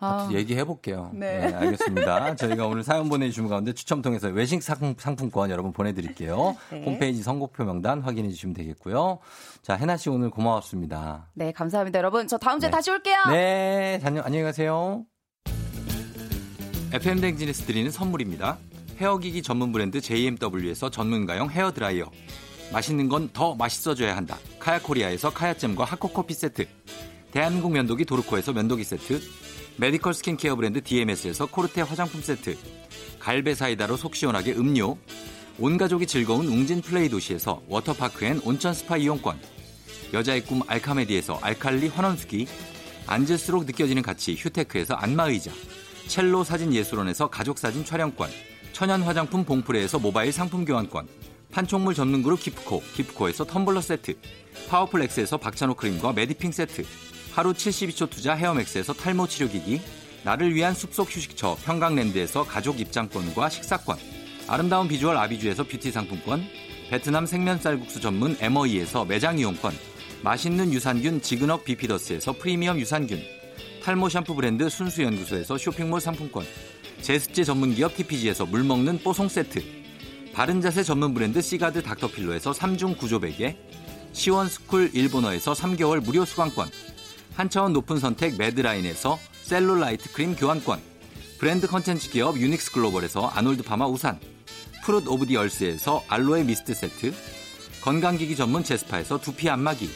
아, 0.00 0.28
얘기해 0.32 0.64
볼게요. 0.64 1.10
네. 1.12 1.46
네. 1.48 1.54
알겠습니다. 1.54 2.36
저희가 2.36 2.66
오늘 2.66 2.84
사연 2.84 3.08
보내주신 3.08 3.48
가운데 3.48 3.72
추첨 3.72 4.00
통해서 4.02 4.28
외식 4.28 4.62
상- 4.62 4.94
상품권 4.96 5.50
여러분 5.50 5.72
보내드릴게요. 5.72 6.56
네. 6.70 6.84
홈페이지 6.84 7.22
선곡표 7.22 7.64
명단 7.64 8.00
확인해 8.00 8.28
주시면 8.30 8.54
되겠고요. 8.54 9.18
자, 9.62 9.74
해나 9.74 9.96
씨 9.96 10.08
오늘 10.08 10.30
고마웠습니다. 10.30 11.28
네, 11.34 11.52
감사합니다, 11.52 11.98
여러분. 11.98 12.28
저 12.28 12.38
다음 12.38 12.60
주에 12.60 12.68
네. 12.68 12.76
다시 12.76 12.90
올게요. 12.90 13.16
네, 13.30 14.00
안녕, 14.04 14.24
안녕히 14.24 14.44
가세요. 14.44 15.04
FM 16.92 17.20
대행진에서 17.20 17.64
드리는 17.66 17.90
선물입니다. 17.90 18.58
헤어기기 18.98 19.42
전문 19.42 19.72
브랜드 19.72 20.00
JMW에서 20.00 20.90
전문가용 20.90 21.50
헤어드라이어. 21.50 22.06
맛있는 22.72 23.08
건 23.08 23.30
더 23.32 23.54
맛있어져야 23.54 24.16
한다. 24.16 24.36
카야코리아에서 24.58 25.30
카야잼과 25.30 25.84
하코커피 25.84 26.34
세트. 26.34 26.66
대한민국 27.30 27.72
면도기 27.72 28.04
도르코에서 28.04 28.52
면도기 28.52 28.84
세트. 28.84 29.20
메디컬 29.80 30.12
스킨케어 30.12 30.56
브랜드 30.56 30.82
DMS에서 30.82 31.46
코르테 31.46 31.82
화장품 31.82 32.20
세트. 32.20 32.58
갈베 33.20 33.54
사이다로 33.54 33.96
속 33.96 34.16
시원하게 34.16 34.54
음료. 34.54 34.98
온 35.56 35.78
가족이 35.78 36.04
즐거운 36.04 36.48
웅진 36.48 36.82
플레이 36.82 37.08
도시에서 37.08 37.62
워터파크 37.68 38.24
and 38.24 38.40
온천 38.44 38.74
스파 38.74 38.96
이용권. 38.96 39.38
여자의 40.12 40.44
꿈 40.44 40.62
알카메디에서 40.66 41.38
알칼리 41.40 41.86
환원수기. 41.88 42.48
앉을수록 43.06 43.66
느껴지는 43.66 44.02
가치 44.02 44.34
휴테크에서 44.34 44.94
안마의자. 44.94 45.52
첼로 46.08 46.42
사진 46.42 46.74
예술원에서 46.74 47.30
가족사진 47.30 47.84
촬영권. 47.84 48.30
천연 48.72 49.02
화장품 49.02 49.44
봉프레에서 49.44 50.00
모바일 50.00 50.32
상품 50.32 50.64
교환권. 50.64 51.06
판촉물 51.52 51.94
전문 51.94 52.24
그룹 52.24 52.40
기프코, 52.40 52.82
기프코에서 52.94 53.44
텀블러 53.44 53.80
세트. 53.80 54.14
파워풀 54.68 55.02
엑스에서 55.02 55.36
박찬호 55.36 55.74
크림과 55.74 56.14
메디핑 56.14 56.50
세트. 56.50 56.84
하루 57.38 57.52
72초 57.52 58.10
투자 58.10 58.34
헤어맥스에서 58.34 58.92
탈모 58.92 59.28
치료기기. 59.28 59.80
나를 60.24 60.56
위한 60.56 60.74
숲속 60.74 61.08
휴식처 61.08 61.58
평강랜드에서 61.64 62.42
가족 62.42 62.80
입장권과 62.80 63.48
식사권. 63.48 63.96
아름다운 64.48 64.88
비주얼 64.88 65.16
아비주에서 65.16 65.62
뷰티 65.62 65.92
상품권. 65.92 66.44
베트남 66.90 67.26
생면 67.26 67.60
쌀국수 67.60 68.00
전문 68.00 68.36
에머이에서 68.40 69.04
매장 69.04 69.38
이용권. 69.38 69.72
맛있는 70.24 70.72
유산균 70.72 71.22
지그넉 71.22 71.64
비피더스에서 71.64 72.32
프리미엄 72.32 72.80
유산균. 72.80 73.22
탈모 73.84 74.08
샴푸 74.08 74.34
브랜드 74.34 74.68
순수연구소에서 74.68 75.58
쇼핑몰 75.58 76.00
상품권. 76.00 76.44
제습제 77.02 77.44
전문기업 77.44 77.94
TPG에서 77.94 78.46
물먹는 78.46 79.04
뽀송 79.04 79.28
세트. 79.28 79.62
바른자세 80.32 80.82
전문 80.82 81.14
브랜드 81.14 81.40
시가드 81.40 81.84
닥터필로에서 81.84 82.50
3중 82.50 82.98
구조 82.98 83.20
베개. 83.20 83.56
시원스쿨 84.12 84.90
일본어에서 84.92 85.52
3개월 85.52 86.02
무료 86.02 86.24
수강권. 86.24 86.68
한 87.38 87.48
차원 87.48 87.72
높은 87.72 88.00
선택 88.00 88.36
매드라인에서 88.36 89.16
셀룰라이트 89.44 90.12
크림 90.12 90.34
교환권. 90.34 90.80
브랜드 91.38 91.68
컨텐츠 91.68 92.10
기업 92.10 92.36
유닉스 92.36 92.72
글로벌에서 92.72 93.28
아놀드 93.28 93.62
파마 93.62 93.86
우산. 93.86 94.18
프룻 94.84 95.06
오브 95.06 95.26
디 95.26 95.36
얼스에서 95.36 96.02
알로에 96.08 96.42
미스트 96.42 96.74
세트. 96.74 97.14
건강기기 97.80 98.34
전문 98.34 98.64
제스파에서 98.64 99.20
두피 99.20 99.48
안마기. 99.48 99.88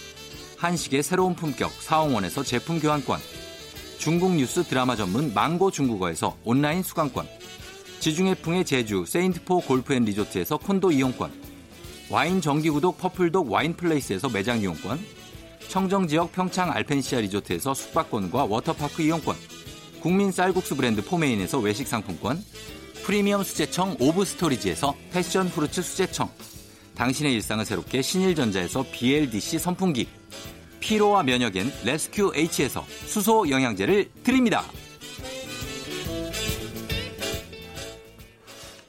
한식의 0.58 1.02
새로운 1.02 1.34
품격 1.34 1.72
사옹원에서 1.72 2.44
제품 2.44 2.78
교환권. 2.78 3.18
중국 3.98 4.36
뉴스 4.36 4.62
드라마 4.62 4.94
전문 4.94 5.34
망고 5.34 5.72
중국어에서 5.72 6.36
온라인 6.44 6.84
수강권. 6.84 7.26
지중해풍의 7.98 8.64
제주 8.64 9.04
세인트포 9.04 9.62
골프앤리조트에서 9.62 10.58
콘도 10.58 10.92
이용권. 10.92 11.32
와인 12.08 12.40
정기구독 12.40 12.98
퍼플독 12.98 13.50
와인플레이스에서 13.50 14.28
매장 14.28 14.60
이용권. 14.60 15.21
청정지역 15.68 16.32
평창 16.32 16.70
알펜시아 16.70 17.20
리조트에서 17.20 17.74
숙박권과 17.74 18.44
워터파크 18.44 19.02
이용권. 19.02 19.36
국민 20.00 20.30
쌀국수 20.30 20.76
브랜드 20.76 21.04
포메인에서 21.04 21.58
외식 21.58 21.86
상품권. 21.86 22.42
프리미엄 23.04 23.42
수제청 23.42 23.96
오브 23.98 24.24
스토리지에서 24.24 24.94
passion 25.12 25.48
fruits 25.48 25.82
수제청. 25.82 26.28
당신의 26.94 27.34
일상을 27.34 27.64
새롭게 27.64 28.02
신일전자에서 28.02 28.84
BLDC 28.92 29.58
선풍기. 29.58 30.08
피로와 30.80 31.22
면역엔 31.22 31.72
레스큐 31.84 32.32
H에서 32.34 32.84
수소 33.06 33.48
영양제를 33.48 34.10
드립니다. 34.22 34.64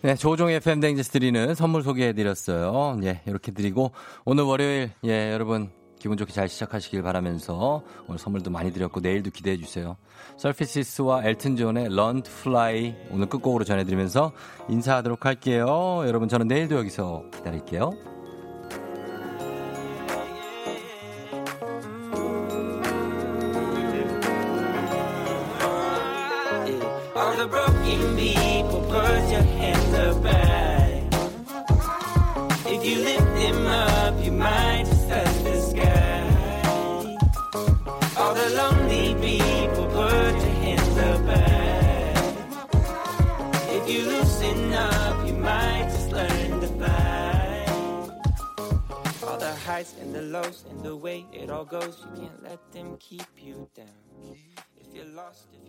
네, 0.01 0.15
조우종의 0.15 0.59
FM 0.59 0.65
대행진에서 0.65 1.11
드리는 1.11 1.55
선물 1.55 1.81
소개해드렸어요. 1.81 2.99
예, 3.03 3.21
이렇게 3.25 3.53
드리고 3.53 3.93
오늘 4.25 4.43
월요일 4.43 4.91
예 5.05 5.31
여러분 5.31 5.71
기분 6.03 6.17
좋게 6.17 6.33
잘 6.33 6.49
시작하시길 6.49 7.01
바라면서 7.01 7.81
오늘 8.09 8.19
선물도 8.19 8.51
많이 8.51 8.73
드렸고 8.73 8.99
내일도 8.99 9.29
기대해 9.29 9.55
주세요. 9.55 9.95
서피시스와 10.35 11.23
엘튼 11.23 11.55
존의 11.55 11.85
to 11.85 12.29
Fly 12.29 12.93
오늘 13.09 13.29
끝곡으로 13.29 13.63
전해드리면서 13.63 14.33
인사하도록 14.67 15.25
할게요. 15.25 16.03
여러분 16.05 16.27
저는 16.27 16.49
내일도 16.49 16.75
여기서 16.75 17.23
기다릴게요. 17.33 17.93
You 32.83 32.99
lift 32.99 33.23
them 33.37 33.65
up, 33.65 34.21
you 34.21 34.33
might 34.33 34.92
highs 49.73 49.95
and 50.01 50.13
the 50.13 50.21
lows 50.21 50.65
and 50.69 50.83
the 50.83 50.95
way 50.95 51.25
it 51.33 51.49
all 51.49 51.65
goes. 51.65 52.05
You 52.05 52.21
can't 52.21 52.43
let 52.43 52.59
them 52.71 52.95
keep 52.99 53.31
you 53.41 53.67
down. 53.73 53.97
If 54.77 54.87
you're 54.93 55.13
lost, 55.21 55.47
if 55.51 55.62